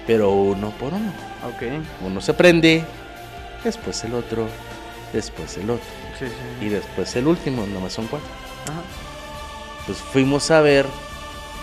pero 0.06 0.32
uno 0.32 0.70
por 0.80 0.94
uno. 0.94 1.12
Ok. 1.48 1.64
Uno 2.06 2.22
se 2.22 2.34
prende, 2.36 2.84
después 3.64 4.04
el 4.04 4.14
otro, 4.14 4.48
después 5.14 5.58
el 5.58 5.70
otro 5.70 5.86
Sí, 6.20 6.26
sí. 6.28 6.66
y 6.66 6.70
después 6.70 7.16
el 7.16 7.28
último, 7.28 7.66
nomás 7.68 7.94
son 7.94 8.08
cuatro. 8.08 8.28
Ajá. 8.70 8.82
Pues 9.86 9.98
fuimos 9.98 10.50
a 10.52 10.62
ver, 10.62 10.86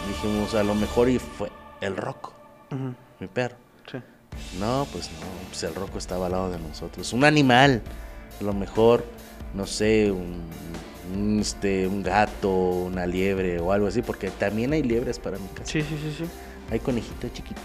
dijimos 0.09 0.55
a 0.55 0.63
lo 0.63 0.75
mejor 0.75 1.09
y 1.09 1.19
fue 1.19 1.51
el 1.81 1.97
roco, 1.97 2.33
Ujú. 2.71 2.95
mi 3.21 3.27
perro. 3.27 3.57
Sí. 3.91 3.99
No, 4.59 4.87
pues 4.93 5.11
no, 5.21 5.27
pues 5.49 5.63
el 5.63 5.75
roco 5.75 5.99
estaba 5.99 6.27
al 6.27 6.33
lado 6.33 6.51
de 6.51 6.59
nosotros. 6.59 7.13
Un 7.13 7.25
animal, 7.25 7.83
a 8.41 8.45
lo 8.45 8.53
mejor, 8.53 9.05
no 9.55 9.67
sé, 9.67 10.11
un, 10.11 10.43
un, 11.15 11.41
este, 11.41 11.87
un 11.87 12.03
gato, 12.03 12.51
una 12.51 13.07
liebre 13.07 13.59
o 13.61 13.73
algo 13.73 13.87
así, 13.87 14.03
porque 14.03 14.31
también 14.31 14.73
hay 14.73 14.83
liebres 14.83 15.19
para 15.19 15.39
mi 15.39 15.49
casa. 15.49 15.65
Sí, 15.73 15.83
sí, 15.83 15.99
sí, 16.01 16.15
sí. 16.19 16.25
Hay 16.71 16.79
conejitos 16.81 17.33
chiquitos. 17.33 17.63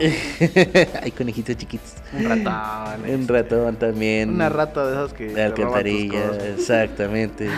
hay 1.02 1.10
conejitos 1.12 1.56
chiquitos. 1.56 1.94
Un 2.12 2.24
ratón. 2.24 3.10
Un 3.10 3.28
ratón 3.28 3.76
también. 3.76 4.30
Una 4.30 4.48
rata 4.48 4.86
de 4.86 4.92
esas 4.92 5.12
que. 5.12 5.28
tus 5.28 5.38
alcantarilla, 5.38 6.30
exactamente. 6.56 7.48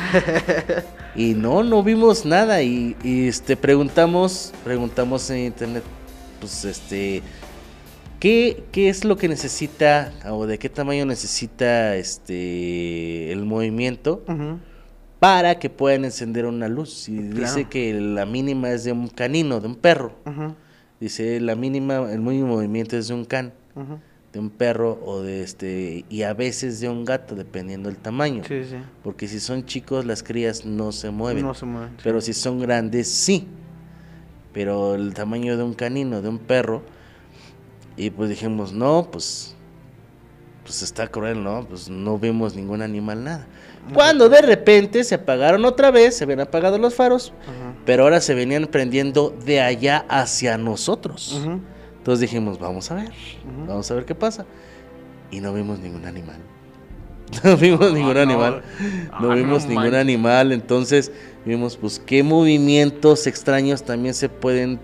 y 1.16 1.34
no, 1.34 1.62
no 1.62 1.82
vimos 1.82 2.24
nada 2.24 2.62
y, 2.62 2.96
y, 3.02 3.28
este 3.28 3.56
preguntamos, 3.56 4.52
preguntamos 4.64 5.28
en 5.30 5.38
internet, 5.46 5.82
pues 6.40 6.64
este, 6.64 7.22
¿qué, 8.20 8.64
qué 8.72 8.88
es 8.88 9.04
lo 9.04 9.16
que 9.16 9.28
necesita 9.28 10.12
o 10.30 10.46
de 10.46 10.58
qué 10.58 10.68
tamaño 10.68 11.06
necesita 11.06 11.96
este 11.96 13.32
el 13.32 13.44
movimiento 13.44 14.22
para 15.18 15.58
que 15.58 15.70
puedan 15.70 16.04
encender 16.04 16.44
una 16.46 16.68
luz? 16.68 17.08
Y 17.08 17.16
Claro. 17.16 17.40
dice 17.40 17.64
que 17.64 17.94
la 17.94 18.26
mínima 18.26 18.70
es 18.70 18.84
de 18.84 18.92
un 18.92 19.08
canino, 19.08 19.60
de 19.60 19.68
un 19.68 19.76
perro. 19.76 20.12
Ujú. 20.26 20.54
Dice 21.00 21.40
la 21.40 21.54
mínima, 21.54 22.10
el 22.10 22.20
mínimo 22.20 22.48
movimiento 22.48 22.96
es 22.96 23.08
de 23.08 23.14
un 23.14 23.24
can. 23.24 23.52
De 24.32 24.40
un 24.40 24.50
perro 24.50 24.98
o 25.04 25.22
de 25.22 25.42
este 25.42 26.04
y 26.10 26.22
a 26.22 26.34
veces 26.34 26.80
de 26.80 26.88
un 26.88 27.04
gato 27.04 27.34
dependiendo 27.34 27.88
del 27.88 27.98
tamaño. 27.98 28.42
Sí, 28.46 28.64
sí. 28.64 28.76
Porque 29.02 29.28
si 29.28 29.40
son 29.40 29.64
chicos 29.64 30.04
las 30.04 30.22
crías 30.22 30.64
no 30.66 30.92
se 30.92 31.10
mueven. 31.10 31.44
No 31.44 31.54
se 31.54 31.64
mueven, 31.64 31.90
sí. 31.90 32.00
Pero 32.02 32.20
si 32.20 32.32
son 32.34 32.58
grandes 32.60 33.08
sí. 33.08 33.46
Pero 34.52 34.94
el 34.94 35.14
tamaño 35.14 35.56
de 35.56 35.62
un 35.62 35.74
canino, 35.74 36.22
de 36.22 36.28
un 36.28 36.38
perro 36.38 36.82
y 37.96 38.10
pues 38.10 38.28
dijimos, 38.28 38.72
"No, 38.72 39.08
pues 39.10 39.54
pues 40.64 40.82
está 40.82 41.06
cruel, 41.06 41.42
¿no? 41.44 41.64
Pues 41.66 41.88
no 41.88 42.18
vimos 42.18 42.56
ningún 42.56 42.82
animal 42.82 43.24
nada." 43.24 43.46
Cuando 43.94 44.28
de 44.28 44.42
repente 44.42 45.04
se 45.04 45.14
apagaron 45.14 45.64
otra 45.64 45.90
vez, 45.90 46.16
se 46.16 46.24
habían 46.24 46.40
apagado 46.40 46.76
los 46.76 46.94
faros, 46.94 47.32
pero 47.86 48.02
ahora 48.02 48.20
se 48.20 48.34
venían 48.34 48.66
prendiendo 48.66 49.34
de 49.46 49.60
allá 49.62 50.04
hacia 50.08 50.58
nosotros. 50.58 51.40
Entonces 51.98 52.20
dijimos, 52.20 52.58
vamos 52.58 52.90
a 52.90 52.96
ver, 52.96 53.12
vamos 53.66 53.90
a 53.90 53.94
ver 53.94 54.04
qué 54.04 54.14
pasa. 54.14 54.44
Y 55.30 55.40
no 55.40 55.52
vimos 55.54 55.78
ningún 55.80 56.04
animal. 56.04 56.36
No 57.42 57.56
vimos 57.56 57.92
ningún 57.92 58.14
no. 58.14 58.20
animal. 58.20 58.62
No 59.20 59.32
Ah, 59.32 59.34
vimos 59.34 59.62
no 59.64 59.68
ningún 59.70 59.84
manches. 59.84 60.00
animal. 60.00 60.52
Entonces 60.52 61.10
vimos, 61.44 61.76
pues, 61.76 61.98
qué 61.98 62.22
movimientos 62.22 63.26
extraños 63.26 63.82
también 63.82 64.14
se 64.14 64.28
pueden 64.28 64.78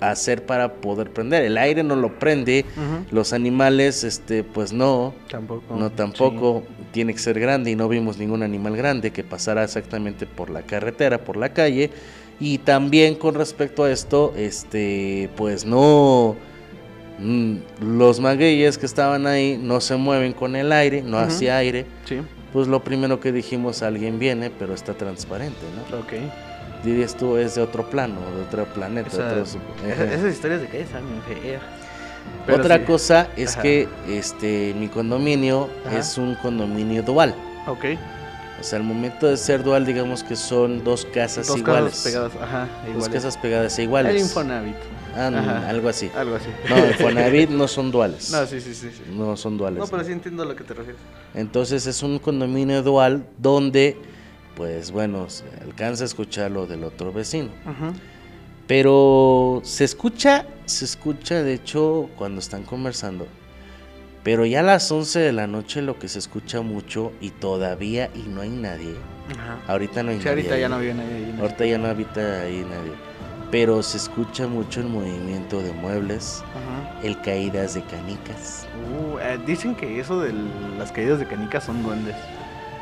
hacer 0.00 0.44
para 0.46 0.74
poder 0.80 1.12
prender. 1.12 1.44
El 1.44 1.56
aire 1.58 1.84
no 1.84 1.94
lo 1.94 2.18
prende. 2.18 2.64
Los 3.12 3.32
animales, 3.32 4.02
este, 4.02 4.42
pues 4.42 4.72
no. 4.72 5.14
Tampoco. 5.30 5.76
No, 5.76 5.90
tampoco. 5.92 6.64
Tiene 6.90 7.12
que 7.12 7.20
ser 7.20 7.38
grande 7.38 7.70
y 7.70 7.76
no 7.76 7.88
vimos 7.88 8.18
ningún 8.18 8.42
animal 8.42 8.76
grande 8.76 9.12
que 9.12 9.22
pasara 9.22 9.62
exactamente 9.62 10.26
por 10.26 10.50
la 10.50 10.62
carretera, 10.62 11.18
por 11.18 11.36
la 11.36 11.52
calle. 11.52 11.90
Y 12.40 12.58
también 12.58 13.14
con 13.16 13.34
respecto 13.34 13.84
a 13.84 13.90
esto, 13.90 14.32
este, 14.36 15.28
pues 15.36 15.64
no. 15.66 16.36
mm, 17.18 17.56
Los 17.82 18.18
magueyes 18.20 18.78
que 18.78 18.86
estaban 18.86 19.26
ahí 19.26 19.58
no 19.62 19.80
se 19.80 19.96
mueven 19.96 20.32
con 20.32 20.56
el 20.56 20.72
aire, 20.72 21.02
no 21.02 21.18
Ujú. 21.18 21.26
hacia 21.26 21.58
aire. 21.58 21.84
Sí. 22.06 22.20
Pues 22.52 22.66
lo 22.66 22.82
primero 22.82 23.20
que 23.20 23.30
dijimos, 23.30 23.82
alguien 23.82 24.18
viene, 24.18 24.50
pero 24.50 24.74
está 24.74 24.94
transparente, 24.94 25.60
¿no? 25.90 25.98
Ok. 25.98 26.14
Dirías 26.82 27.14
tú, 27.14 27.36
es 27.36 27.54
de 27.56 27.62
otro 27.62 27.88
plano, 27.90 28.16
de 28.34 28.42
otro 28.42 28.64
planeta. 28.72 29.08
Esa- 29.08 30.04
esas 30.14 30.32
historias 30.32 30.62
de 30.62 30.66
calle 30.68 30.80
están 30.84 31.02
feas. 31.28 31.60
Pero 32.46 32.58
Otra 32.62 32.78
sí. 32.78 32.84
cosa 32.84 33.28
es 33.36 33.52
Ajá. 33.52 33.62
que 33.62 33.88
este 34.08 34.74
mi 34.78 34.88
condominio 34.88 35.68
Ajá. 35.86 35.98
es 35.98 36.16
un 36.18 36.34
condominio 36.36 37.02
dual. 37.02 37.34
Ok. 37.66 37.84
O 38.60 38.62
sea, 38.62 38.78
al 38.78 38.84
momento 38.84 39.26
de 39.26 39.36
ser 39.38 39.62
dual, 39.64 39.86
digamos 39.86 40.22
que 40.22 40.36
son 40.36 40.84
dos 40.84 41.06
casas 41.06 41.46
Dos 41.46 41.56
iguales. 41.58 41.92
casas 41.94 42.04
pegadas. 42.04 42.32
Ajá. 42.42 42.68
Dos 42.84 42.88
iguales. 42.90 43.08
casas 43.08 43.36
pegadas 43.38 43.78
e 43.78 43.82
iguales. 43.84 44.14
El 44.14 44.20
Infonavit. 44.20 44.76
Ah, 45.16 45.28
Ajá. 45.34 45.68
algo 45.68 45.88
así. 45.88 46.10
Algo 46.14 46.36
así. 46.36 46.46
No, 46.68 46.76
Infonavit 46.86 47.50
no 47.50 47.66
son 47.66 47.90
duales. 47.90 48.30
No, 48.30 48.44
sí, 48.46 48.60
sí, 48.60 48.74
sí. 48.74 48.90
sí. 48.90 49.02
No 49.12 49.36
son 49.36 49.56
duales. 49.56 49.78
No, 49.78 49.86
pero 49.86 50.04
sí 50.04 50.12
entiendo 50.12 50.42
a 50.42 50.46
lo 50.46 50.54
que 50.54 50.62
te 50.64 50.74
refieres. 50.74 51.00
Entonces 51.34 51.86
es 51.86 52.02
un 52.02 52.18
condominio 52.18 52.82
dual 52.82 53.24
donde, 53.38 53.96
pues 54.56 54.90
bueno, 54.90 55.30
se 55.30 55.44
alcanza 55.62 56.04
a 56.04 56.06
escuchar 56.06 56.50
lo 56.50 56.66
del 56.66 56.84
otro 56.84 57.12
vecino. 57.12 57.48
Ujú. 57.64 57.94
Pero 58.66 59.62
se 59.64 59.84
escucha, 59.84 60.46
se 60.66 60.84
escucha 60.84 61.42
de 61.42 61.54
hecho 61.54 62.08
cuando 62.16 62.38
están 62.40 62.62
conversando. 62.62 63.26
Pero 64.22 64.44
ya 64.44 64.60
a 64.60 64.62
las 64.62 64.90
11 64.92 65.18
de 65.18 65.32
la 65.32 65.46
noche 65.46 65.80
lo 65.82 65.98
que 65.98 66.08
se 66.08 66.18
escucha 66.18 66.60
mucho 66.60 67.12
y 67.20 67.30
todavía 67.30 68.10
y 68.14 68.28
no 68.28 68.42
hay 68.42 68.50
nadie. 68.50 68.94
Ajá. 69.30 69.58
Ahorita 69.66 70.02
no 70.02 70.10
hay 70.10 70.18
Sí, 70.18 70.24
nadie. 70.24 70.30
ahorita 70.42 70.58
ya 70.58 70.68
no 70.68 70.76
ahí. 70.76 71.32
¿no? 71.36 71.42
Ahorita 71.42 71.64
ya 71.66 71.78
no 71.78 71.88
habita 71.88 72.40
ahí 72.42 72.66
nadie. 72.68 72.92
Pero 73.50 73.82
se 73.82 73.96
escucha 73.96 74.46
mucho 74.46 74.80
el 74.80 74.86
movimiento 74.88 75.60
de 75.62 75.72
muebles, 75.72 76.42
Ajá. 76.50 77.00
el 77.02 77.20
caídas 77.22 77.74
de 77.74 77.82
canicas. 77.82 78.66
Uh, 78.92 79.18
eh, 79.18 79.38
dicen 79.46 79.74
que 79.74 79.98
eso 79.98 80.20
de 80.20 80.32
las 80.78 80.92
caídas 80.92 81.18
de 81.18 81.26
canicas 81.26 81.64
son 81.64 81.82
duendes. 81.82 82.14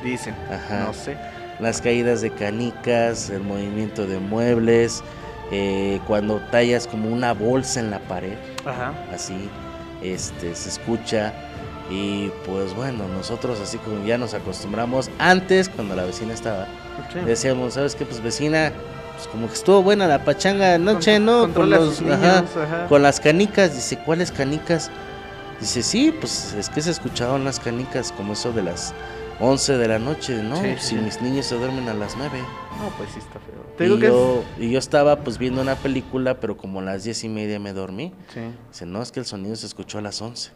Dicen. 0.02 0.34
Ajá. 0.52 0.84
No 0.86 0.92
sé. 0.92 1.16
Las 1.60 1.80
caídas 1.80 2.20
de 2.20 2.30
canicas, 2.30 3.30
el 3.30 3.40
movimiento 3.42 4.06
de 4.06 4.18
muebles, 4.18 5.02
eh, 5.50 6.00
cuando 6.06 6.38
tallas 6.50 6.86
como 6.86 7.08
una 7.10 7.32
bolsa 7.32 7.80
en 7.80 7.90
la 7.90 7.98
pared, 8.00 8.34
Ajá. 8.66 8.92
así, 9.12 9.48
este, 10.02 10.54
se 10.54 10.68
escucha. 10.68 11.32
Y 11.90 12.28
pues 12.44 12.74
bueno, 12.74 13.08
nosotros 13.08 13.58
así 13.60 13.78
como 13.78 14.04
ya 14.04 14.18
nos 14.18 14.34
acostumbramos. 14.34 15.10
Antes, 15.18 15.68
cuando 15.70 15.96
la 15.96 16.04
vecina 16.04 16.34
estaba, 16.34 16.66
Sí. 17.12 17.20
decíamos, 17.20 17.74
¿sabes 17.74 17.94
qué? 17.94 18.04
Pues 18.04 18.20
vecina, 18.22 18.72
pues 19.14 19.26
como 19.28 19.46
que 19.46 19.54
estuvo 19.54 19.82
buena 19.82 20.06
la 20.06 20.22
pachanga 20.24 20.74
anoche, 20.74 21.14
Con- 21.14 21.24
¿no? 21.24 21.54
Con, 21.54 21.70
los, 21.70 21.96
sus 21.96 22.02
niños, 22.02 22.20
ajá, 22.22 22.44
ajá. 22.64 22.86
con 22.88 23.02
las 23.02 23.20
canicas. 23.20 23.74
Dice, 23.74 23.98
¿cuáles 24.04 24.30
canicas? 24.32 24.90
Dice, 25.60 25.82
sí, 25.82 26.12
pues 26.20 26.52
es 26.54 26.68
que 26.68 26.82
se 26.82 26.90
escuchaban 26.90 27.44
las 27.44 27.58
canicas 27.58 28.12
como 28.12 28.34
eso 28.34 28.52
de 28.52 28.62
las 28.64 28.92
11 29.40 29.78
de 29.78 29.88
la 29.88 29.98
noche, 29.98 30.42
¿no? 30.42 30.56
Sí, 30.60 30.74
si 30.78 30.86
sí. 30.88 30.94
mis 30.96 31.22
niños 31.22 31.46
se 31.46 31.54
duermen 31.56 31.88
a 31.88 31.94
las 31.94 32.16
9. 32.16 32.38
No, 32.82 32.90
pues 32.98 33.10
sí 33.12 33.18
está 33.18 33.38
feo. 33.40 33.57
Te 33.78 33.84
digo 33.84 33.96
Y 33.96 34.00
que 34.00 34.06
es- 34.06 34.12
yo, 34.12 34.44
y 34.58 34.70
yo 34.72 34.78
estaba 34.78 35.20
pues 35.20 35.38
viendo 35.38 35.62
una 35.62 35.76
película, 35.76 36.40
pero 36.40 36.56
como 36.56 36.80
a 36.80 36.82
las 36.82 37.04
10 37.04 37.24
y 37.24 37.28
media 37.28 37.58
me 37.60 37.72
dormí. 37.72 38.12
Sí. 38.34 38.40
Dice, 38.68 38.84
no, 38.86 39.00
es 39.00 39.12
que 39.12 39.20
el 39.20 39.26
sonido 39.26 39.54
se 39.56 39.66
escuchó 39.66 39.98
a 39.98 40.02
las 40.02 40.20
11. 40.20 40.50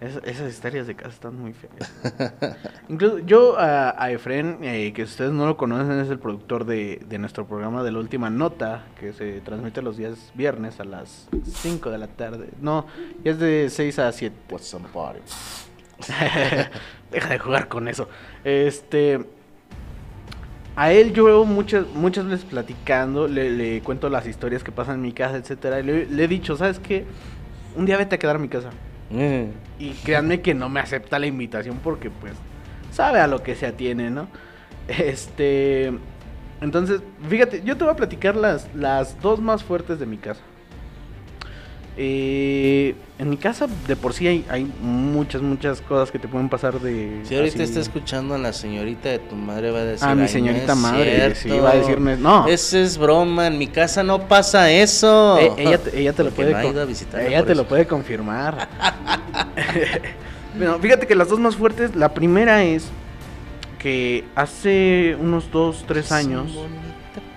Es- 0.00 0.20
esas 0.24 0.52
historias 0.52 0.86
de 0.86 0.94
casa 0.94 1.08
están 1.08 1.36
muy 1.40 1.52
feas. 1.54 1.90
Incluso 2.88 3.18
yo 3.18 3.58
a, 3.58 4.00
a 4.00 4.12
Efren, 4.12 4.58
eh, 4.62 4.92
que 4.94 5.02
ustedes 5.02 5.32
no 5.32 5.44
lo 5.46 5.56
conocen, 5.56 5.98
es 5.98 6.08
el 6.08 6.20
productor 6.20 6.66
de, 6.66 7.00
de 7.08 7.18
nuestro 7.18 7.46
programa 7.48 7.82
de 7.82 7.90
la 7.90 7.98
última 7.98 8.30
nota, 8.30 8.84
que 9.00 9.12
se 9.12 9.40
transmite 9.40 9.82
los 9.82 9.96
días 9.96 10.30
viernes 10.34 10.78
a 10.78 10.84
las 10.84 11.26
5 11.52 11.90
de 11.90 11.98
la 11.98 12.06
tarde. 12.06 12.50
No, 12.60 12.86
ya 13.24 13.32
es 13.32 13.40
de 13.40 13.68
6 13.70 13.98
a 13.98 14.12
7. 14.12 14.36
What's 14.50 14.66
some 14.68 14.86
party? 14.92 15.20
Deja 17.10 17.28
de 17.30 17.38
jugar 17.38 17.66
con 17.68 17.88
eso. 17.88 18.08
Este. 18.44 19.24
A 20.78 20.92
él 20.92 21.12
yo 21.12 21.24
veo 21.24 21.44
muchas, 21.44 21.88
muchas 21.92 22.26
veces 22.26 22.44
platicando, 22.44 23.26
le, 23.26 23.50
le 23.50 23.80
cuento 23.80 24.08
las 24.08 24.28
historias 24.28 24.62
que 24.62 24.70
pasan 24.70 24.94
en 24.94 25.02
mi 25.02 25.12
casa, 25.12 25.36
etcétera. 25.36 25.80
y 25.80 25.82
Le, 25.82 26.06
le 26.06 26.22
he 26.22 26.28
dicho, 26.28 26.56
¿sabes 26.56 26.78
qué? 26.78 27.04
Un 27.74 27.84
día 27.84 27.96
vete 27.96 28.14
a 28.14 28.18
quedar 28.20 28.36
a 28.36 28.38
mi 28.38 28.48
casa. 28.48 28.70
Mm. 29.10 29.46
Y 29.80 29.90
créanme 30.04 30.40
que 30.40 30.54
no 30.54 30.68
me 30.68 30.78
acepta 30.78 31.18
la 31.18 31.26
invitación 31.26 31.80
porque 31.82 32.10
pues 32.10 32.34
sabe 32.92 33.18
a 33.18 33.26
lo 33.26 33.42
que 33.42 33.56
se 33.56 33.66
atiene, 33.66 34.10
¿no? 34.10 34.28
Este... 34.86 35.92
Entonces, 36.60 37.00
fíjate, 37.28 37.62
yo 37.64 37.76
te 37.76 37.82
voy 37.82 37.92
a 37.92 37.96
platicar 37.96 38.36
las, 38.36 38.72
las 38.72 39.20
dos 39.20 39.40
más 39.40 39.64
fuertes 39.64 39.98
de 39.98 40.06
mi 40.06 40.16
casa. 40.16 40.42
Eh, 42.00 42.94
en 43.18 43.28
mi 43.28 43.36
casa 43.36 43.66
de 43.88 43.96
por 43.96 44.12
sí 44.14 44.28
hay, 44.28 44.44
hay 44.48 44.64
muchas, 44.80 45.42
muchas 45.42 45.80
cosas 45.80 46.12
que 46.12 46.20
te 46.20 46.28
pueden 46.28 46.48
pasar 46.48 46.78
de... 46.78 47.22
Si 47.24 47.34
ahorita 47.34 47.54
así- 47.56 47.62
está 47.64 47.80
escuchando 47.80 48.36
a 48.36 48.38
la 48.38 48.52
señorita 48.52 49.08
de 49.08 49.18
tu 49.18 49.34
madre, 49.34 49.72
va 49.72 49.80
a 49.80 49.84
decir. 49.84 50.06
Ah, 50.08 50.14
mi 50.14 50.20
"Ay, 50.20 50.26
no 50.28 50.32
señorita 50.32 50.74
madre, 50.76 51.34
sí, 51.34 51.48
va 51.48 51.70
a 51.70 51.74
decirme, 51.74 52.16
no. 52.16 52.46
Esa 52.46 52.78
es 52.78 52.96
broma, 52.98 53.48
en 53.48 53.58
mi 53.58 53.66
casa 53.66 54.04
no 54.04 54.28
pasa 54.28 54.70
eso. 54.70 55.38
Eh, 55.40 55.52
ella, 55.58 55.78
te- 55.78 55.98
ella 56.00 56.12
te 56.12 56.22
lo 56.22 56.30
puede 56.30 56.52
no 56.52 56.58
ella 57.20 57.44
te 57.44 57.54
lo 57.56 57.66
puede 57.66 57.86
confirmar. 57.88 58.68
bueno, 60.56 60.78
fíjate 60.78 61.06
que 61.08 61.16
las 61.16 61.28
dos 61.28 61.40
más 61.40 61.56
fuertes, 61.56 61.96
la 61.96 62.14
primera 62.14 62.62
es 62.62 62.84
que 63.80 64.24
hace 64.36 65.16
unos 65.20 65.50
dos, 65.50 65.84
tres 65.88 66.12
años. 66.12 66.56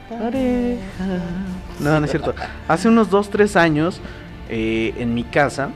Pareja. 0.07 0.79
No, 1.79 1.99
no 1.99 2.05
es 2.05 2.11
cierto. 2.11 2.35
Hace 2.67 2.87
unos 2.89 3.09
dos, 3.09 3.29
tres 3.31 3.55
años, 3.55 4.01
eh, 4.51 4.93
en 4.97 5.13
mi 5.15 5.23
casa, 5.23 5.69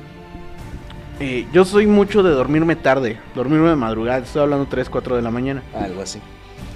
eh, 1.20 1.48
yo 1.54 1.66
soy 1.66 1.88
mucho 1.88 2.22
de 2.24 2.32
dormirme 2.32 2.76
tarde, 2.76 3.18
dormirme 3.34 3.70
de 3.70 3.76
madrugada, 3.76 4.20
estoy 4.20 4.42
hablando 4.44 4.68
3, 4.68 4.90
4 4.90 5.16
de 5.16 5.22
la 5.22 5.32
mañana. 5.32 5.64
Algo 5.74 6.02
así. 6.02 6.20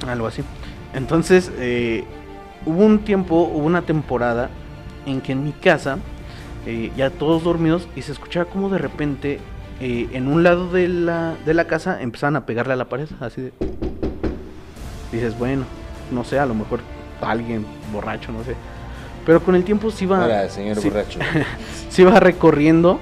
Algo 0.08 0.26
así. 0.28 0.44
Entonces, 0.94 1.52
eh, 1.60 2.04
hubo 2.66 2.84
un 2.86 3.00
tiempo, 3.00 3.36
hubo 3.54 3.66
una 3.66 3.82
temporada 3.84 4.50
en 5.06 5.22
que 5.22 5.34
en 5.34 5.44
mi 5.44 5.52
casa, 5.52 5.98
eh, 6.66 6.92
ya 6.96 7.10
todos 7.10 7.44
dormidos, 7.44 7.88
y 7.96 8.02
se 8.02 8.12
escuchaba 8.14 8.46
como 8.50 8.70
de 8.70 8.78
repente, 8.78 9.40
eh, 9.82 10.08
en 10.14 10.28
un 10.28 10.42
lado 10.44 10.70
de 10.72 10.88
la, 10.88 11.36
de 11.46 11.54
la 11.54 11.68
casa, 11.68 12.02
empezaban 12.02 12.36
a 12.38 12.46
pegarle 12.46 12.74
a 12.74 12.78
la 12.78 12.86
pared, 12.90 13.08
así 13.20 13.42
de... 13.42 13.54
Dices, 15.12 15.38
bueno, 15.38 15.64
no 16.12 16.24
sé, 16.24 16.40
a 16.40 16.46
lo 16.46 16.54
mejor 16.54 16.80
alguien 17.22 17.66
borracho, 17.92 18.32
no 18.32 18.44
sé. 18.44 18.56
Pero 19.26 19.42
con 19.44 19.56
el 19.56 19.64
tiempo 19.64 19.92
sí 19.92 20.06
va... 20.06 20.22
Ahora, 20.22 20.50
señor 20.50 20.78
sí- 20.78 20.90
borracho. 20.90 21.20
se 22.00 22.04
iba 22.04 22.18
recorriendo. 22.18 22.98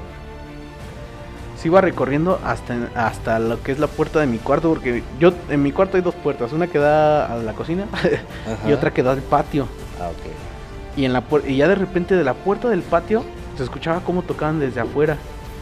Se 1.55 1.67
iba 1.67 1.81
recorriendo 1.81 2.39
hasta, 2.43 2.89
hasta 2.95 3.37
lo 3.37 3.61
que 3.61 3.71
es 3.71 3.77
la 3.77 3.85
puerta 3.85 4.19
de 4.19 4.25
mi 4.25 4.39
cuarto. 4.39 4.69
Porque 4.69 5.03
yo 5.19 5.33
en 5.49 5.61
mi 5.61 5.71
cuarto 5.71 5.97
hay 5.97 6.03
dos 6.03 6.15
puertas. 6.15 6.51
Una 6.51 6.65
que 6.65 6.79
da 6.79 7.31
a 7.31 7.37
la 7.37 7.53
cocina 7.53 7.85
y 8.67 8.71
otra 8.71 8.91
que 8.91 9.03
da 9.03 9.11
al 9.11 9.21
patio. 9.21 9.67
Ah, 10.01 10.07
ok. 10.07 10.97
Y, 10.97 11.05
en 11.05 11.13
la, 11.13 11.23
y 11.47 11.57
ya 11.57 11.67
de 11.67 11.75
repente 11.75 12.15
de 12.15 12.23
la 12.23 12.33
puerta 12.33 12.69
del 12.69 12.81
patio 12.81 13.23
se 13.55 13.63
escuchaba 13.63 13.99
cómo 13.99 14.23
tocaban 14.23 14.59
desde 14.59 14.81
afuera. 14.81 15.17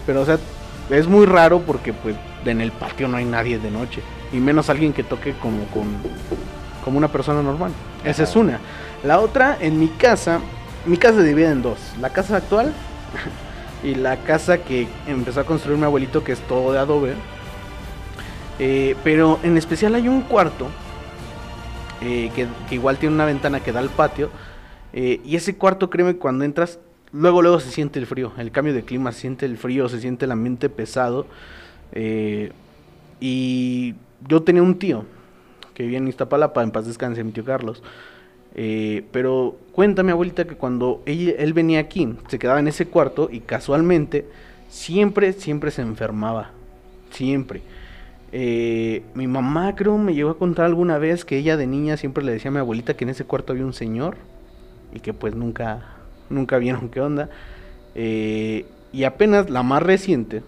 Pero 0.06 0.22
o 0.22 0.26
sea, 0.26 0.40
es 0.90 1.06
muy 1.06 1.26
raro 1.26 1.60
porque 1.60 1.92
pues 1.92 2.16
en 2.46 2.62
el 2.62 2.72
patio 2.72 3.10
no 3.10 3.18
hay 3.18 3.26
nadie 3.26 3.60
de 3.60 3.70
noche. 3.70 4.02
Y 4.32 4.38
menos 4.38 4.70
alguien 4.70 4.94
que 4.94 5.04
toque 5.04 5.34
como 5.42 5.66
con 5.66 5.88
como 6.86 6.98
una 6.98 7.10
persona 7.10 7.42
normal. 7.42 7.74
Esa 8.06 8.24
es 8.24 8.34
una. 8.38 8.60
La 9.04 9.20
otra, 9.20 9.58
en 9.60 9.78
mi 9.78 9.90
casa, 9.90 10.40
mi 10.86 10.96
casa 10.96 11.18
se 11.18 11.24
divide 11.24 11.50
en 11.50 11.62
dos. 11.62 11.80
La 12.00 12.12
casa 12.12 12.38
actual 12.38 12.72
y 13.84 13.96
la 13.96 14.18
casa 14.18 14.60
que 14.60 14.88
empezó 15.08 15.42
a 15.42 15.44
construir 15.46 15.78
mi 15.78 15.86
abuelito, 15.86 16.24
que 16.24 16.32
es 16.32 16.40
todo 16.42 16.72
de 16.72 16.80
adobe. 16.80 17.14
Eh, 18.60 18.96
pero 19.04 19.40
en 19.44 19.58
especial 19.58 19.96
hay 19.96 20.08
un 20.08 20.22
cuarto 20.22 20.68
eh, 22.02 22.32
que, 22.36 22.48
que 22.70 22.76
igual 22.76 22.98
tiene 22.98 23.16
una 23.16 23.26
ventana 23.26 23.60
que 23.60 23.72
da 23.72 23.80
al 23.80 23.90
patio. 23.90 24.30
eh, 24.94 25.20
y 25.26 25.36
ese 25.36 25.56
cuarto, 25.58 25.90
créeme, 25.90 26.16
cuando 26.16 26.46
entras, 26.46 26.80
luego, 27.12 27.42
luego 27.42 27.60
se 27.60 27.72
siente 27.72 28.00
el 28.00 28.08
frío. 28.08 28.32
El 28.38 28.52
cambio 28.52 28.74
de 28.74 28.84
clima, 28.84 29.12
siente 29.12 29.46
el 29.46 29.58
frío, 29.58 29.90
se 29.90 30.00
siente 30.00 30.26
el 30.26 30.32
ambiente 30.32 30.70
pesado. 30.70 31.28
y 33.20 33.96
yo 34.28 34.44
tenía 34.44 34.64
un 34.64 34.78
tío 34.80 35.06
que 35.74 35.84
vivía 35.84 36.00
en 36.00 36.08
Iztapalapa, 36.08 36.64
en 36.64 36.72
paz 36.72 36.88
descanse, 36.88 37.24
mi 37.24 37.32
tío 37.32 37.46
Carlos. 37.46 37.84
Eh, 38.56 39.04
pero 39.12 39.58
cuenta 39.74 40.02
mi 40.04 40.12
abuelita 40.12 40.46
que 40.46 40.56
cuando 40.56 41.04
él, 41.06 41.36
él 41.38 41.54
venía 41.54 41.80
aquí, 41.80 42.16
se 42.28 42.40
quedaba 42.40 42.60
en 42.60 42.68
ese 42.68 42.88
cuarto 42.88 43.30
y 43.32 43.42
casualmente 43.42 44.26
siempre, 44.70 45.34
siempre 45.34 45.72
se 45.72 45.82
enfermaba. 45.82 46.52
Siempre. 47.12 47.62
Eh, 48.32 49.04
mi 49.14 49.28
mamá 49.28 49.76
creo 49.76 49.98
me 49.98 50.14
llegó 50.14 50.32
a 50.32 50.38
contar 50.38 50.66
alguna 50.66 50.98
vez 50.98 51.24
que 51.24 51.38
ella 51.38 51.56
de 51.56 51.68
niña 51.68 51.96
siempre 51.96 52.24
le 52.24 52.34
decía 52.34 52.50
a 52.50 52.54
mi 52.54 52.60
abuelita 52.60 52.96
que 52.96 53.06
en 53.06 53.12
ese 53.12 53.24
cuarto 53.24 53.54
había 53.54 53.66
un 53.66 53.74
señor 53.74 54.18
y 54.94 55.00
que 55.00 55.14
pues 55.14 55.36
nunca, 55.36 55.96
nunca 56.30 56.58
vieron 56.58 56.90
qué 56.90 57.02
onda. 57.02 57.30
Eh, 57.94 58.66
y 58.92 59.04
apenas 59.04 59.50
la 59.50 59.64
más 59.64 59.84
reciente, 59.84 60.44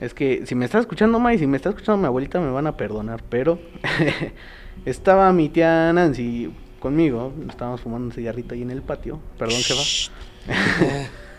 es 0.00 0.12
que 0.12 0.44
si 0.46 0.54
me 0.54 0.66
está 0.66 0.78
escuchando 0.78 1.18
Ma 1.18 1.32
y 1.32 1.38
si 1.38 1.46
me 1.46 1.56
está 1.56 1.70
escuchando 1.70 1.98
mi 1.98 2.06
abuelita 2.06 2.38
me 2.40 2.50
van 2.50 2.66
a 2.66 2.76
perdonar, 2.76 3.22
pero 3.30 3.58
estaba 4.86 5.30
mi 5.32 5.48
tía 5.48 5.92
Nancy 5.92 6.50
conmigo, 6.78 7.32
estábamos 7.48 7.80
fumando 7.80 8.06
un 8.06 8.12
cigarrito 8.12 8.54
ahí 8.54 8.62
en 8.62 8.70
el 8.70 8.82
patio, 8.82 9.18
perdón 9.38 9.58
jefa. 9.58 10.12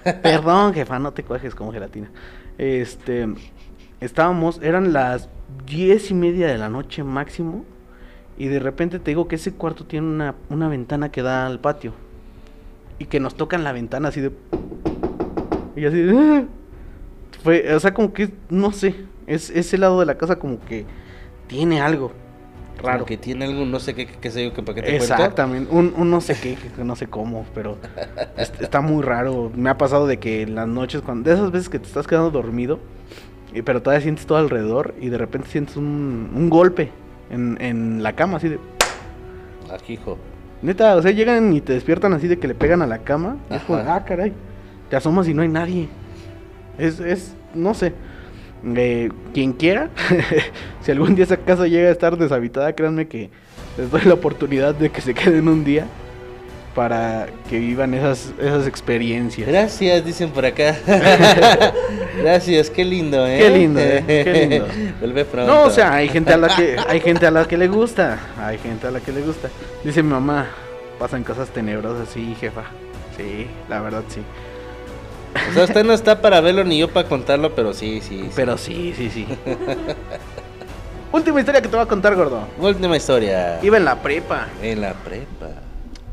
perdón 0.22 0.74
jefa, 0.74 1.00
no 1.00 1.14
te 1.14 1.24
cuajes 1.24 1.56
como 1.56 1.72
gelatina. 1.72 2.12
Este, 2.58 3.28
estábamos, 4.02 4.60
eran 4.62 4.91
las 4.91 5.30
diez 5.66 6.12
y 6.12 6.14
media 6.14 6.48
de 6.48 6.58
la 6.58 6.70
noche 6.70 7.04
máximo 7.04 7.64
y 8.38 8.48
de 8.48 8.60
repente 8.60 9.00
te 9.00 9.12
digo 9.12 9.28
que 9.30 9.36
ese 9.36 9.54
cuarto 9.54 9.86
tiene 9.86 10.08
una, 10.08 10.36
una 10.50 10.68
ventana 10.68 11.10
que 11.10 11.22
da 11.22 11.48
al 11.48 11.60
patio 11.60 11.93
y 13.00 13.06
que 13.06 13.22
nos 13.22 13.36
tocan 13.36 13.64
la 13.64 13.72
ventana 13.72 14.10
así 14.10 14.20
de... 14.22 14.32
Y 15.76 15.86
así 15.86 16.02
de... 16.02 16.18
"Ah". 16.18 16.43
Fue, 17.43 17.74
o 17.74 17.80
sea, 17.80 17.93
como 17.93 18.12
que, 18.14 18.34
no 18.50 18.72
sé, 18.74 19.06
es 19.26 19.52
ese 19.52 19.78
lado 19.78 20.00
de 20.00 20.06
la 20.06 20.18
casa 20.18 20.38
como 20.38 20.60
que 20.60 20.86
tiene 21.48 21.80
algo 21.80 22.12
raro. 22.78 23.05
que 23.05 23.17
tiene 23.17 23.45
algo, 23.45 23.65
no 23.65 23.80
sé 23.80 23.93
qué, 23.95 24.05
qué, 24.07 24.32
sé 24.32 24.43
yo, 24.45 24.53
que 24.53 24.61
para 24.63 24.75
qué 24.75 24.82
te. 24.84 24.95
Exactamente, 24.95 25.71
un, 25.73 25.93
un 25.97 26.09
no 26.09 26.21
sé 26.21 26.36
qué, 26.41 26.57
no 26.84 26.95
sé 26.95 27.07
cómo, 27.07 27.45
pero 27.53 27.78
est- 28.38 28.61
está 28.61 28.82
muy 28.82 29.03
raro. 29.03 29.51
Me 29.55 29.69
ha 29.69 29.78
pasado 29.78 30.07
de 30.07 30.17
que 30.17 30.41
en 30.43 30.55
las 30.55 30.67
noches, 30.67 31.01
cuando, 31.01 31.30
de 31.30 31.36
esas 31.36 31.51
veces 31.51 31.69
que 31.69 31.80
te 31.80 31.88
estás 31.88 32.07
quedando 32.07 32.32
dormido, 32.32 32.80
pero 33.65 33.82
todavía 33.82 34.01
sientes 34.01 34.25
todo 34.25 34.38
alrededor 34.38 34.93
y 35.01 35.09
de 35.09 35.17
repente 35.17 35.49
sientes 35.49 35.78
un, 35.78 36.30
un 36.36 36.49
golpe 36.49 36.91
en, 37.32 37.57
en 37.61 38.03
la 38.03 38.13
cama, 38.13 38.38
así 38.38 38.49
de... 38.49 38.59
Aquí, 39.73 39.93
hijo. 39.93 40.17
Neta, 40.61 40.95
o 40.95 41.01
sea, 41.01 41.11
llegan 41.11 41.53
y 41.53 41.61
te 41.61 41.73
despiertan 41.73 42.13
así 42.13 42.28
de 42.28 42.39
que 42.39 42.47
le 42.47 42.55
pegan 42.55 42.82
a 42.82 42.88
la 42.88 42.99
cama. 42.99 43.38
Y 43.51 43.55
es 43.55 43.61
como, 43.63 43.80
ah, 43.80 44.03
caray. 44.05 44.34
Te 44.89 44.95
asomas 44.95 45.28
y 45.28 45.34
no 45.34 45.41
hay 45.41 45.47
nadie. 45.49 45.88
Es, 46.78 46.99
es 46.99 47.36
no 47.53 47.73
sé. 47.73 47.93
Eh, 48.76 49.09
quien 49.34 49.53
quiera, 49.53 49.89
si 50.82 50.91
algún 50.91 51.15
día 51.15 51.26
esa 51.26 51.38
casa 51.38 51.68
llega 51.68 51.89
a 51.89 51.91
estar 51.91 52.18
deshabitada, 52.18 52.74
créanme 52.74 53.07
que 53.07 53.30
les 53.78 53.89
doy 53.91 54.01
la 54.05 54.15
oportunidad 54.15 54.76
de 54.76 54.89
que 54.89 55.01
se 55.01 55.13
queden 55.13 55.47
un 55.47 55.63
día 55.63 55.86
para 56.78 57.28
que 57.49 57.57
vivan 57.57 57.93
esas, 57.95 58.34
esas 58.39 58.68
experiencias. 58.68 59.47
Gracias, 59.47 60.05
dicen 60.05 60.30
por 60.30 60.45
acá. 60.45 60.76
Gracias, 62.22 62.70
qué 62.70 62.86
lindo, 62.86 63.26
¿eh? 63.26 63.39
Qué 63.39 63.49
lindo, 63.49 63.80
¿eh? 63.80 64.03
Qué 64.05 64.47
lindo. 64.47 64.68
Vuelve 64.99 65.26
pronto. 65.26 65.51
No, 65.51 65.63
o 65.63 65.70
sea, 65.72 65.93
hay 65.95 66.07
gente 66.07 66.34
a 66.34 66.38
la 66.38 66.55
que 66.55 66.78
hay 66.88 66.99
gente 66.99 67.26
a 67.26 67.32
la 67.32 67.47
que 67.47 67.57
le 67.57 67.68
gusta, 67.68 68.20
hay 68.39 68.59
gente 68.59 68.86
a 68.86 68.91
la 68.91 68.99
que 68.99 69.11
le 69.11 69.22
gusta. 69.22 69.49
Dice 69.84 70.03
mi 70.03 70.09
mamá, 70.09 70.47
pasan 70.99 71.24
cosas 71.24 71.49
tenebrosas, 71.49 72.09
sí, 72.09 72.36
jefa. 72.39 72.65
Sí, 73.18 73.47
la 73.70 73.82
verdad 73.82 74.03
sí. 74.07 74.22
O 75.49 75.53
sea, 75.53 75.63
usted 75.65 75.84
no 75.84 75.93
está 75.93 76.21
para 76.21 76.41
verlo 76.41 76.63
ni 76.63 76.80
yo 76.80 76.89
para 76.89 77.07
contarlo, 77.07 77.53
pero 77.55 77.73
sí, 77.73 78.01
sí. 78.01 78.23
sí. 78.23 78.30
Pero 78.36 78.57
sí, 78.57 78.93
sí, 78.95 79.09
sí. 79.09 79.25
Última 81.11 81.39
historia 81.39 81.61
que 81.61 81.67
te 81.69 81.75
voy 81.75 81.86
a 81.86 81.88
contar, 81.88 82.15
gordo. 82.15 82.41
Última 82.59 82.97
historia. 82.97 83.59
Iba 83.63 83.78
en 83.78 83.86
la 83.86 84.01
prepa. 84.01 84.47
En 84.61 84.82
la 84.82 84.93
prepa. 84.93 85.49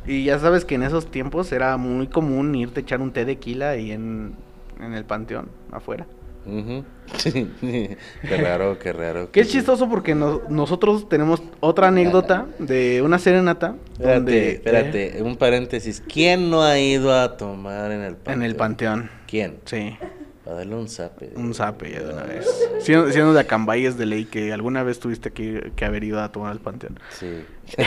Y 0.06 0.24
ya 0.24 0.38
sabes 0.38 0.64
que 0.64 0.74
en 0.76 0.82
esos 0.82 1.10
tiempos 1.10 1.50
era 1.52 1.76
muy 1.76 2.06
común 2.06 2.54
irte 2.54 2.80
a 2.80 2.82
echar 2.82 3.00
un 3.00 3.12
té 3.12 3.24
de 3.24 3.36
quila 3.36 3.70
ahí 3.70 3.90
en, 3.90 4.34
en 4.80 4.92
el 4.92 5.04
panteón, 5.04 5.48
afuera. 5.72 6.06
Ujú. 6.46 6.84
qué 7.22 8.36
raro, 8.38 8.78
qué 8.78 8.92
raro. 8.92 9.30
Que 9.30 9.40
es 9.40 9.48
chistoso 9.48 9.88
porque 9.88 10.14
no- 10.14 10.42
nosotros 10.48 11.08
tenemos 11.08 11.42
otra 11.60 11.88
anécdota 11.88 12.46
de 12.58 13.02
una 13.02 13.18
serenata 13.18 13.76
Espérate, 13.92 14.14
donde 14.14 14.50
espérate, 14.52 15.22
un 15.22 15.36
paréntesis. 15.36 16.02
¿Quién 16.06 16.50
no 16.50 16.62
ha 16.62 16.78
ido 16.78 17.12
a 17.18 17.36
tomar 17.36 17.92
en 17.92 18.00
el 18.02 18.14
panteón? 18.16 18.34
en 18.36 18.42
el 18.42 18.56
panteón. 18.56 19.10
¿Quién? 19.26 19.56
Sí, 19.64 19.96
Para 20.44 20.58
darle 20.58 20.74
un 20.76 20.88
zape. 20.88 21.30
un 21.36 21.54
zape 21.54 21.90
ya 21.92 22.00
de 22.02 22.12
una 22.12 22.24
vez. 22.24 22.46
Siendo, 22.80 23.10
siendo 23.10 23.32
de 23.32 23.40
Acambay 23.40 23.86
es 23.86 23.96
de 23.96 24.06
ley 24.06 24.24
que 24.26 24.52
alguna 24.52 24.82
vez 24.82 24.98
tuviste 25.00 25.30
que, 25.30 25.72
que 25.76 25.84
haber 25.84 26.04
ido 26.04 26.20
a 26.22 26.30
tomar 26.32 26.52
al 26.52 26.60
panteón. 26.60 26.98
Sí. 27.18 27.44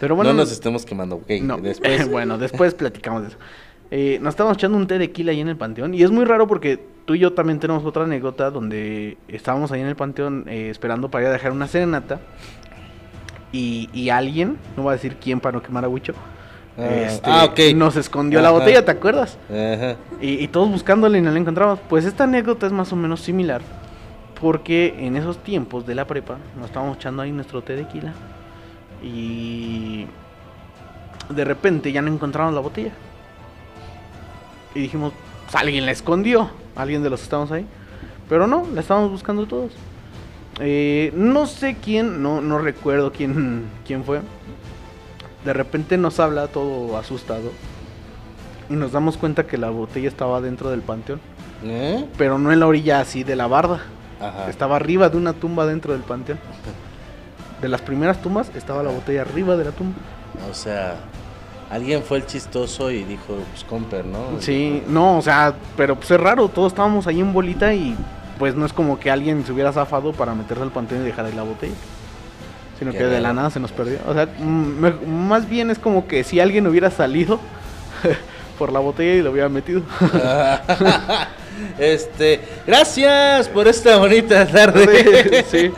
Pero 0.00 0.16
bueno, 0.16 0.32
no 0.32 0.38
nos 0.38 0.50
estemos 0.50 0.84
quemando, 0.84 1.16
ok. 1.16 1.30
No, 1.42 1.58
Después. 1.58 2.08
bueno, 2.10 2.36
después 2.38 2.74
platicamos 2.74 3.22
de 3.22 3.28
eso. 3.28 3.38
Eh, 3.94 4.18
nos 4.22 4.30
estábamos 4.30 4.56
echando 4.56 4.78
un 4.78 4.86
té 4.86 4.96
de 4.96 5.10
quila 5.12 5.32
ahí 5.32 5.40
en 5.42 5.48
el 5.48 5.56
panteón. 5.56 5.92
Y 5.92 6.02
es 6.02 6.10
muy 6.10 6.24
raro 6.24 6.46
porque 6.46 6.82
tú 7.04 7.14
y 7.14 7.18
yo 7.18 7.34
también 7.34 7.60
tenemos 7.60 7.84
otra 7.84 8.04
anécdota 8.04 8.50
donde 8.50 9.18
estábamos 9.28 9.70
ahí 9.70 9.82
en 9.82 9.86
el 9.86 9.96
panteón 9.96 10.46
eh, 10.48 10.70
esperando 10.70 11.10
para 11.10 11.24
ir 11.24 11.28
a 11.28 11.32
dejar 11.32 11.52
una 11.52 11.66
serenata. 11.68 12.18
Y, 13.52 13.90
y 13.92 14.08
alguien, 14.08 14.56
no 14.78 14.84
voy 14.84 14.92
a 14.92 14.94
decir 14.94 15.16
quién 15.20 15.40
para 15.40 15.58
no 15.58 15.62
quemar 15.62 15.84
a 15.84 15.90
Huicho, 15.90 16.14
Ah, 16.78 16.86
este, 16.86 17.30
ah, 17.30 17.74
nos 17.76 17.96
escondió 17.96 18.40
la 18.40 18.50
botella, 18.50 18.82
¿te 18.82 18.90
acuerdas? 18.90 19.36
Ajá. 19.50 19.96
Y, 20.22 20.42
y 20.42 20.48
todos 20.48 20.70
buscándole 20.70 21.18
y 21.18 21.20
no 21.20 21.30
la 21.30 21.38
encontramos. 21.38 21.78
Pues 21.86 22.06
esta 22.06 22.24
anécdota 22.24 22.66
es 22.66 22.72
más 22.72 22.90
o 22.94 22.96
menos 22.96 23.20
similar. 23.20 23.60
Porque 24.40 24.94
en 24.98 25.16
esos 25.18 25.36
tiempos 25.36 25.86
de 25.86 25.94
la 25.94 26.06
prepa 26.06 26.38
nos 26.56 26.68
estábamos 26.68 26.96
echando 26.96 27.20
ahí 27.20 27.30
nuestro 27.30 27.60
té 27.60 27.76
de 27.76 27.86
quila. 27.86 28.14
Y 29.04 30.06
de 31.28 31.44
repente 31.44 31.92
ya 31.92 32.00
no 32.00 32.10
encontramos 32.10 32.54
la 32.54 32.60
botella. 32.60 32.92
Y 34.74 34.80
dijimos, 34.80 35.12
pues 35.44 35.54
alguien 35.54 35.86
la 35.86 35.92
escondió. 35.92 36.50
Alguien 36.74 37.02
de 37.02 37.10
los 37.10 37.20
que 37.20 37.24
estábamos 37.24 37.52
ahí. 37.52 37.66
Pero 38.28 38.46
no, 38.46 38.66
la 38.72 38.80
estábamos 38.80 39.10
buscando 39.10 39.46
todos. 39.46 39.72
Eh, 40.60 41.12
no 41.14 41.46
sé 41.46 41.76
quién, 41.82 42.22
no, 42.22 42.40
no 42.40 42.58
recuerdo 42.58 43.12
quién, 43.12 43.64
quién 43.86 44.04
fue. 44.04 44.20
De 45.44 45.52
repente 45.52 45.98
nos 45.98 46.20
habla 46.20 46.48
todo 46.48 46.96
asustado. 46.96 47.52
Y 48.70 48.74
nos 48.74 48.92
damos 48.92 49.16
cuenta 49.16 49.46
que 49.46 49.58
la 49.58 49.70
botella 49.70 50.08
estaba 50.08 50.40
dentro 50.40 50.70
del 50.70 50.80
panteón. 50.80 51.20
¿Eh? 51.64 52.06
Pero 52.16 52.38
no 52.38 52.52
en 52.52 52.60
la 52.60 52.66
orilla 52.66 53.00
así 53.00 53.24
de 53.24 53.36
la 53.36 53.46
barda. 53.46 53.80
Ajá. 54.20 54.48
Estaba 54.48 54.76
arriba 54.76 55.08
de 55.08 55.16
una 55.16 55.32
tumba 55.32 55.66
dentro 55.66 55.92
del 55.92 56.02
panteón. 56.02 56.38
De 57.60 57.68
las 57.68 57.82
primeras 57.82 58.22
tumbas 58.22 58.50
estaba 58.56 58.82
la 58.82 58.90
botella 58.90 59.22
arriba 59.22 59.56
de 59.56 59.64
la 59.64 59.72
tumba. 59.72 59.96
O 60.50 60.54
sea, 60.54 60.96
alguien 61.72 62.02
fue 62.02 62.18
el 62.18 62.26
chistoso 62.26 62.90
y 62.90 63.02
dijo, 63.02 63.34
pues 63.50 63.64
comper, 63.64 64.04
¿no? 64.04 64.40
Sí, 64.40 64.82
no, 64.88 65.16
o 65.18 65.22
sea, 65.22 65.54
pero 65.74 65.96
pues 65.96 66.10
es 66.10 66.20
raro, 66.20 66.48
todos 66.48 66.72
estábamos 66.72 67.06
ahí 67.06 67.20
en 67.20 67.32
bolita 67.32 67.72
y 67.72 67.96
pues 68.38 68.54
no 68.54 68.66
es 68.66 68.74
como 68.74 69.00
que 69.00 69.10
alguien 69.10 69.44
se 69.46 69.52
hubiera 69.52 69.72
zafado 69.72 70.12
para 70.12 70.34
meterse 70.34 70.62
al 70.62 70.70
panteón 70.70 71.00
y 71.00 71.04
dejar 71.06 71.24
ahí 71.24 71.32
la 71.32 71.44
botella. 71.44 71.74
Sino 72.78 72.92
que 72.92 73.04
de 73.04 73.20
la 73.20 73.32
nada 73.32 73.48
se 73.48 73.58
nos 73.60 73.72
perdió. 73.72 74.00
O 74.06 74.12
sea, 74.12 74.26
me- 74.26 74.90
más 74.90 75.48
bien 75.48 75.70
es 75.70 75.78
como 75.78 76.06
que 76.06 76.24
si 76.24 76.40
alguien 76.40 76.66
hubiera 76.66 76.90
salido 76.90 77.40
por 78.58 78.70
la 78.70 78.80
botella 78.80 79.14
y 79.14 79.22
lo 79.22 79.30
hubiera 79.30 79.48
metido. 79.48 79.82
este, 81.78 82.40
gracias 82.66 83.48
por 83.48 83.66
esta 83.66 83.96
bonita 83.96 84.46
tarde. 84.46 85.44
sí, 85.50 85.58
sí. 85.68 85.72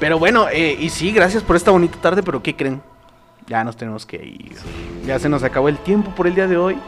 Pero 0.00 0.18
bueno, 0.18 0.48
eh, 0.52 0.76
y 0.78 0.90
sí, 0.90 1.12
gracias 1.12 1.42
por 1.42 1.56
esta 1.56 1.70
bonita 1.70 1.96
tarde, 1.98 2.22
pero 2.22 2.42
¿qué 2.42 2.54
creen? 2.54 2.82
Ya 3.46 3.62
nos 3.64 3.76
tenemos 3.76 4.06
que 4.06 4.24
ir. 4.24 4.56
Ya 5.06 5.18
se 5.18 5.28
nos 5.28 5.42
acabó 5.42 5.68
el 5.68 5.78
tiempo 5.78 6.10
por 6.14 6.26
el 6.26 6.34
día 6.34 6.46
de 6.46 6.56
hoy. 6.56 6.78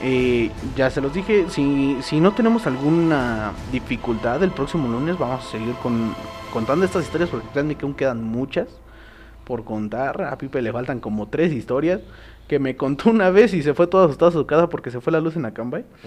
Eh, 0.00 0.50
ya 0.76 0.90
se 0.90 1.00
los 1.00 1.12
dije, 1.12 1.46
si, 1.48 1.98
si 2.02 2.20
no 2.20 2.32
tenemos 2.32 2.68
alguna 2.68 3.52
dificultad 3.72 4.40
el 4.44 4.52
próximo 4.52 4.86
lunes 4.86 5.18
vamos 5.18 5.44
a 5.44 5.50
seguir 5.50 5.74
con, 5.82 6.14
contando 6.52 6.84
estas 6.84 7.02
historias 7.02 7.30
porque 7.30 7.48
créanme 7.48 7.74
que 7.74 7.84
aún 7.84 7.94
quedan 7.94 8.22
muchas. 8.22 8.68
por 9.44 9.64
contar. 9.64 10.22
A 10.22 10.36
Pipe 10.38 10.60
le 10.62 10.72
faltan 10.72 11.00
como 11.00 11.26
tres 11.28 11.52
historias 11.52 12.00
que 12.48 12.58
me 12.58 12.74
contó 12.76 13.10
una 13.10 13.30
vez 13.30 13.54
y 13.54 13.62
se 13.62 13.74
fue 13.74 13.86
todo 13.86 14.04
asustado 14.06 14.30
a 14.30 14.32
su 14.32 14.46
casa 14.46 14.68
porque 14.68 14.90
se 14.90 15.00
fue 15.00 15.12
la 15.12 15.20
luz 15.20 15.36
en 15.36 15.44
Acambay. 15.44 15.84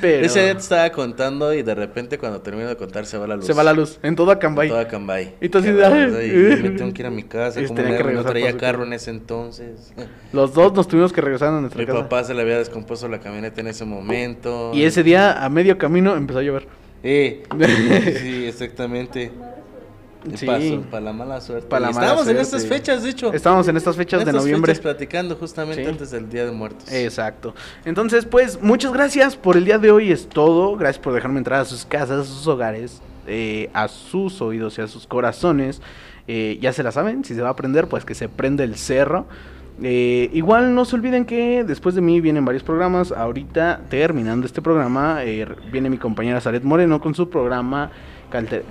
Pero 0.00 0.26
Ese 0.26 0.42
día 0.42 0.52
te 0.54 0.58
estaba 0.58 0.90
contando 0.90 1.54
y 1.54 1.62
de 1.62 1.74
repente 1.76 2.18
cuando 2.18 2.40
termino 2.40 2.68
de 2.68 2.76
contar 2.76 3.06
se 3.06 3.16
va 3.18 3.26
la 3.28 3.36
luz. 3.36 3.46
se 3.46 3.52
va 3.52 3.62
la 3.62 3.72
luz 3.72 4.00
en 4.02 4.16
todo 4.16 4.32
Acambay. 4.32 4.68
Toda 4.68 4.88
Cambay. 4.88 5.36
Y 5.40 5.48
tú 5.48 5.58
así 5.58 5.68
Qué 5.68 5.74
de, 5.74 5.82
bárbaro, 5.82 6.16
ay. 6.18 6.26
y 6.30 6.62
me 6.62 6.70
tengo 6.70 6.92
que 6.92 7.02
ir 7.02 7.06
a 7.06 7.10
mi 7.10 7.22
casa. 7.22 7.60
Y 7.60 7.66
¿cómo 7.66 7.76
tenía 7.76 7.92
le 7.92 7.96
que 7.98 8.02
hago? 8.10 8.12
no 8.14 8.24
traía 8.24 8.56
carro 8.56 8.82
en 8.84 8.94
ese 8.94 9.10
entonces. 9.10 9.92
Los 10.32 10.54
dos 10.54 10.72
nos 10.72 10.88
tuvimos 10.88 11.12
que 11.12 11.20
regresar 11.20 11.50
a 11.50 11.60
nuestra 11.60 11.78
Mi 11.78 11.86
casa. 11.86 12.00
papá 12.00 12.24
se 12.24 12.34
le 12.34 12.42
había 12.42 12.58
descompuesto 12.58 13.06
la 13.06 13.20
camioneta 13.20 13.60
en 13.60 13.68
ese 13.68 13.84
momento. 13.84 14.72
Y 14.74 14.82
ese 14.82 15.04
día, 15.04 15.44
a 15.44 15.48
medio 15.48 15.78
camino, 15.78 16.16
empezó 16.16 16.40
a 16.40 16.42
llover. 16.42 16.66
Eh, 17.04 17.44
sí, 18.20 18.46
exactamente. 18.46 19.30
Sí. 20.36 20.46
para 20.90 21.00
la 21.04 21.12
mala 21.12 21.40
suerte. 21.40 21.66
La 21.80 21.90
Estábamos 21.90 22.28
en 22.28 22.36
estas 22.36 22.66
fechas, 22.66 23.02
de 23.02 23.10
hecho. 23.10 23.32
Estábamos 23.32 23.66
en 23.68 23.76
estas 23.76 23.96
fechas 23.96 24.20
En 24.20 24.26
de 24.26 24.32
noviembre. 24.32 24.72
fechas 24.72 24.82
platicando 24.82 25.36
justamente 25.36 25.82
Sí. 25.82 25.88
antes 25.90 26.10
del 26.10 26.28
Día 26.30 26.44
de 26.44 26.52
Muertos. 26.52 26.90
Exacto. 26.92 27.54
Entonces, 27.84 28.24
pues, 28.26 28.60
muchas 28.62 28.92
gracias 28.92 29.36
por 29.36 29.56
el 29.56 29.64
día 29.64 29.78
de 29.78 29.90
hoy. 29.90 30.12
Es 30.12 30.28
todo. 30.28 30.76
Gracias 30.76 31.02
por 31.02 31.12
dejarme 31.12 31.38
entrar 31.38 31.60
a 31.60 31.64
sus 31.64 31.84
casas, 31.84 32.20
a 32.20 32.24
sus 32.24 32.46
hogares, 32.46 33.00
eh, 33.26 33.70
a 33.74 33.88
sus 33.88 34.40
oídos 34.40 34.78
y 34.78 34.82
a 34.82 34.86
sus 34.88 35.06
corazones. 35.06 35.80
Eh, 36.28 36.58
ya 36.60 36.72
se 36.72 36.82
la 36.82 36.92
saben, 36.92 37.24
si 37.24 37.34
se 37.34 37.42
va 37.42 37.48
a 37.50 37.56
prender, 37.56 37.88
pues 37.88 38.04
que 38.04 38.14
se 38.14 38.28
prende 38.28 38.62
el 38.64 38.76
cerro. 38.76 39.26
Eh, 39.82 40.30
igual 40.34 40.74
no 40.74 40.84
se 40.84 40.94
olviden 40.94 41.24
que 41.24 41.64
después 41.64 41.94
de 41.94 42.00
mí 42.00 42.20
vienen 42.20 42.44
varios 42.44 42.62
programas. 42.62 43.10
Ahorita, 43.10 43.80
terminando 43.88 44.46
este 44.46 44.62
programa, 44.62 45.20
viene 45.72 45.90
mi 45.90 45.98
compañera 45.98 46.40
Zaret 46.40 46.62
Moreno 46.62 47.00
con 47.00 47.14
su 47.14 47.28
programa 47.28 47.90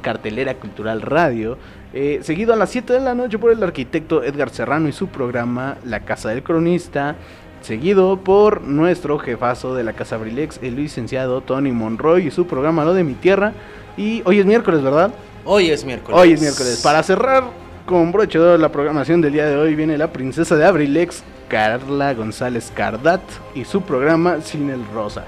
Cartelera 0.02 0.56
Cultural 0.56 1.02
Radio. 1.02 1.58
Eh, 1.94 2.20
seguido 2.24 2.54
a 2.54 2.56
las 2.56 2.70
7 2.72 2.94
de 2.94 3.00
la 3.00 3.14
noche 3.16 3.38
por 3.38 3.52
el 3.52 3.62
arquitecto 3.62 4.24
Edgar 4.24 4.50
Serrano 4.50 4.88
y 4.90 4.92
su 4.92 5.08
programa 5.08 5.78
La 5.86 6.02
Casa 6.02 6.30
del 6.30 6.44
Cronista. 6.44 7.16
Seguido 7.62 8.18
por 8.18 8.62
nuestro 8.62 9.20
jefazo 9.20 9.76
de 9.76 9.84
la 9.84 9.94
Casa 9.94 10.18
Brilex, 10.18 10.60
el 10.64 10.76
licenciado 10.76 11.42
Tony 11.42 11.72
Monroy 11.72 12.28
y 12.28 12.32
su 12.32 12.48
programa 12.48 12.84
Lo 12.84 12.94
de 12.94 13.04
mi 13.04 13.14
Tierra. 13.14 13.54
Y 13.98 14.24
hoy 14.26 14.40
es 14.40 14.46
miércoles, 14.46 14.82
¿verdad? 14.82 15.12
Hoy 15.46 15.70
es 15.70 15.86
miércoles. 15.86 16.20
Hoy 16.20 16.34
es 16.34 16.42
miércoles. 16.42 16.82
Para 16.84 17.04
cerrar 17.04 17.44
con 17.86 18.12
broche 18.12 18.40
de 18.40 18.58
la 18.58 18.72
programación 18.72 19.22
del 19.22 19.34
día 19.34 19.46
de 19.46 19.58
hoy 19.58 19.76
viene 19.76 19.98
la 19.98 20.12
princesa 20.12 20.56
de 20.56 20.66
Abrilex, 20.66 21.24
Carla 21.50 22.14
González 22.14 22.72
Cardat 22.74 23.22
y 23.54 23.66
su 23.66 23.82
programa 23.82 24.42
Sin 24.42 24.70
el 24.70 24.84
Rosa. 24.94 25.26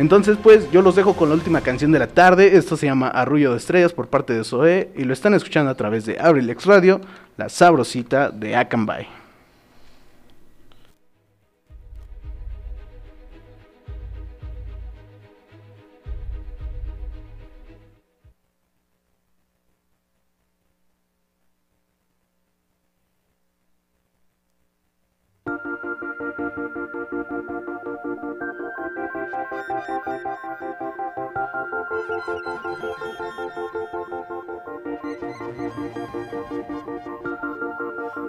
Entonces, 0.00 0.38
pues 0.42 0.70
yo 0.70 0.80
los 0.80 0.96
dejo 0.96 1.12
con 1.12 1.28
la 1.28 1.34
última 1.34 1.60
canción 1.60 1.92
de 1.92 1.98
la 1.98 2.06
tarde. 2.06 2.56
Esto 2.56 2.74
se 2.74 2.86
llama 2.86 3.08
Arrullo 3.08 3.50
de 3.50 3.58
Estrellas 3.58 3.92
por 3.92 4.08
parte 4.08 4.32
de 4.32 4.44
Zoé 4.44 4.90
y 4.96 5.04
lo 5.04 5.12
están 5.12 5.34
escuchando 5.34 5.70
a 5.70 5.74
través 5.74 6.06
de 6.06 6.18
Abrilex 6.18 6.64
Radio, 6.64 7.02
la 7.36 7.50
sabrosita 7.50 8.30
de 8.30 8.56
Akanbay. 8.56 9.19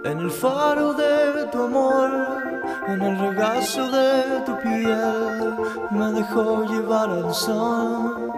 En 0.03 0.19
el 0.19 0.31
faro 0.31 0.93
de 0.93 1.45
tu 1.51 1.63
amor, 1.63 2.11
en 2.87 3.01
el 3.01 3.19
regazo 3.19 3.89
de 3.91 4.41
tu 4.45 4.57
piel, 4.59 5.55
me 5.91 6.11
dejó 6.11 6.63
llevar 6.65 7.09
al 7.09 7.33
sol. 7.33 8.31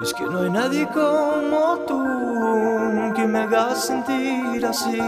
Es 0.00 0.14
que 0.14 0.24
no 0.24 0.40
hay 0.40 0.50
nadie 0.50 0.88
como 0.88 1.78
tú 1.86 2.04
que 3.14 3.26
me 3.26 3.40
haga 3.40 3.74
sentir 3.74 4.64
así 4.64 4.98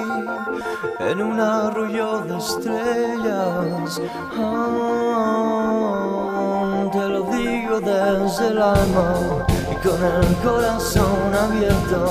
en 0.98 1.22
un 1.22 1.38
arroyo 1.38 2.22
de 2.22 2.36
estrellas. 2.36 4.00
Ah, 4.36 6.29
desde 7.78 8.48
el 8.48 8.60
alma 8.60 9.14
y 9.70 9.76
con 9.86 10.02
el 10.04 10.36
corazón 10.42 11.32
abierto. 11.32 12.10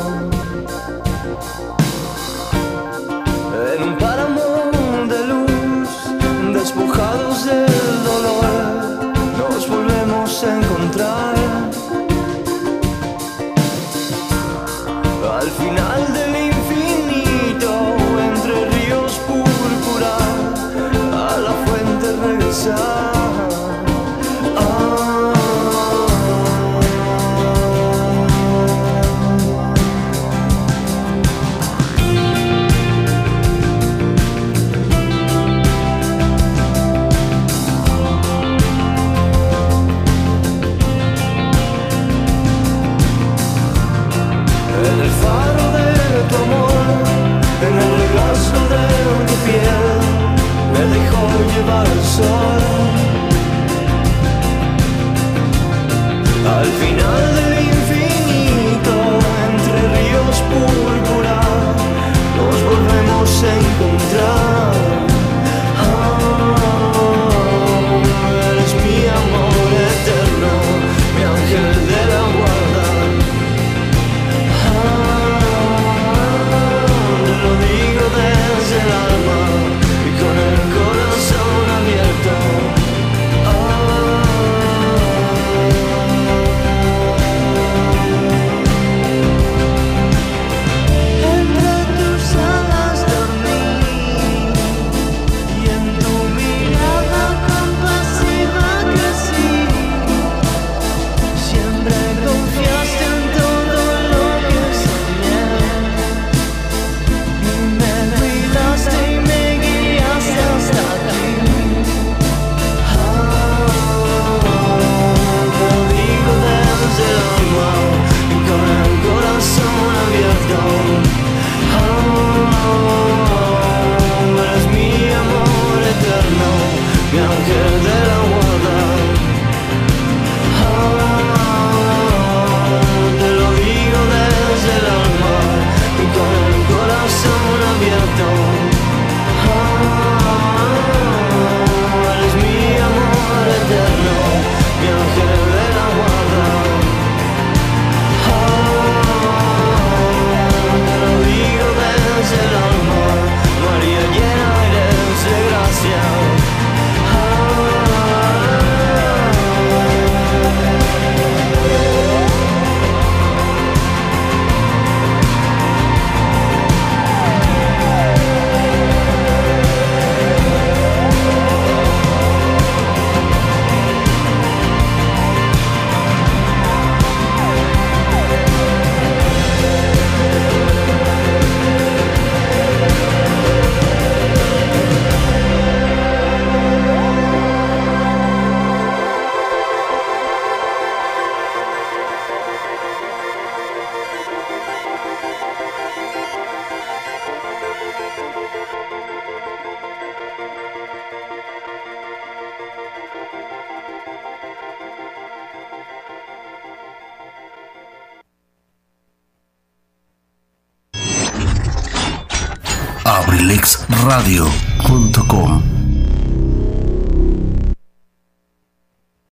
En 3.75 3.83
un 3.89 3.97
páramo 3.97 4.71
de 5.09 5.27
luz, 5.27 5.89
despojados 6.53 7.45
del 7.45 8.03
dolor, 8.05 9.13
nos 9.37 9.67
volvemos 9.67 10.43
a 10.45 10.57
encontrar. 10.57 11.35
Al 15.39 15.49
final 15.51 16.13
del 16.13 16.35
infinito, 16.51 17.71
entre 18.17 18.69
ríos 18.69 19.19
púrpura, 19.27 20.15
a 21.11 21.37
la 21.37 21.51
fuente 21.65 22.15
regresar. 22.27 23.18